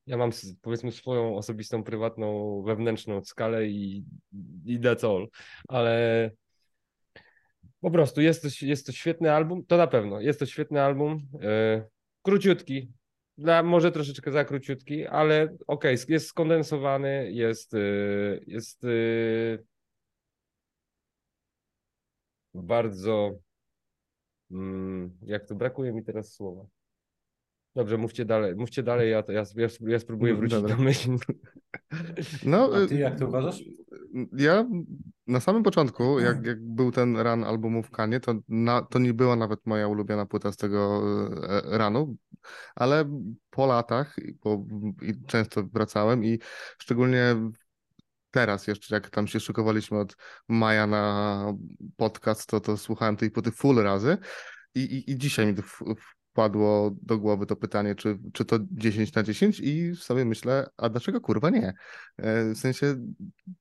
ja 0.06 0.16
mam 0.16 0.30
powiedzmy 0.62 0.92
swoją 0.92 1.36
osobistą, 1.36 1.84
prywatną, 1.84 2.62
wewnętrzną 2.62 3.24
skalę 3.24 3.66
i, 3.66 4.04
i 4.64 4.80
that's 4.80 5.06
all. 5.06 5.28
Ale 5.68 6.30
po 7.80 7.90
prostu 7.90 8.20
jest 8.20 8.42
to, 8.42 8.66
jest 8.66 8.86
to 8.86 8.92
świetny 8.92 9.32
album, 9.32 9.64
to 9.66 9.76
na 9.76 9.86
pewno. 9.86 10.20
Jest 10.20 10.38
to 10.38 10.46
świetny 10.46 10.82
album. 10.82 11.18
Yy, 11.40 11.93
króciutki. 12.24 12.92
Dla, 13.38 13.62
może 13.62 13.92
troszeczkę 13.92 14.32
za 14.32 14.44
króciutki, 14.44 15.06
ale 15.06 15.56
okej, 15.66 15.96
sk- 15.96 16.10
jest 16.10 16.26
skondensowany, 16.26 17.32
jest, 17.32 17.72
yy, 17.72 18.44
jest 18.46 18.82
yy, 18.82 19.64
bardzo. 22.54 23.38
Mm, 24.50 25.18
jak 25.22 25.46
to 25.46 25.54
brakuje 25.54 25.92
mi 25.92 26.04
teraz 26.04 26.32
słowa. 26.32 26.66
Dobrze, 27.74 27.98
mówcie 27.98 28.24
dalej, 28.24 28.56
mówcie 28.56 28.82
dalej, 28.82 29.10
ja, 29.10 29.22
ja, 29.28 29.44
ja, 29.56 29.68
ja 29.80 29.98
spróbuję 29.98 30.34
wrócić 30.34 30.60
Dobra. 30.60 30.76
do 30.76 30.82
myśli. 30.82 31.18
No, 32.44 32.70
A 32.74 32.86
ty 32.86 32.94
y, 32.94 32.98
jak 32.98 33.18
to 33.18 33.26
uważasz? 33.26 33.62
Ja 34.36 34.66
na 35.26 35.40
samym 35.40 35.62
początku, 35.62 36.20
jak, 36.20 36.46
jak 36.46 36.66
był 36.66 36.92
ten 36.92 37.16
run 37.16 37.44
albumu 37.44 37.82
w 37.82 37.90
Kanie, 37.90 38.20
to, 38.20 38.34
na, 38.48 38.82
to 38.82 38.98
nie 38.98 39.14
była 39.14 39.36
nawet 39.36 39.66
moja 39.66 39.88
ulubiona 39.88 40.26
płyta 40.26 40.52
z 40.52 40.56
tego 40.56 41.02
e, 41.48 41.78
runu, 41.78 42.16
ale 42.74 43.20
po 43.50 43.66
latach 43.66 44.16
bo, 44.44 44.64
i 45.02 45.26
często 45.26 45.62
wracałem 45.62 46.24
i 46.24 46.38
szczególnie 46.78 47.36
teraz 48.30 48.66
jeszcze, 48.66 48.94
jak 48.94 49.10
tam 49.10 49.26
się 49.26 49.40
szykowaliśmy 49.40 49.98
od 49.98 50.16
maja 50.48 50.86
na 50.86 51.46
podcast, 51.96 52.46
to, 52.46 52.60
to 52.60 52.76
słuchałem 52.76 53.16
tej 53.16 53.30
płyty 53.30 53.50
full 53.50 53.76
razy 53.76 54.18
i, 54.74 54.80
i, 54.80 55.10
i 55.10 55.18
dzisiaj 55.18 55.46
mi 55.46 55.54
to 55.54 55.62
w, 56.34 56.44
wpadło 56.44 56.96
do 57.02 57.18
głowy 57.18 57.46
to 57.46 57.56
pytanie, 57.56 57.94
czy, 57.94 58.18
czy 58.32 58.44
to 58.44 58.58
10 58.72 59.14
na 59.14 59.22
10 59.22 59.60
i 59.60 59.96
sobie 59.96 60.24
myślę, 60.24 60.66
a 60.76 60.88
dlaczego 60.88 61.20
kurwa 61.20 61.50
nie? 61.50 61.72
E, 62.16 62.54
W 62.54 62.58
sensie, 62.58 62.96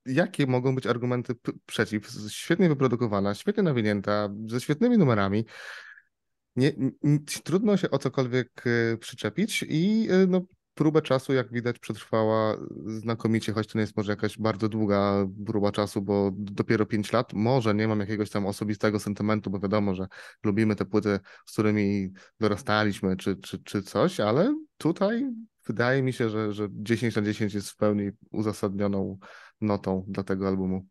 jakie 0.06 0.48
mogą 0.48 0.76
być 0.76 0.88
argumenty 0.88 1.34
przeciw? 1.66 2.10
Świetnie 2.30 2.70
wyprodukowana, 2.70 3.34
świetnie 3.34 3.64
nawinięta, 3.64 4.30
ze 4.48 4.62
świetnymi 4.62 4.98
numerami. 4.98 5.46
Nie, 6.56 6.68
n- 6.76 6.92
n- 7.04 7.26
trudno 7.44 7.78
się 7.78 7.90
o 7.90 7.98
cokolwiek 8.00 8.64
e, 8.94 8.98
przyczepić 8.98 9.66
i 9.70 10.08
e, 10.12 10.28
no, 10.28 10.42
próbę 10.74 11.02
czasu, 11.02 11.34
jak 11.34 11.54
widać, 11.54 11.80
przetrwała 11.80 12.58
znakomicie, 12.86 13.54
choć 13.54 13.68
to 13.68 13.78
nie 13.78 13.82
jest 13.82 13.98
może 13.98 14.12
jakaś 14.12 14.38
bardzo 14.38 14.70
długa 14.70 15.28
próba 15.46 15.72
czasu, 15.72 16.02
bo 16.02 16.32
dopiero 16.34 16.86
5 16.86 17.14
lat. 17.14 17.34
Może 17.34 17.76
nie 17.76 17.88
mam 17.88 18.00
jakiegoś 18.00 18.30
tam 18.30 18.46
osobistego 18.46 19.00
sentymentu, 19.00 19.50
bo 19.50 19.60
wiadomo, 19.60 19.96
że 19.96 20.08
lubimy 20.44 20.76
te 20.76 20.86
płyty, 20.86 21.20
z 21.46 21.54
którymi 21.54 22.14
dorastaliśmy, 22.40 23.18
czy, 23.18 23.36
czy, 23.36 23.64
czy 23.64 23.84
coś, 23.84 24.20
ale 24.20 24.56
tutaj 24.78 25.26
wydaje 25.68 26.04
mi 26.04 26.14
się, 26.14 26.30
że, 26.30 26.54
że 26.54 26.68
10 26.72 27.16
na 27.16 27.22
10 27.22 27.54
jest 27.54 27.70
w 27.70 27.76
pełni 27.76 28.12
uzasadnioną 28.32 29.20
notą 29.62 30.06
dla 30.08 30.24
tego 30.24 30.48
albumu. 30.48 30.86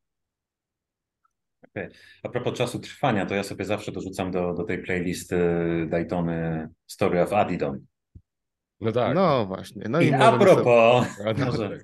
A 2.23 2.29
propos 2.29 2.59
czasu 2.59 2.79
trwania, 2.79 3.27
to 3.27 3.35
ja 3.35 3.43
sobie 3.43 3.65
zawsze 3.65 3.93
dorzucam 3.93 4.31
do, 4.31 4.55
do 4.55 4.65
tej 4.65 4.83
playlisty 4.83 5.37
Daytony 5.89 6.69
Story 6.87 7.23
of 7.23 7.33
Adidon. 7.33 7.87
No 8.83 8.93
tak. 8.93 9.15
No 9.15 9.47
właśnie. 9.47 9.85
No 9.89 10.01
I, 10.01 10.07
i 10.07 10.15
a 10.15 10.39
propos, 10.39 11.07
A, 11.27 11.45
może, 11.45 11.79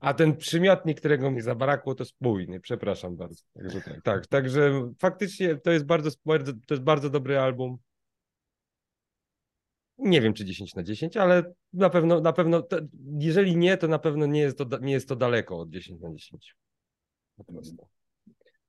A 0.00 0.14
ten 0.14 0.36
przymiotnik, 0.36 0.98
którego 0.98 1.30
mi 1.30 1.40
zabrakło, 1.40 1.94
to 1.94 2.04
spójny. 2.04 2.60
Przepraszam 2.60 3.16
bardzo. 3.16 3.42
Także 3.54 3.80
tak, 3.80 4.02
tak, 4.02 4.26
także 4.26 4.90
faktycznie 4.98 5.56
to 5.56 5.70
jest 5.70 5.86
bardzo, 5.86 6.10
bardzo, 6.26 6.52
to 6.52 6.74
jest 6.74 6.84
bardzo 6.84 7.10
dobry 7.10 7.38
album. 7.38 7.78
Nie 9.98 10.20
wiem, 10.20 10.34
czy 10.34 10.44
10 10.44 10.74
na 10.74 10.82
10, 10.82 11.16
ale 11.16 11.52
na 11.72 11.90
pewno, 11.90 12.20
na 12.20 12.32
pewno, 12.32 12.62
to, 12.62 12.76
jeżeli 13.18 13.56
nie, 13.56 13.76
to 13.76 13.88
na 13.88 13.98
pewno 13.98 14.26
nie 14.26 14.40
jest 14.40 14.58
to, 14.58 14.78
nie 14.80 14.92
jest 14.92 15.08
to 15.08 15.16
daleko 15.16 15.58
od 15.58 15.70
10 15.70 16.00
na 16.00 16.14
10. 16.14 16.56
Po 17.36 17.44
prostu. 17.44 17.88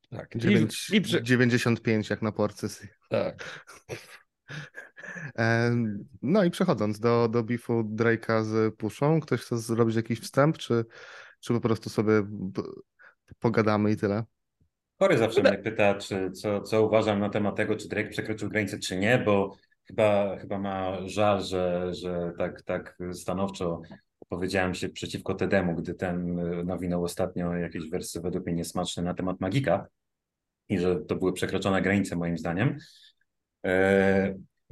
Tak. 0.09 0.36
I, 0.36 0.39
9, 0.39 0.89
i 0.93 1.01
przy, 1.01 1.24
95 1.24 2.09
jak 2.09 2.22
na 2.22 2.32
porcysy. 2.32 2.88
tak. 3.09 3.66
Em, 5.36 6.06
No 6.22 6.43
i 6.43 6.51
przechodząc 6.51 6.99
do, 6.99 7.28
do 7.28 7.43
beefu 7.43 7.84
Drake'a 7.84 8.43
z 8.43 8.76
Puszą, 8.76 9.20
ktoś 9.20 9.41
chce 9.41 9.58
zrobić 9.58 9.95
jakiś 9.95 10.20
wstęp, 10.20 10.58
czy, 10.58 10.86
czy 11.39 11.54
po 11.54 11.60
prostu 11.62 11.89
sobie 11.89 12.14
pogadamy 13.39 13.91
i 13.91 13.97
tyle? 13.97 14.24
Chory 14.99 15.18
zawsze 15.18 15.41
mnie 15.41 15.58
pyta, 15.58 15.95
czy, 15.95 16.32
co, 16.32 16.62
co 16.62 16.86
uważam 16.86 17.20
na 17.20 17.30
temat 17.30 17.56
tego, 17.56 17.76
czy 17.76 17.88
Drake 17.88 18.10
przekroczył 18.10 18.49
granicę, 18.49 18.80
czy 18.80 18.97
nie, 18.97 19.18
bo 19.18 19.56
chyba, 19.88 20.38
chyba 20.38 20.60
ma 20.60 21.08
żal, 21.08 21.43
że, 21.43 21.93
że 21.93 22.32
tak, 22.38 22.62
tak 22.62 22.97
stanowczo 23.14 23.82
opowiedziałem 24.20 24.74
się 24.74 24.89
przeciwko 24.89 25.34
Tedemu, 25.34 25.76
gdy 25.76 25.93
ten 25.93 26.39
y, 26.39 26.64
nawinął 26.64 27.04
ostatnio 27.04 27.54
jakieś 27.56 27.89
wersy 27.89 28.22
według 28.22 28.45
mnie 28.45 28.56
niesmaczne 28.56 29.04
na 29.04 29.14
temat 29.14 29.39
Magika 29.39 29.88
i 30.70 30.80
że 30.80 30.95
to 30.95 31.16
były 31.16 31.34
przekroczone 31.34 31.82
granice 31.82 32.16
moim 32.16 32.38
zdaniem. 32.38 32.78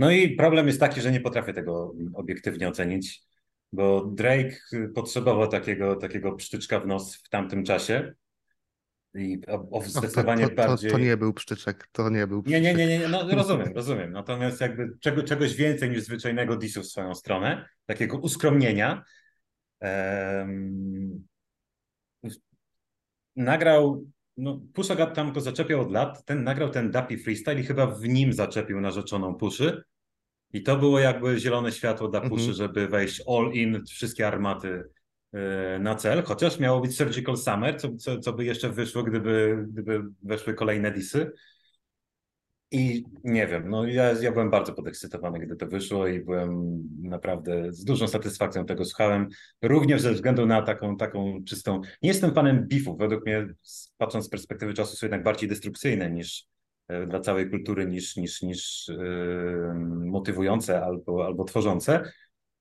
No 0.01 0.11
i 0.11 0.35
problem 0.35 0.67
jest 0.67 0.79
taki, 0.79 1.01
że 1.01 1.11
nie 1.11 1.19
potrafię 1.21 1.53
tego 1.53 1.93
obiektywnie 2.13 2.67
ocenić, 2.69 3.21
bo 3.73 4.05
Drake 4.05 4.55
potrzebował 4.95 5.47
takiego, 5.47 5.95
takiego 5.95 6.31
psztyczka 6.31 6.79
w 6.79 6.87
nos 6.87 7.15
w 7.15 7.29
tamtym 7.29 7.63
czasie. 7.63 8.13
I 9.15 9.41
o, 9.47 9.53
o 9.53 9.69
Och, 9.69 9.85
zdecydowanie 9.85 10.43
to, 10.43 10.49
to, 10.49 10.55
bardziej. 10.55 10.91
to, 10.91 10.97
to 10.97 11.03
nie 11.03 11.17
był 11.17 11.33
pszczyczek, 11.33 11.87
to 11.91 12.09
nie 12.09 12.27
był 12.27 12.37
Nie, 12.37 12.43
pszczyczek. 12.43 12.63
nie, 12.63 12.73
nie, 12.73 12.87
nie, 12.87 12.99
nie, 12.99 13.07
no 13.07 13.35
rozumiem, 13.35 13.73
rozumiem. 13.75 14.11
Natomiast 14.11 14.61
jakby 14.61 14.97
czego, 14.99 15.23
czegoś 15.23 15.55
więcej 15.55 15.89
niż 15.89 16.01
zwyczajnego 16.03 16.55
disu 16.55 16.81
w 16.81 16.87
swoją 16.87 17.15
stronę, 17.15 17.65
takiego 17.85 18.17
uskromnienia. 18.17 19.03
Em, 19.79 21.27
nagrał, 23.35 24.05
no 24.37 24.61
Pusha 24.73 25.05
tam 25.05 25.33
go 25.33 25.41
zaczepiał 25.41 25.81
od 25.81 25.91
lat, 25.91 26.25
ten 26.25 26.43
nagrał 26.43 26.69
ten 26.69 26.91
Dappy 26.91 27.17
Freestyle 27.17 27.59
i 27.59 27.63
chyba 27.63 27.87
w 27.87 28.03
nim 28.07 28.33
zaczepił 28.33 28.81
narzeczoną 28.81 29.35
Puszy. 29.35 29.83
I 30.53 30.63
to 30.63 30.77
było 30.77 30.99
jakby 30.99 31.39
zielone 31.39 31.71
światło 31.71 32.07
dla 32.07 32.21
Puszy, 32.21 32.49
Mhm. 32.49 32.53
żeby 32.53 32.87
wejść 32.87 33.23
all 33.27 33.51
in, 33.53 33.85
wszystkie 33.85 34.27
armaty 34.27 34.83
e, 35.33 35.79
na 35.79 35.95
cel, 35.95 36.23
chociaż 36.23 36.59
miało 36.59 36.81
być 36.81 36.97
Surgical 36.97 37.37
Summer, 37.37 37.79
co, 37.81 37.95
co, 37.95 38.19
co 38.19 38.33
by 38.33 38.45
jeszcze 38.45 38.69
wyszło, 38.69 39.03
gdyby, 39.03 39.65
gdyby 39.67 40.01
weszły 40.23 40.53
kolejne 40.53 40.91
disy. 40.91 41.31
I 42.73 43.03
nie 43.23 43.47
wiem, 43.47 43.69
no 43.69 43.85
ja, 43.87 44.11
ja 44.21 44.31
byłem 44.31 44.49
bardzo 44.49 44.73
podekscytowany, 44.73 45.39
gdy 45.39 45.55
to 45.55 45.67
wyszło 45.67 46.07
i 46.07 46.19
byłem 46.19 46.81
naprawdę 47.01 47.73
z 47.73 47.83
dużą 47.83 48.07
satysfakcją 48.07 48.65
tego 48.65 48.85
słuchałem, 48.85 49.27
również 49.61 50.01
ze 50.01 50.11
względu 50.13 50.45
na 50.45 50.61
taką, 50.61 50.97
taką 50.97 51.43
czystą... 51.47 51.81
Nie 52.01 52.09
jestem 52.09 52.33
fanem 52.33 52.67
beefów, 52.67 52.97
według 52.97 53.25
mnie, 53.25 53.47
patrząc 53.97 54.25
z 54.25 54.29
perspektywy 54.29 54.73
czasu, 54.73 54.95
są 54.95 55.05
jednak 55.05 55.23
bardziej 55.23 55.49
destrukcyjne 55.49 56.11
niż 56.11 56.45
dla 57.07 57.19
całej 57.19 57.49
kultury, 57.49 57.87
niż, 57.87 58.17
niż, 58.17 58.41
niż 58.41 58.87
yy, 58.87 59.73
motywujące 60.05 60.83
albo, 60.85 61.25
albo 61.25 61.43
tworzące. 61.43 62.11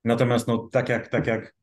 Natomiast 0.05 0.49
no 0.49 0.69
tak 0.73 0.89
jak, 0.89 1.09
tak 1.09 1.27
jak 1.27 1.55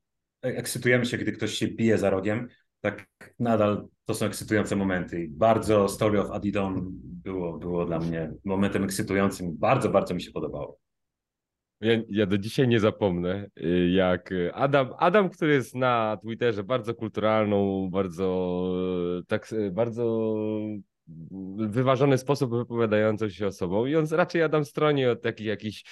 ekscytujemy 0.41 1.05
się, 1.05 1.17
gdy 1.17 1.31
ktoś 1.31 1.53
się 1.53 1.67
bije 1.67 1.97
za 1.97 2.09
rogiem, 2.09 2.47
tak 2.81 3.07
nadal 3.39 3.87
to 4.05 4.13
są 4.13 4.25
ekscytujące 4.25 4.75
momenty. 4.75 5.27
Bardzo 5.29 5.87
Story 5.87 6.21
of 6.21 6.31
Adidon 6.31 6.85
było, 7.23 7.57
było 7.57 7.85
dla 7.85 7.99
mnie 7.99 8.31
momentem 8.45 8.83
ekscytującym. 8.83 9.57
Bardzo, 9.57 9.89
bardzo 9.89 10.13
mi 10.13 10.21
się 10.21 10.31
podobało. 10.31 10.79
Ja, 11.81 11.93
ja 12.09 12.25
do 12.25 12.37
dzisiaj 12.37 12.67
nie 12.67 12.79
zapomnę, 12.79 13.49
y, 13.57 13.89
jak 13.89 14.33
Adam, 14.53 14.93
Adam, 14.97 15.29
który 15.29 15.53
jest 15.53 15.75
na 15.75 16.17
Twitterze 16.21 16.63
bardzo 16.63 16.95
kulturalną, 16.95 17.89
bardzo 17.91 18.71
tak, 19.27 19.49
bardzo 19.71 20.33
wyważony 21.57 22.17
sposób 22.17 22.51
wypowiadającą 22.51 23.29
się 23.29 23.47
osobą 23.47 23.85
i 23.85 23.95
on 23.95 24.05
raczej 24.11 24.43
Adam 24.43 24.65
stroni 24.65 25.05
od 25.05 25.21
takich 25.21 25.47
jakichś 25.47 25.83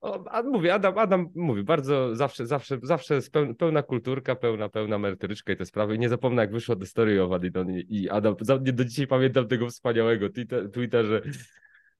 o, 0.00 0.24
a 0.30 0.42
mówię, 0.42 0.74
Adam, 0.74 0.98
Adam 0.98 1.28
mówi, 1.34 1.62
bardzo 1.62 2.16
zawsze, 2.16 2.46
zawsze, 2.46 2.78
zawsze 2.82 3.20
pełna 3.58 3.82
kulturka, 3.82 4.36
pełna, 4.36 4.68
pełna 4.68 4.98
merytoryczka 4.98 5.52
i 5.52 5.56
te 5.56 5.66
sprawy. 5.66 5.94
I 5.94 5.98
nie 5.98 6.08
zapomnę, 6.08 6.42
jak 6.42 6.52
wyszło 6.52 6.76
The 6.76 6.86
Story 6.86 7.22
of 7.22 7.32
Adidon 7.32 7.70
i, 7.70 7.86
i 7.88 8.10
Adam, 8.10 8.34
do 8.58 8.84
dzisiaj 8.84 9.06
pamiętam 9.06 9.48
tego 9.48 9.68
wspaniałego 9.68 10.30
Twitter, 10.30 10.70
Twitterze, 10.70 11.22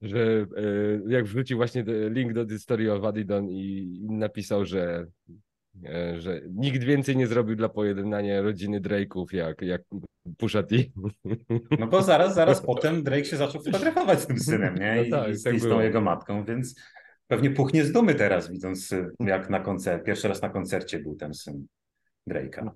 że 0.02 0.20
e, 0.20 0.46
jak 1.08 1.24
wrzucił 1.24 1.56
właśnie 1.56 1.84
link 2.10 2.32
do 2.32 2.46
The 2.46 2.58
Story 2.58 2.92
of 2.92 3.04
Adidon 3.04 3.48
i, 3.48 3.98
i 4.02 4.10
napisał, 4.10 4.64
że, 4.64 5.06
że 6.18 6.40
nikt 6.50 6.84
więcej 6.84 7.16
nie 7.16 7.26
zrobił 7.26 7.56
dla 7.56 7.68
pojednania 7.68 8.42
rodziny 8.42 8.80
Drake'ów 8.80 9.26
jak, 9.32 9.62
jak 9.62 9.82
Pusha 10.38 10.62
T. 10.62 10.76
No 11.78 11.86
bo 11.86 12.02
zaraz, 12.02 12.34
zaraz 12.34 12.62
potem 12.66 13.02
Drake 13.02 13.24
się 13.24 13.36
zaczął 13.36 13.62
fotografować 13.62 14.20
z 14.20 14.26
tym 14.26 14.38
synem, 14.38 14.74
nie? 14.74 14.94
No 14.96 15.02
I, 15.02 15.10
tak, 15.10 15.30
i 15.30 15.36
z, 15.36 15.42
tak 15.42 15.54
i 15.54 15.58
z 15.58 15.62
tą 15.62 15.68
było. 15.68 15.82
jego 15.82 16.00
matką, 16.00 16.44
więc 16.44 16.74
pewnie 17.26 17.50
puchnie 17.50 17.84
z 17.84 17.92
dumy 17.92 18.14
teraz, 18.14 18.50
widząc 18.50 18.94
jak 19.20 19.50
na 19.50 19.60
koncert, 19.60 20.04
pierwszy 20.04 20.28
raz 20.28 20.42
na 20.42 20.48
koncercie 20.48 20.98
był 20.98 21.16
ten 21.16 21.34
syn 21.34 21.66
Drake'a. 22.30 22.70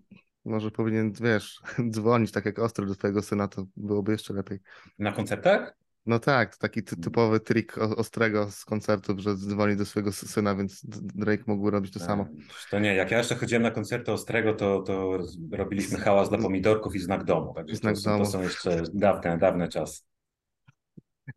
Może 0.45 0.71
powinien, 0.71 1.13
wiesz, 1.21 1.61
dzwonić 1.91 2.33
tak 2.33 2.45
jak 2.45 2.59
ostro 2.59 2.87
do 2.87 2.95
twojego 2.95 3.23
syna, 3.23 3.49
to 3.49 3.65
byłoby 3.77 4.13
jeszcze 4.13 4.35
lepiej. 4.35 4.59
Na 4.99 5.13
koncertach? 5.13 5.77
No 6.07 6.19
tak, 6.19 6.53
to 6.57 6.61
taki 6.61 6.83
ty- 6.83 6.97
typowy 6.97 7.41
trik 7.41 7.79
Ostrego 7.79 8.51
z 8.51 8.65
koncertów, 8.65 9.19
że 9.19 9.37
dzwoni 9.37 9.77
do 9.77 9.87
swojego 9.87 10.13
syna, 10.13 10.55
więc 10.55 10.87
Drake 11.15 11.45
mógłby 11.47 11.71
robić 11.71 11.93
to 11.93 12.01
samo. 12.01 12.23
E, 12.23 12.29
To 12.71 12.79
nie, 12.79 12.95
jak 12.95 13.11
ja 13.11 13.19
jeszcze 13.19 13.35
chodziłem 13.35 13.63
na 13.63 13.71
koncerty 13.71 14.13
Ostrego, 14.13 14.55
to, 14.55 14.83
to 14.83 15.19
robiliśmy 15.53 15.99
hałas 15.99 16.29
dla 16.29 16.39
pomidorków 16.39 16.95
i 16.95 16.99
znak 16.99 17.25
domu. 17.25 17.55
Także 17.55 17.77
Znak 17.77 17.95
to, 17.95 18.01
są, 18.01 18.11
domu. 18.11 18.25
to 18.25 18.31
są 18.31 18.43
jeszcze 18.43 18.83
dawne, 18.95 19.39
dawne 19.39 19.69
czasy. 19.69 20.03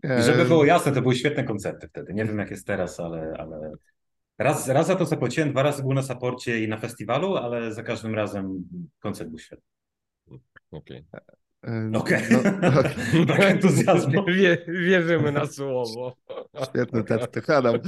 I 0.04 0.24
żeby 0.24 0.46
było 0.46 0.66
jasne, 0.66 0.92
to 0.92 1.02
były 1.02 1.16
świetne 1.16 1.44
koncerty 1.44 1.88
wtedy. 1.88 2.14
Nie 2.14 2.26
wiem 2.26 2.40
jak 2.40 2.52
jest 2.52 2.68
teraz, 2.68 3.00
ale, 3.00 3.34
ale 3.38 3.72
raz, 4.38 4.68
raz 4.68 4.88
za 4.88 4.96
to 4.96 5.06
zapłaciłem, 5.06 5.52
dwa 5.52 5.64
razy 5.64 5.82
był 5.82 5.94
na 5.94 6.02
saporcie 6.02 6.64
i 6.64 6.68
na 6.68 6.78
festiwalu, 6.78 7.36
ale 7.36 7.74
za 7.74 7.84
każdym 7.84 8.16
razem 8.16 8.70
koncert 9.00 9.30
był 9.30 9.40
świetny. 9.40 9.66
Okej. 10.72 11.06
e, 11.14 11.20
Okej. 11.94 12.24
no, 12.32 12.40
okej. 12.80 13.26
Brak 13.26 13.42
entuzjazmu. 13.52 14.26
Wie, 14.38 14.66
wierzymy 14.68 15.32
na 15.32 15.46
słowo. 15.46 16.16
Świetny 16.70 17.04
TED, 17.04 17.46
to 17.46 17.58
Adam. 17.58 17.76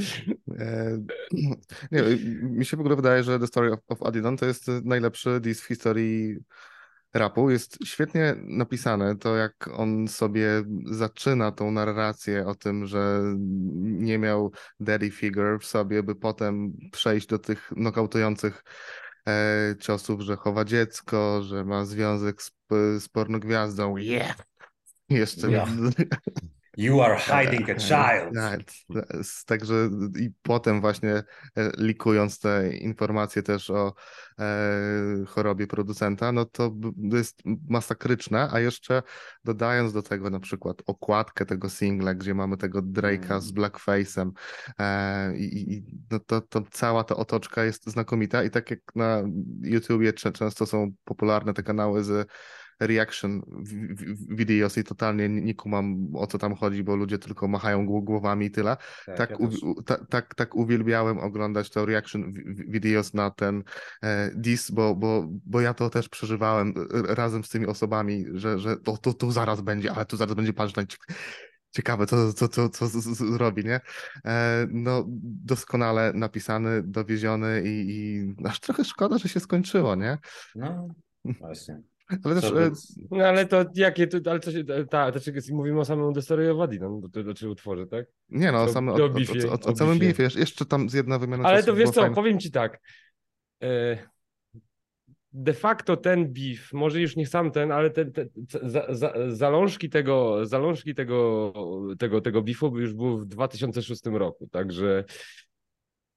Nie, 1.91 2.03
mi 2.41 2.65
się 2.65 2.77
w 2.77 2.79
ogóle 2.79 2.95
wydaje, 2.95 3.23
że 3.23 3.39
The 3.39 3.47
Story 3.47 3.73
of, 3.73 3.79
of 3.87 4.03
Adidon 4.03 4.37
to 4.37 4.45
jest 4.45 4.67
najlepszy 4.83 5.39
diss 5.39 5.61
w 5.61 5.67
historii 5.67 6.37
rapu. 7.13 7.49
Jest 7.49 7.77
świetnie 7.85 8.35
napisane 8.37 9.17
to, 9.17 9.35
jak 9.35 9.69
on 9.73 10.07
sobie 10.07 10.63
zaczyna 10.85 11.51
tą 11.51 11.71
narrację 11.71 12.47
o 12.47 12.55
tym, 12.55 12.85
że 12.85 13.21
nie 13.81 14.17
miał 14.17 14.51
daddy 14.79 15.11
figure 15.11 15.59
w 15.59 15.65
sobie, 15.65 16.03
by 16.03 16.15
potem 16.15 16.73
przejść 16.91 17.27
do 17.27 17.39
tych 17.39 17.71
nokautujących 17.75 18.63
e, 19.27 19.75
ciosów, 19.79 20.21
że 20.21 20.35
chowa 20.35 20.65
dziecko, 20.65 21.43
że 21.43 21.65
ma 21.65 21.85
związek 21.85 22.41
z, 22.43 22.51
z 22.99 23.09
pornogwiazdą. 23.09 23.97
Yeah! 23.97 24.37
Jeszcze 25.09 25.51
Yeah. 25.51 25.69
You 26.77 27.01
are 27.01 27.17
hiding 27.17 27.69
a 27.69 27.75
child. 27.75 28.33
Tak, 28.35 28.59
także 29.45 29.89
i 30.19 30.29
potem 30.41 30.81
właśnie 30.81 31.13
e, 31.13 31.23
likując 31.77 32.39
te 32.39 32.69
informacje 32.77 33.43
też 33.43 33.69
o 33.69 33.93
e, 34.39 34.45
chorobie 35.27 35.67
producenta, 35.67 36.31
no 36.31 36.45
to 36.45 36.71
jest 36.95 37.41
masakryczne, 37.69 38.49
a 38.51 38.59
jeszcze 38.59 39.03
dodając 39.43 39.93
do 39.93 40.03
tego 40.03 40.29
na 40.29 40.39
przykład 40.39 40.77
okładkę 40.85 41.45
tego 41.45 41.69
singla, 41.69 42.13
gdzie 42.13 42.33
mamy 42.33 42.57
tego 42.57 42.81
Drake'a 42.81 43.41
z 43.41 43.51
mm. 43.51 43.55
blackface'em 43.55 44.31
e, 44.79 45.37
i, 45.37 45.83
no 46.11 46.19
to, 46.19 46.41
to 46.41 46.61
cała 46.71 47.03
ta 47.03 47.15
otoczka 47.15 47.63
jest 47.63 47.89
znakomita 47.89 48.43
i 48.43 48.49
tak 48.49 48.71
jak 48.71 48.79
na 48.95 49.23
YouTubie 49.61 50.13
często 50.13 50.65
są 50.65 50.91
popularne 51.03 51.53
te 51.53 51.63
kanały 51.63 52.03
z 52.03 52.29
reaction 52.79 53.41
videos 54.29 54.77
i 54.77 54.83
totalnie 54.83 55.29
nie 55.29 55.55
kumam 55.55 56.15
o 56.15 56.27
co 56.27 56.37
tam 56.37 56.55
chodzi, 56.55 56.83
bo 56.83 56.95
ludzie 56.95 57.19
tylko 57.19 57.47
machają 57.47 57.85
głowami 57.85 58.45
i 58.45 58.51
tyle. 58.51 58.77
Tak, 59.05 59.17
tak, 59.17 59.29
ja 59.29 59.37
u, 59.37 59.83
ta, 59.83 60.05
tak, 60.05 60.35
tak 60.35 60.55
uwielbiałem 60.55 61.17
oglądać 61.19 61.69
to 61.69 61.85
reaction 61.85 62.33
videos 62.67 63.13
na 63.13 63.31
ten 63.31 63.63
e, 64.03 64.31
dis, 64.35 64.71
bo, 64.71 64.95
bo, 64.95 65.27
bo 65.45 65.61
ja 65.61 65.73
to 65.73 65.89
też 65.89 66.09
przeżywałem 66.09 66.73
razem 66.91 67.43
z 67.43 67.49
tymi 67.49 67.65
osobami, 67.65 68.25
że, 68.33 68.59
że 68.59 68.77
to, 68.77 68.97
to, 68.97 69.13
to 69.13 69.31
zaraz 69.31 69.61
będzie, 69.61 69.91
ale 69.91 70.05
tu 70.05 70.17
zaraz 70.17 70.35
będzie 70.35 70.53
punchline 70.53 70.87
ciekawe, 71.71 72.05
co, 72.05 72.33
co, 72.33 72.47
co, 72.47 72.69
co 72.69 72.87
zrobi, 73.13 73.65
nie? 73.65 73.81
E, 74.25 74.67
no, 74.71 75.05
doskonale 75.43 76.13
napisany, 76.13 76.83
dowieziony 76.83 77.63
i, 77.65 77.85
i 77.89 78.35
aż 78.45 78.59
trochę 78.59 78.85
szkoda, 78.85 79.17
że 79.17 79.29
się 79.29 79.39
skończyło, 79.39 79.95
nie? 79.95 80.17
No, 80.55 80.87
właśnie. 81.25 81.81
Ale 82.23 82.41
też, 82.41 82.51
e, 82.51 82.71
no 83.11 83.25
ale 83.25 83.45
to 83.45 83.65
jakie, 83.75 84.07
to, 84.07 84.31
ale 84.31 84.39
to 84.39 84.51
się, 84.51 84.63
ta, 84.89 85.11
to, 85.11 85.19
mówimy 85.51 85.79
o 85.79 85.85
samym 85.85 86.13
Destroy 86.13 86.51
of 86.51 86.59
Adidon, 86.61 87.01
to, 87.01 87.23
to, 87.23 87.33
to 87.33 87.49
utworze, 87.49 87.87
tak? 87.87 88.05
Nie 88.29 88.51
no, 88.51 88.63
o, 88.63 88.69
samym, 88.69 88.95
o, 88.95 88.97
o, 88.97 89.07
o, 89.49 89.69
o, 89.69 89.73
całym 89.73 89.99
beefie, 89.99 90.23
jeszcze 90.35 90.65
tam 90.65 90.89
z 90.89 90.93
jedna 90.93 91.19
wymiana 91.19 91.49
Ale 91.49 91.63
to 91.63 91.75
wiesz 91.75 91.89
co, 91.89 92.01
fajna. 92.01 92.15
powiem 92.15 92.39
ci 92.39 92.51
tak, 92.51 92.79
e, 93.63 93.97
de 95.33 95.53
facto 95.53 95.97
ten 95.97 96.33
beef, 96.33 96.73
może 96.73 97.01
już 97.01 97.15
nie 97.15 97.27
sam 97.27 97.51
ten, 97.51 97.71
ale 97.71 97.89
ten, 97.89 98.11
ten 98.11 98.29
za, 98.63 98.85
za, 98.89 99.13
zalążki 99.29 99.89
tego, 99.89 100.45
zalążki 100.45 100.95
tego, 100.95 101.53
tego, 101.99 102.21
tego 102.21 102.41
beefu 102.41 102.77
już 102.79 102.93
był 102.93 103.19
w 103.19 103.25
2006 103.25 104.05
roku, 104.05 104.47
także 104.51 105.03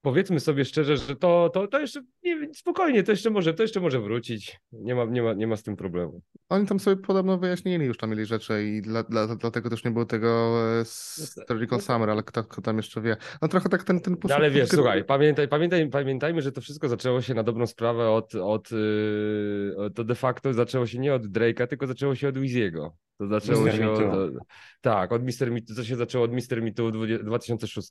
powiedzmy 0.03 0.41
sobie 0.41 0.65
szczerze, 0.65 0.97
że 0.97 1.17
to, 1.17 1.51
to, 1.55 1.69
to 1.69 1.81
jeszcze 1.81 2.03
nie, 2.23 2.55
spokojnie, 2.55 3.03
to 3.03 3.13
jeszcze 3.13 3.31
może, 3.31 3.55
to 3.55 3.63
jeszcze 3.63 3.81
może 3.81 4.01
wrócić. 4.01 4.61
Nie 4.73 4.95
ma, 4.95 5.05
nie, 5.05 5.23
ma, 5.23 5.33
nie 5.33 5.47
ma 5.47 5.57
z 5.57 5.63
tym 5.63 5.77
problemu. 5.77 6.23
Oni 6.49 6.67
tam 6.67 6.81
sobie 6.81 6.97
podobno 6.97 7.39
wyjaśnili, 7.39 7.87
już 7.87 7.99
tam 7.99 8.11
mieli 8.11 8.27
rzeczy 8.27 8.65
i 8.65 8.83
dla, 8.83 9.03
dla, 9.03 9.37
dlatego 9.37 9.71
też 9.71 9.85
nie 9.85 9.91
było 9.91 10.05
tego 10.05 10.57
e, 10.81 10.85
Surgical 10.85 11.79
no, 11.79 11.81
Summer, 11.81 12.11
ale 12.11 12.23
kto, 12.23 12.45
kto 12.45 12.63
tam 12.63 12.77
jeszcze 12.77 13.01
wie. 13.01 13.17
No 13.43 13.49
trochę 13.49 13.69
tak 13.69 13.85
ten, 13.85 14.01
ten 14.01 14.17
no, 14.29 14.35
Ale 14.35 14.51
wiesz, 14.51 14.69
słuchaj, 14.69 15.05
pamiętaj, 15.05 15.49
pamiętaj, 15.49 15.91
pamiętajmy, 15.91 16.43
że 16.43 16.53
to 16.53 16.61
wszystko 16.61 16.89
zaczęło 16.89 17.21
się 17.21 17.35
na 17.35 17.43
dobrą 17.43 17.67
sprawę 17.67 18.11
od, 18.11 18.35
od 18.35 18.71
yy, 18.71 19.91
to 19.95 20.05
de 20.05 20.15
facto 20.15 20.53
zaczęło 20.53 20.87
się 20.87 20.99
nie 20.99 21.15
od 21.15 21.27
Drake'a, 21.27 21.67
tylko 21.67 21.87
zaczęło 21.87 22.15
się 22.15 22.29
od 22.29 22.39
Wiziego. 22.39 22.97
To 23.21 23.27
zaczęło 23.27 23.65
Mister 23.65 23.81
się 23.81 23.91
od, 23.91 24.33
tak, 24.81 25.13
od 25.13 25.25
Mister 25.25 25.53
Me, 25.53 25.61
to 25.77 25.85
się 25.85 25.97
zaczęło 25.97 26.25
od 26.25 26.33
Mister 26.33 26.63
Me 26.63 26.71
w 26.71 27.25
2006. 27.25 27.91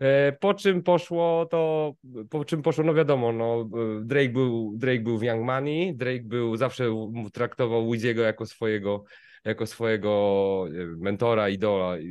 E, 0.00 0.32
po 0.32 0.54
czym 0.54 0.82
poszło 0.82 1.23
to, 1.50 1.94
po 2.30 2.44
czym 2.44 2.62
poszło, 2.62 2.84
no 2.84 2.94
wiadomo, 2.94 3.32
no 3.32 3.68
Drake 4.02 4.28
był, 4.28 4.72
Drake 4.76 5.00
był 5.00 5.18
w 5.18 5.22
Young 5.22 5.44
Money, 5.44 5.94
Drake 5.96 6.24
był, 6.24 6.56
zawsze 6.56 6.84
traktował 7.32 7.90
Wiziego 7.90 8.22
jako 8.22 8.46
swojego 8.46 9.04
jako 9.44 9.66
swojego 9.66 10.64
mentora, 10.98 11.48
idola 11.48 11.98
i, 11.98 12.06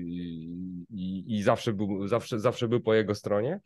i, 0.89 1.23
i 1.27 1.43
zawsze, 1.43 1.73
był, 1.73 2.07
zawsze, 2.07 2.39
zawsze 2.39 2.67
był 2.67 2.81
po 2.81 2.93
jego 2.93 3.15
stronie. 3.15 3.59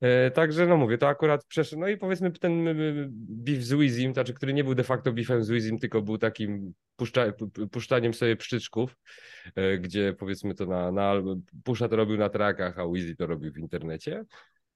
E, 0.00 0.30
także 0.30 0.66
no 0.66 0.76
mówię, 0.76 0.98
to 0.98 1.08
akurat 1.08 1.44
przeszedł. 1.44 1.80
No 1.80 1.88
i 1.88 1.96
powiedzmy 1.96 2.30
ten 2.30 2.64
beef 3.10 3.62
z 3.62 3.72
Wizim, 3.72 4.12
znaczy, 4.12 4.34
który 4.34 4.52
nie 4.52 4.64
był 4.64 4.74
de 4.74 4.84
facto 4.84 5.12
beefem 5.12 5.44
z 5.44 5.50
Wizim, 5.50 5.78
tylko 5.78 6.02
był 6.02 6.18
takim 6.18 6.74
puszcza, 6.96 7.32
puszczaniem 7.70 8.14
sobie 8.14 8.36
pszczyczków, 8.36 8.96
e, 9.56 9.78
gdzie 9.78 10.12
powiedzmy 10.12 10.54
to 10.54 10.66
na, 10.66 10.92
na 10.92 11.14
Pusza 11.64 11.88
to 11.88 11.96
robił 11.96 12.16
na 12.16 12.28
trackach, 12.28 12.78
a 12.78 12.88
Wizy 12.88 13.16
to 13.16 13.26
robił 13.26 13.52
w 13.52 13.58
internecie. 13.58 14.24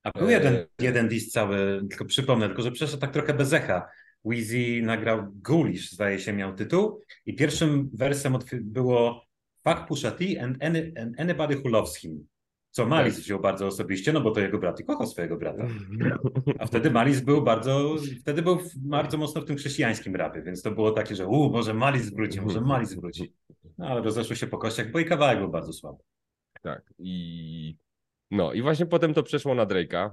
A 0.03 0.19
był 0.19 0.29
jeden, 0.29 0.55
e, 0.55 0.67
jeden 0.81 1.09
diss 1.09 1.33
cały, 1.33 1.87
tylko 1.91 2.05
przypomnę, 2.05 2.47
tylko 2.47 2.63
że 2.63 2.73
przeszedł 2.73 3.01
tak 3.01 3.13
trochę 3.13 3.35
bez 3.35 3.53
echa. 3.53 3.89
Weezy 4.25 4.83
nagrał 4.83 5.33
Ghoulish, 5.33 5.91
zdaje 5.91 6.19
się, 6.19 6.33
miał 6.33 6.55
tytuł 6.55 7.01
i 7.27 7.35
pierwszym 7.35 7.91
wersem 7.95 8.39
było 8.53 9.25
Fuck 9.65 9.87
Pusha 9.89 10.11
T 10.11 10.25
and, 10.41 10.65
any, 10.65 10.93
and 11.01 11.21
anybody 11.21 11.57
who 11.57 11.69
loves 11.69 11.97
him. 11.97 12.27
Co 12.71 12.87
Malis 12.87 13.15
tak. 13.15 13.25
wziął 13.25 13.41
bardzo 13.41 13.67
osobiście, 13.67 14.13
no 14.13 14.21
bo 14.21 14.31
to 14.31 14.41
jego 14.41 14.59
brat 14.59 14.81
i 14.81 14.85
kochał 14.85 15.07
swojego 15.07 15.37
brata. 15.37 15.67
A 16.59 16.67
wtedy 16.67 16.91
Malis 16.91 17.21
był 17.21 17.43
bardzo, 17.43 17.97
wtedy 18.21 18.43
był 18.43 18.59
bardzo 18.77 19.19
mocno 19.19 19.41
w 19.41 19.45
tym 19.45 19.57
chrześcijańskim 19.57 20.17
rapie, 20.17 20.43
więc 20.43 20.63
to 20.63 20.71
było 20.71 20.91
takie, 20.91 21.15
że 21.15 21.27
u, 21.27 21.51
może 21.51 21.75
Malis 21.75 22.11
wróci, 22.11 22.41
może 22.41 22.61
Malis 22.61 22.95
wróci. 22.95 23.33
No 23.79 23.87
ale 23.87 24.03
rozeszło 24.03 24.37
się 24.37 24.47
po 24.47 24.59
kościach, 24.59 24.91
bo 24.91 24.99
i 24.99 25.05
kawałek 25.05 25.39
był 25.39 25.49
bardzo 25.49 25.73
słaby. 25.73 25.99
Tak 26.63 26.83
i 26.99 27.77
no 28.31 28.53
i 28.53 28.63
właśnie 28.63 28.87
potem 28.87 29.15
to 29.15 29.23
przeszło 29.23 29.55
na 29.55 29.67
Drake'a. 29.67 30.11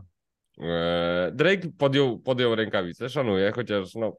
Eee, 0.58 1.32
Drake 1.34 1.70
podjął, 1.78 2.20
podjął 2.20 2.56
rękawice, 2.56 3.10
szanuję, 3.10 3.52
chociaż 3.52 3.96
no 3.96 4.18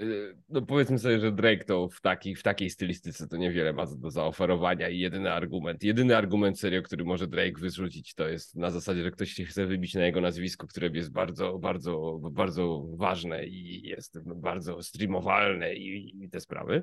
Y, 0.00 0.36
no 0.48 0.62
powiedzmy 0.62 0.98
sobie, 0.98 1.20
że 1.20 1.32
Drake 1.32 1.64
to 1.64 1.88
w, 1.88 2.00
taki, 2.00 2.34
w 2.34 2.42
takiej 2.42 2.70
stylistyce 2.70 3.28
to 3.28 3.36
niewiele 3.36 3.72
ma 3.72 3.86
do 3.86 4.10
zaoferowania 4.10 4.88
i 4.88 4.98
jedyny 4.98 5.32
argument, 5.32 5.82
jedyny 5.82 6.16
argument 6.16 6.60
serio, 6.60 6.82
który 6.82 7.04
może 7.04 7.26
Drake 7.26 7.60
wyrzucić, 7.60 8.14
to 8.14 8.28
jest 8.28 8.56
na 8.56 8.70
zasadzie, 8.70 9.02
że 9.02 9.10
ktoś 9.10 9.30
się 9.30 9.44
chce 9.44 9.66
wybić 9.66 9.94
na 9.94 10.06
jego 10.06 10.20
nazwisko, 10.20 10.66
które 10.66 10.88
jest 10.88 11.12
bardzo, 11.12 11.58
bardzo, 11.58 12.18
bardzo 12.32 12.84
ważne 12.96 13.46
i 13.46 13.82
jest 13.82 14.18
bardzo 14.24 14.82
streamowalne 14.82 15.74
i, 15.74 16.24
i 16.24 16.30
te 16.30 16.40
sprawy. 16.40 16.82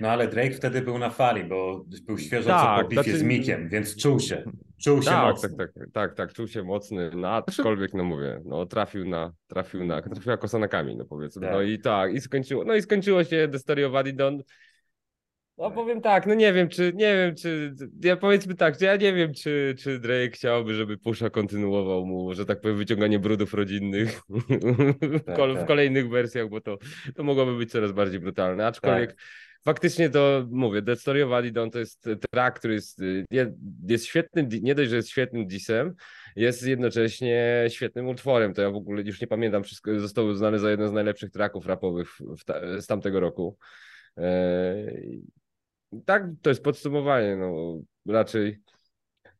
No 0.00 0.08
ale 0.08 0.28
Drake 0.28 0.50
wtedy 0.50 0.82
był 0.82 0.98
na 0.98 1.10
fali, 1.10 1.44
bo 1.44 1.84
był 2.06 2.18
świeżo 2.18 2.48
tak, 2.48 2.82
co 2.82 2.84
po 2.84 2.92
znaczy... 2.92 3.18
z 3.18 3.22
Mikiem, 3.22 3.68
więc 3.68 3.96
czuł 3.96 4.20
się. 4.20 4.44
Czuł 4.84 5.02
się 5.02 5.10
tak, 5.10 5.24
mocny. 5.24 5.48
Tak, 5.48 5.72
tak, 5.72 5.90
tak, 5.92 6.14
tak, 6.14 6.32
czuł 6.32 6.48
się 6.48 6.62
mocny, 6.62 7.10
no 7.16 7.28
aczkolwiek, 7.28 7.94
no 7.94 8.04
mówię, 8.04 8.40
no 8.44 8.66
trafił 8.66 9.08
na, 9.08 9.32
trafił 9.46 9.84
na, 9.84 10.02
trafiła 10.02 10.36
kosa 10.36 10.58
na 10.58 10.68
kamień, 10.68 10.96
no 10.96 11.04
powiedzmy. 11.04 11.42
Tak. 11.42 11.52
No 11.52 11.62
i 11.62 11.78
tak, 11.78 12.14
i 12.14 12.20
skończyło, 12.20 12.64
no 12.64 12.74
i 12.74 12.82
skończyło 12.82 13.24
się 13.24 13.48
The 13.52 13.58
Story 13.58 13.86
of 13.86 13.94
Adidon. 13.94 14.42
No 15.58 15.70
powiem 15.70 16.00
tak, 16.00 16.26
no 16.26 16.34
nie 16.34 16.52
wiem, 16.52 16.68
czy, 16.68 16.92
nie 16.94 17.16
wiem, 17.16 17.34
czy, 17.36 17.74
ja 18.02 18.16
powiedzmy 18.16 18.54
tak, 18.54 18.80
ja 18.80 18.96
nie 18.96 19.12
wiem, 19.12 19.34
czy, 19.34 19.74
czy 19.78 19.98
Drake 19.98 20.30
chciałby, 20.30 20.74
żeby 20.74 20.98
Pusha 20.98 21.30
kontynuował 21.30 22.06
mu, 22.06 22.34
że 22.34 22.46
tak 22.46 22.60
powiem, 22.60 22.76
wyciąganie 22.76 23.18
brudów 23.18 23.54
rodzinnych 23.54 24.20
tak, 25.26 25.36
w 25.36 25.54
tak. 25.54 25.66
kolejnych 25.66 26.08
wersjach, 26.08 26.48
bo 26.48 26.60
to, 26.60 26.78
to 27.16 27.22
mogłoby 27.22 27.56
być 27.56 27.70
coraz 27.70 27.92
bardziej 27.92 28.20
brutalne, 28.20 28.66
aczkolwiek 28.66 29.10
tak 29.10 29.18
faktycznie 29.64 30.10
to 30.10 30.46
mówię, 30.50 30.82
The 30.82 30.96
Story 30.96 31.24
of 31.24 31.32
Adidon 31.32 31.70
to 31.70 31.78
jest 31.78 32.08
track, 32.30 32.58
który 32.58 32.74
jest, 32.74 33.00
jest 33.88 34.06
świetnym, 34.06 34.48
nie 34.62 34.74
dość, 34.74 34.90
że 34.90 34.96
jest 34.96 35.08
świetnym 35.08 35.46
disem, 35.46 35.94
jest 36.36 36.66
jednocześnie 36.66 37.64
świetnym 37.68 38.08
utworem. 38.08 38.54
To 38.54 38.62
ja 38.62 38.70
w 38.70 38.76
ogóle 38.76 39.02
już 39.02 39.20
nie 39.20 39.26
pamiętam, 39.26 39.62
wszystko 39.62 40.00
został 40.00 40.26
uznany 40.26 40.58
za 40.58 40.70
jeden 40.70 40.88
z 40.88 40.92
najlepszych 40.92 41.30
tracków 41.30 41.66
rapowych 41.66 42.08
ta, 42.46 42.80
z 42.80 42.86
tamtego 42.86 43.20
roku. 43.20 43.58
Eee, 44.16 45.22
tak, 46.04 46.26
to 46.42 46.50
jest 46.50 46.62
podsumowanie, 46.62 47.36
no 47.36 47.78
raczej. 48.06 48.58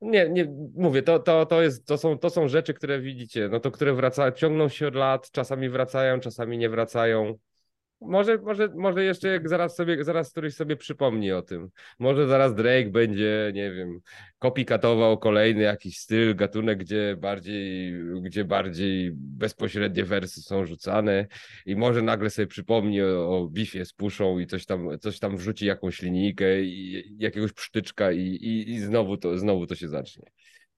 Nie, 0.01 0.29
nie, 0.29 0.55
mówię, 0.75 1.03
to, 1.03 1.18
to, 1.18 1.47
to, 1.47 1.62
jest, 1.62 1.87
to, 1.87 1.99
są, 1.99 2.18
to 2.18 2.31
są 2.31 2.49
rzeczy, 2.49 2.75
które 2.75 3.01
widzicie, 3.01 3.49
no 3.49 3.61
to 3.61 3.70
które 3.70 3.95
wracają, 3.95 4.33
ciągną 4.33 4.68
się 4.68 4.89
od 4.89 4.95
lat, 4.95 5.31
czasami 5.31 5.68
wracają, 5.68 6.20
czasami 6.20 6.59
nie 6.59 6.68
wracają. 6.68 7.39
Może, 8.07 8.38
może, 8.38 8.68
może 8.68 9.05
jeszcze 9.05 9.28
jak 9.28 9.48
zaraz 9.48 9.76
sobie, 9.76 10.05
zaraz 10.05 10.30
któryś 10.30 10.55
sobie 10.55 10.76
przypomni 10.76 11.32
o 11.32 11.42
tym. 11.42 11.68
Może 11.98 12.26
zaraz 12.26 12.55
Drake 12.55 12.90
będzie, 12.90 13.52
nie 13.55 13.72
wiem, 13.72 14.00
kopikatował 14.38 15.18
kolejny 15.18 15.62
jakiś 15.62 15.98
styl, 15.98 16.36
gatunek, 16.36 16.78
gdzie 16.78 17.16
bardziej, 17.20 17.94
gdzie 18.22 18.44
bardziej 18.44 19.11
bezpośrednie 19.14 20.05
wersy 20.05 20.42
są 20.42 20.66
rzucane 20.66 21.26
i 21.66 21.76
może 21.76 22.02
nagle 22.02 22.30
sobie 22.30 22.46
przypomni 22.46 23.02
o, 23.02 23.38
o 23.38 23.48
bifie 23.48 23.84
z 23.84 23.92
puszą 23.92 24.38
i 24.38 24.46
coś 24.46 24.66
tam, 24.66 24.98
coś 25.00 25.18
tam 25.18 25.36
wrzuci 25.36 25.66
jakąś 25.66 26.02
linijkę 26.02 26.62
i 26.62 27.16
jakiegoś 27.18 27.52
psztyczka 27.52 28.12
i, 28.12 28.20
i, 28.20 28.70
i 28.70 28.80
znowu, 28.80 29.16
to, 29.16 29.38
znowu 29.38 29.66
to 29.66 29.74
się 29.74 29.88
zacznie. 29.88 30.30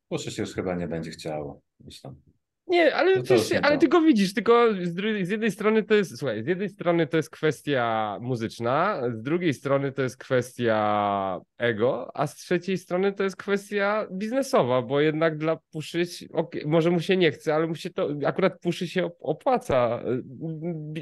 Puszy 0.08 0.30
się 0.30 0.42
już 0.42 0.54
chyba 0.54 0.74
nie 0.74 0.88
będzie 0.88 1.10
chciało, 1.10 1.62
myślę. 1.80 2.14
Nie, 2.66 2.94
ale, 2.94 3.16
no 3.16 3.22
wiesz, 3.22 3.52
ale 3.62 3.78
tylko 3.78 4.00
widzisz, 4.00 4.34
tylko 4.34 4.74
z, 4.74 4.94
z, 5.26 5.30
jednej 5.30 5.50
strony 5.50 5.82
to 5.82 5.94
jest, 5.94 6.18
słuchaj, 6.18 6.44
z 6.44 6.46
jednej 6.46 6.68
strony 6.68 7.06
to 7.06 7.16
jest 7.16 7.30
kwestia 7.30 8.18
muzyczna, 8.20 9.02
z 9.14 9.22
drugiej 9.22 9.54
strony 9.54 9.92
to 9.92 10.02
jest 10.02 10.16
kwestia 10.16 11.40
ego, 11.58 12.10
a 12.14 12.26
z 12.26 12.36
trzeciej 12.36 12.78
strony 12.78 13.12
to 13.12 13.24
jest 13.24 13.36
kwestia 13.36 14.06
biznesowa, 14.12 14.82
bo 14.82 15.00
jednak 15.00 15.38
dla 15.38 15.56
Puszy, 15.72 16.02
okay, 16.32 16.62
może 16.66 16.90
mu 16.90 17.00
się 17.00 17.16
nie 17.16 17.30
chce, 17.30 17.54
ale 17.54 17.66
mu 17.66 17.74
się 17.74 17.90
to, 17.90 18.08
akurat 18.26 18.60
Puszy 18.60 18.88
się 18.88 19.10
opłaca 19.20 20.02
y, 20.02 20.22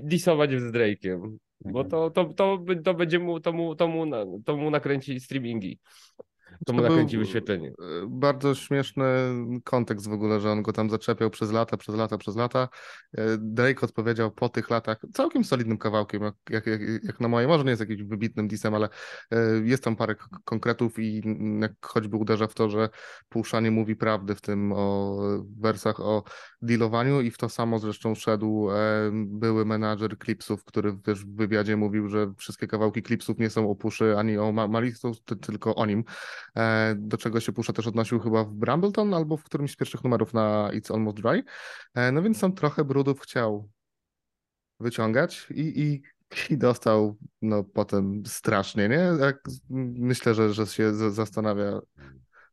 disować 0.02 0.50
z 0.50 0.72
Drake'iem. 0.72 1.36
bo 1.64 1.80
Mhm. 1.80 1.90
to, 1.90 2.10
to, 2.10 2.24
to, 2.24 2.64
to 2.84 2.94
będzie 2.94 3.18
mu, 3.18 3.40
to 3.40 3.52
mu, 3.52 3.74
to 3.74 3.88
mu, 3.88 4.06
to 4.44 4.56
mu 4.56 4.70
nakręci 4.70 5.20
streamingi. 5.20 5.78
To 6.66 6.72
mu 6.72 6.82
nakręci 6.82 7.18
wyświetlenie. 7.18 7.68
e, 7.68 7.72
Bardzo 8.08 8.54
śmieszny 8.54 9.04
kontekst 9.64 10.08
w 10.08 10.12
ogóle, 10.12 10.40
że 10.40 10.50
on 10.50 10.62
go 10.62 10.72
tam 10.72 10.90
zaczepiał 10.90 11.30
przez 11.30 11.52
lata, 11.52 11.76
przez 11.76 11.94
lata, 11.94 12.18
przez 12.18 12.36
lata. 12.36 12.68
E, 13.18 13.22
Drake 13.38 13.80
odpowiedział 13.86 14.30
po 14.30 14.48
tych 14.48 14.70
latach 14.70 15.00
całkiem 15.12 15.44
solidnym 15.44 15.78
kawałkiem, 15.78 16.22
jak, 16.22 16.34
jak, 16.50 16.66
jak, 17.02 17.20
na 17.20 17.28
moje, 17.28 17.46
może 17.48 17.64
nie 17.64 17.70
jest 17.70 17.80
jakimś 17.80 18.02
wybitnym 18.02 18.48
disem, 18.48 18.74
ale 18.74 18.88
e, 19.30 19.38
jest 19.64 19.84
tam 19.84 19.96
parę 19.96 20.14
konkretów 20.44 20.98
i 20.98 21.22
jak 21.60 21.72
choćby 21.82 22.16
uderza 22.16 22.46
w 22.46 22.54
to, 22.54 22.68
że 22.70 22.88
Pusha 23.28 23.60
nie 23.60 23.70
mówi 23.70 23.96
prawdy 23.96 24.34
w 24.34 24.40
tym 24.40 24.72
o 24.72 25.16
wersach 25.60 26.00
o 26.00 26.24
dealowaniu 26.62 27.20
i 27.20 27.30
w 27.30 27.38
to 27.38 27.48
samo 27.48 27.78
zresztą 27.78 28.14
szedł 28.14 28.68
były 29.12 29.64
menadżer 29.64 30.18
Clipsów, 30.18 30.64
który 30.64 30.96
też 30.96 31.24
w 31.24 31.36
wywiadzie 31.36 31.76
mówił, 31.76 32.08
że 32.08 32.32
wszystkie 32.36 32.66
kawałki 32.66 33.02
Clipsów 33.02 33.38
nie 33.38 33.50
są 33.50 33.70
o 33.70 33.74
Puszy 33.74 34.18
ani 34.18 34.38
o 34.38 34.52
Ma- 34.52 34.68
Malik, 34.68 34.96
są 34.96 35.12
ty- 35.24 35.36
tylko 35.36 35.74
o 35.74 35.86
nim. 35.86 36.04
E, 36.56 36.94
do 36.98 37.16
czego 37.16 37.40
się 37.40 37.52
Pusha 37.52 37.72
też 37.72 37.86
odnosił 37.86 38.20
chyba 38.20 38.44
w 38.44 38.52
Brambleton 38.52 39.14
albo 39.14 39.36
w 39.36 39.44
którymś 39.44 39.72
z 39.72 39.76
pierwszych 39.76 40.04
numerów 40.04 40.34
na 40.34 40.70
It's 40.72 40.94
Almost 40.94 41.16
Dry. 41.16 41.44
E, 41.94 42.12
no 42.12 42.22
więc 42.22 42.40
tam 42.40 42.52
trochę 42.52 42.84
brudów 42.84 43.20
chciał 43.20 43.68
wyciągać 44.80 45.46
i, 45.50 45.82
i, 45.82 46.02
i 46.54 46.58
dostał 46.58 47.16
no 47.42 47.64
potem 47.64 48.22
strasznie, 48.26 48.88
nie? 48.88 49.12
Myślę, 49.98 50.34
że, 50.34 50.52
że 50.52 50.66
się 50.66 50.94
zastanawia 50.94 51.80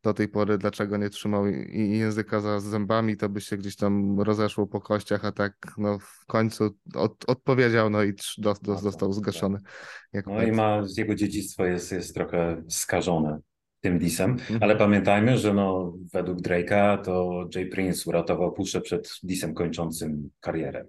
do 0.04 0.14
tej 0.14 0.28
pory, 0.28 0.58
dlaczego 0.58 0.98
nie 0.98 1.10
trzymał 1.10 1.48
języka 1.74 2.40
za 2.40 2.60
zębami, 2.60 3.18
to 3.18 3.30
by 3.30 3.42
się 3.42 3.58
gdzieś 3.58 3.76
tam 3.76 4.22
rozeszło 4.22 4.68
po 4.68 4.82
kościach, 4.82 5.26
a 5.26 5.32
tak 5.32 5.54
no 5.78 6.00
w 6.00 6.26
końcu 6.26 6.78
od, 6.96 7.30
odpowiedział, 7.30 7.90
no 7.90 8.04
i 8.04 8.14
dos, 8.38 8.60
dos, 8.62 8.82
został 8.82 9.14
zgaszony. 9.14 9.60
Jak 10.14 10.28
No 10.28 10.44
i 10.44 10.52
ma, 10.52 10.82
jego 10.98 11.16
dziedzictwo 11.16 11.66
jest, 11.66 11.92
jest 11.92 12.14
trochę 12.14 12.64
skażone 12.70 13.40
tym 13.82 14.00
disem, 14.00 14.32
Mhm. 14.32 14.64
ale 14.64 14.76
pamiętajmy, 14.76 15.38
że 15.38 15.54
no, 15.54 15.94
według 16.14 16.40
Drake'a 16.42 17.02
to 17.02 17.48
Jay 17.56 17.66
Prince 17.66 18.08
uratował 18.08 18.52
Puszę 18.52 18.82
przed 18.82 19.20
disem 19.24 19.54
kończącym 19.54 20.30
karierę. 20.40 20.86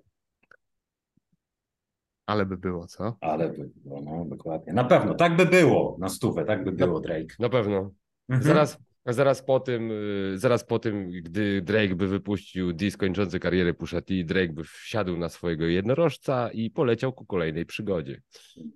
Ale 2.26 2.46
by 2.46 2.56
było, 2.56 2.86
co? 2.86 3.16
Ale 3.20 3.48
by 3.48 3.70
było, 3.76 4.00
no 4.02 4.24
dokładnie. 4.24 4.72
Na 4.72 4.84
pewno, 4.84 5.14
tak 5.14 5.36
by 5.36 5.46
było 5.46 5.96
na 6.00 6.08
stówę, 6.08 6.44
tak 6.44 6.64
by 6.64 6.72
było 6.72 7.00
Drake. 7.00 7.34
Na 7.38 7.48
pewno. 7.48 7.90
Mhm. 8.28 8.42
Zaraz, 8.42 8.78
zaraz 9.06 9.42
po 9.42 9.60
tym, 9.60 9.90
y, 9.90 10.38
zaraz 10.38 10.64
po 10.64 10.78
tym, 10.78 11.10
gdy 11.10 11.62
Drake 11.62 11.94
by 11.94 12.08
wypuścił 12.08 12.72
dis 12.72 12.96
kończący 12.96 13.40
karierę 13.40 13.74
Pusha 13.74 14.00
T, 14.00 14.14
Drake 14.24 14.52
by 14.52 14.64
wsiadł 14.64 15.16
na 15.16 15.28
swojego 15.28 15.64
jednorożca 15.64 16.50
i 16.50 16.70
poleciał 16.70 17.12
ku 17.12 17.26
kolejnej 17.26 17.66
przygodzie. 17.66 18.22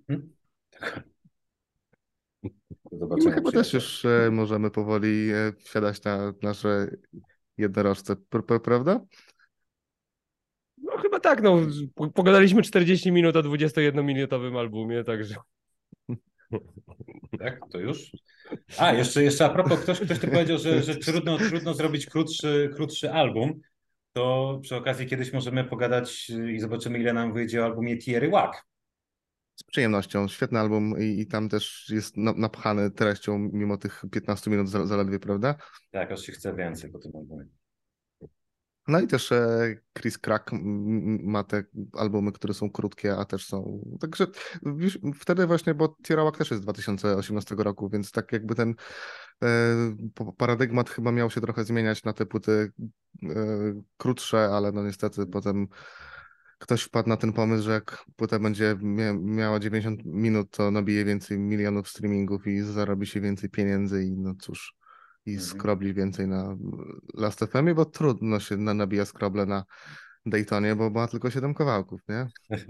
Mhm. 0.09 0.29
Do 2.91 2.97
My 2.97 2.99
zobaczenia. 2.99 3.35
chyba 3.35 3.51
też 3.51 3.73
już 3.73 4.05
e, 4.05 4.29
możemy 4.31 4.71
powoli 4.71 5.29
e, 5.31 5.53
wsiadać 5.59 6.03
na 6.03 6.33
nasze 6.41 6.87
jednorożce, 7.57 8.13
pr- 8.15 8.41
pr- 8.45 8.61
prawda? 8.61 8.99
No 10.77 10.97
chyba 10.97 11.19
tak, 11.19 11.41
no. 11.41 11.57
po- 11.95 12.09
Pogadaliśmy 12.11 12.61
40 12.61 13.11
minut 13.11 13.35
o 13.35 13.39
21-minutowym 13.43 14.57
albumie, 14.57 15.03
także. 15.03 15.35
Tak, 17.39 17.59
to 17.71 17.79
już. 17.79 18.11
A, 18.77 18.93
jeszcze, 18.93 19.23
jeszcze 19.23 19.45
a 19.45 19.49
propos, 19.49 19.79
ktoś, 19.79 19.99
ktoś 19.99 20.19
tu 20.19 20.27
powiedział, 20.27 20.57
że, 20.57 20.83
że 20.83 20.95
trudno, 20.95 21.37
trudno 21.37 21.73
zrobić 21.73 22.05
krótszy, 22.05 22.69
krótszy 22.75 23.11
album. 23.11 23.61
To 24.13 24.59
przy 24.63 24.75
okazji 24.75 25.05
kiedyś 25.07 25.33
możemy 25.33 25.63
pogadać 25.63 26.29
y, 26.29 26.51
i 26.51 26.59
zobaczymy, 26.59 26.99
ile 26.99 27.13
nam 27.13 27.33
wyjdzie 27.33 27.61
o 27.61 27.65
albumie 27.65 27.97
Thierry 27.97 28.29
Wack. 28.29 28.65
Z 29.59 29.63
przyjemnością. 29.63 30.27
Świetny 30.27 30.59
album 30.59 30.99
i, 30.99 31.19
i 31.19 31.27
tam 31.27 31.49
też 31.49 31.89
jest 31.89 32.17
na, 32.17 32.33
napchany 32.33 32.91
treścią 32.91 33.49
mimo 33.53 33.77
tych 33.77 34.03
15 34.11 34.51
minut 34.51 34.69
za- 34.69 34.85
zaledwie, 34.85 35.19
prawda? 35.19 35.55
Tak, 35.91 36.11
aż 36.11 36.21
się 36.21 36.31
chce 36.31 36.55
więcej 36.55 36.91
po 36.91 36.99
tym 36.99 37.11
albumie. 37.15 37.45
No 38.87 38.99
i 38.99 39.07
też 39.07 39.31
e, 39.31 39.75
Chris 39.97 40.17
Crack 40.17 40.51
ma 41.23 41.43
te 41.43 41.63
albumy, 41.93 42.31
które 42.31 42.53
są 42.53 42.69
krótkie, 42.69 43.17
a 43.17 43.25
też 43.25 43.45
są. 43.45 43.83
Także 43.99 44.27
wiesz, 44.75 44.99
wtedy 45.19 45.47
właśnie, 45.47 45.73
bo 45.73 45.95
Tierawak 46.03 46.37
też 46.37 46.51
jest 46.51 46.61
z 46.61 46.65
2018 46.65 47.55
roku, 47.55 47.89
więc 47.89 48.11
tak 48.11 48.31
jakby 48.31 48.55
ten 48.55 48.75
e, 49.43 49.47
paradygmat 50.37 50.89
chyba 50.89 51.11
miał 51.11 51.29
się 51.29 51.41
trochę 51.41 51.63
zmieniać 51.63 52.03
na 52.03 52.13
te 52.13 52.25
płyty 52.25 52.71
e, 53.23 53.35
krótsze, 53.97 54.49
ale 54.51 54.71
no 54.71 54.83
niestety 54.83 55.25
potem 55.25 55.67
ktoś 56.57 56.81
wpadł 56.81 57.09
na 57.09 57.17
ten 57.17 57.33
pomysł, 57.33 57.63
że 57.63 57.71
jak 57.71 58.05
płyta 58.15 58.39
będzie 58.39 58.75
mia 58.81 59.13
miała 59.13 59.59
90 59.59 60.01
minut, 60.05 60.51
to 60.51 60.71
nabije 60.71 61.05
więcej 61.05 61.39
milionów 61.39 61.89
streamingów 61.89 62.47
i 62.47 62.61
zarobi 62.61 63.07
się 63.07 63.21
więcej 63.21 63.49
pieniędzy 63.49 64.03
i 64.03 64.11
no 64.11 64.35
cóż, 64.39 64.75
i 65.25 65.31
Mhm. 65.31 65.49
skrobli 65.49 65.93
więcej 65.93 66.27
na 66.27 66.57
Last 67.13 67.39
FM, 67.39 67.75
bo 67.75 67.85
trudno 67.85 68.39
się 68.39 68.57
na, 68.57 68.73
nabija 68.73 69.05
skroble 69.05 69.45
na 69.45 69.63
Daytonie, 70.25 70.75
bo 70.75 70.89
ma 70.89 71.07
tylko 71.07 71.29
7 71.29 71.53
kawałków, 71.53 72.01
nie? 72.09 72.27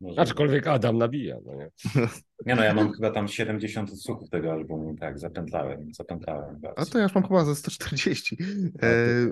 Może... 0.00 0.20
Aczkolwiek 0.20 0.66
Adam 0.66 0.98
nabija, 0.98 1.36
no 1.44 1.54
nie? 1.54 1.70
Nie 2.46 2.56
no, 2.56 2.64
ja 2.64 2.74
mam 2.74 2.92
chyba 2.92 3.10
tam 3.10 3.28
70 3.28 3.92
odsłuchów 3.92 4.30
tego 4.30 4.52
albumu, 4.52 4.96
tak, 5.00 5.18
zapętlałem, 5.18 5.94
zapętlałem 5.94 6.56
A 6.56 6.58
bardzo. 6.58 6.92
to 6.92 6.98
ja 6.98 7.04
już 7.04 7.14
mam 7.14 7.28
chyba 7.28 7.44
ze 7.44 7.54
140. 7.54 8.38
E, 8.82 8.86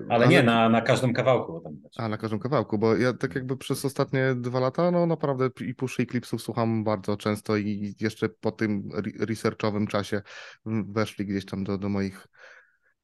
Ale 0.08 0.28
nie, 0.28 0.42
na, 0.42 0.68
na 0.68 0.80
każdym 0.80 1.12
kawałku. 1.12 1.52
Bo 1.52 1.60
tam 1.60 1.76
A, 1.96 2.08
na 2.08 2.18
każdym 2.18 2.38
kawałku, 2.38 2.78
bo 2.78 2.96
ja 2.96 3.12
tak 3.12 3.34
jakby 3.34 3.56
przez 3.56 3.84
ostatnie 3.84 4.34
dwa 4.34 4.60
lata, 4.60 4.90
no 4.90 5.06
naprawdę 5.06 5.50
i 5.60 5.74
puszy 5.74 6.02
i 6.02 6.06
klipsów 6.06 6.42
słucham 6.42 6.84
bardzo 6.84 7.16
często 7.16 7.56
i 7.56 7.94
jeszcze 8.00 8.28
po 8.28 8.52
tym 8.52 8.88
re- 8.94 9.26
researchowym 9.26 9.86
czasie 9.86 10.22
weszli 10.66 11.26
gdzieś 11.26 11.44
tam 11.44 11.64
do, 11.64 11.78
do 11.78 11.88
moich 11.88 12.26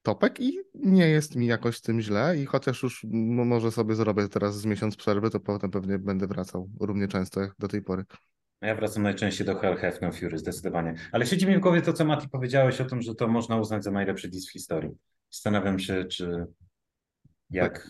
topek 0.02 0.40
i 0.40 0.58
nie 0.74 1.08
jest 1.08 1.36
mi 1.36 1.46
jakoś 1.46 1.76
z 1.76 1.82
tym 1.82 2.00
źle 2.00 2.36
i 2.36 2.46
chociaż 2.46 2.82
już 2.82 3.06
może 3.10 3.70
sobie 3.70 3.94
zrobię 3.94 4.28
teraz 4.28 4.60
z 4.60 4.66
miesiąc 4.66 4.96
przerwy, 4.96 5.30
to 5.30 5.40
potem 5.40 5.70
pewnie 5.70 5.98
będę 5.98 6.26
wracał 6.26 6.70
równie 6.80 7.08
często 7.08 7.40
jak 7.40 7.54
do 7.58 7.68
tej 7.68 7.82
pory. 7.82 8.04
Ja 8.64 8.74
wracam 8.74 9.02
najczęściej 9.02 9.46
do 9.46 9.58
Hell 9.58 9.76
Have 9.76 9.98
No 10.02 10.12
Fury, 10.12 10.38
zdecydowanie. 10.38 10.94
Ale 11.12 11.26
siedzi 11.26 11.46
mi 11.46 11.56
w 11.56 11.60
głowie 11.60 11.82
to, 11.82 11.92
co 11.92 12.04
Mati 12.04 12.28
powiedziałeś 12.28 12.80
o 12.80 12.84
tym, 12.84 13.02
że 13.02 13.14
to 13.14 13.28
można 13.28 13.56
uznać 13.56 13.84
za 13.84 13.90
najlepszy 13.90 14.28
diss 14.28 14.48
w 14.48 14.52
historii. 14.52 14.90
Zastanawiam 15.30 15.78
się, 15.78 16.04
czy 16.04 16.46
jak... 17.50 17.88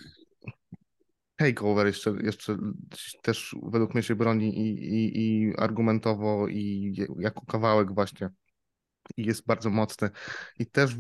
Takeover 1.37 1.87
jeszcze, 1.87 2.14
jeszcze 2.22 2.57
też 3.22 3.57
według 3.62 3.95
mnie 3.95 4.03
się 4.03 4.14
broni 4.14 4.59
i, 4.59 4.95
i, 4.95 5.20
i 5.20 5.55
argumentowo 5.57 6.49
i 6.49 6.95
jako 7.18 7.47
kawałek 7.47 7.95
właśnie 7.95 8.29
i 9.16 9.27
jest 9.27 9.47
bardzo 9.47 9.70
mocny 9.70 10.11
i 10.59 10.66
też 10.66 10.97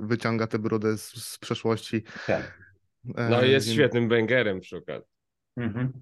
wyciąga 0.00 0.46
te 0.46 0.58
brudy 0.58 0.98
z, 0.98 1.12
z 1.24 1.38
przeszłości. 1.38 2.02
Tak. 2.26 2.58
No 3.04 3.42
E, 3.42 3.48
i 3.48 3.50
jest 3.50 3.72
świetnym 3.72 4.08
bangerem 4.08 4.60
przy 4.60 4.76
okazji. 4.76 5.08
Mhm. 5.56 5.92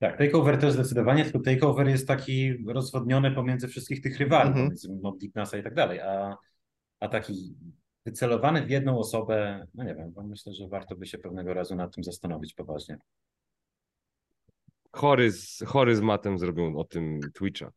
Tak, 0.00 0.18
Takeover 0.18 0.58
też 0.58 0.72
zdecydowanie, 0.72 1.24
tylko 1.24 1.40
Takeover 1.40 1.88
jest 1.88 2.08
taki 2.08 2.64
rozwodniony 2.66 3.30
pomiędzy 3.30 3.68
wszystkich 3.68 4.00
tych 4.02 4.18
rywali, 4.18 4.48
Mhm. 4.48 4.66
pomiędzy 4.66 4.88
Mob 5.02 5.18
Deep 5.18 5.34
Nasa 5.34 5.58
i 5.58 5.62
tak 5.62 5.74
dalej, 5.74 6.00
a, 6.00 6.36
a 7.00 7.08
taki 7.08 7.54
wycelowany 8.06 8.66
w 8.66 8.70
jedną 8.70 8.98
osobę, 8.98 9.66
no 9.74 9.84
nie 9.84 9.94
wiem, 9.94 10.12
bo 10.12 10.22
myślę, 10.22 10.52
że 10.52 10.68
warto 10.68 10.96
by 10.96 11.06
się 11.06 11.18
pewnego 11.18 11.54
razu 11.54 11.76
nad 11.76 11.94
tym 11.94 12.04
zastanowić 12.04 12.54
poważnie. 12.54 12.98
Chory 14.92 15.32
z, 15.32 15.62
chory 15.66 15.96
z 15.96 16.00
matem 16.00 16.38
zrobią 16.38 16.76
o 16.76 16.84
tym 16.84 17.20
Twitcha. 17.34 17.70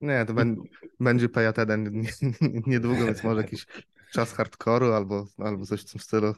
Nie, 0.00 0.24
to 0.26 0.34
bę- 0.34 0.62
będzie 1.00 1.28
PJ1 1.28 2.04
niedługo, 2.66 3.04
więc 3.04 3.24
może 3.24 3.40
jakiś 3.42 3.66
czas 4.12 4.36
hardcore'u 4.36 4.92
albo, 4.92 5.26
albo 5.38 5.66
coś 5.66 5.82
w 5.82 5.92
tym 5.92 6.00
stylu. 6.00 6.34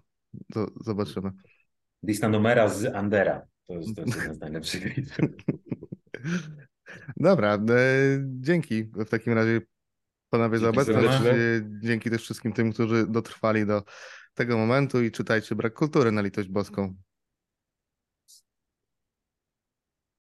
To 0.52 0.66
zobaczymy. 0.80 1.30
Lista 2.02 2.28
numera 2.28 2.68
z 2.68 2.84
Andera. 2.94 3.46
To 3.66 3.74
jest, 3.74 3.96
to 3.96 4.02
jest 4.02 4.16
jeden 4.16 4.34
z 4.34 4.40
najlepszych. 4.40 4.94
Dobra, 7.16 7.54
e, 7.54 7.58
dzięki 8.24 8.84
w 8.84 9.04
takim 9.08 9.32
razie 9.32 9.60
panowie 10.30 10.58
za 10.58 10.68
obecność. 10.68 11.26
E, 11.26 11.34
Dzięki 11.82 12.10
też 12.10 12.22
wszystkim 12.22 12.52
tym, 12.52 12.72
którzy 12.72 13.06
dotrwali 13.06 13.66
do 13.66 13.82
tego 14.34 14.58
momentu 14.58 15.02
i 15.02 15.10
czytajcie 15.10 15.54
Brak 15.54 15.74
Kultury 15.74 16.12
na 16.12 16.22
litość 16.22 16.48
boską. 16.48 16.94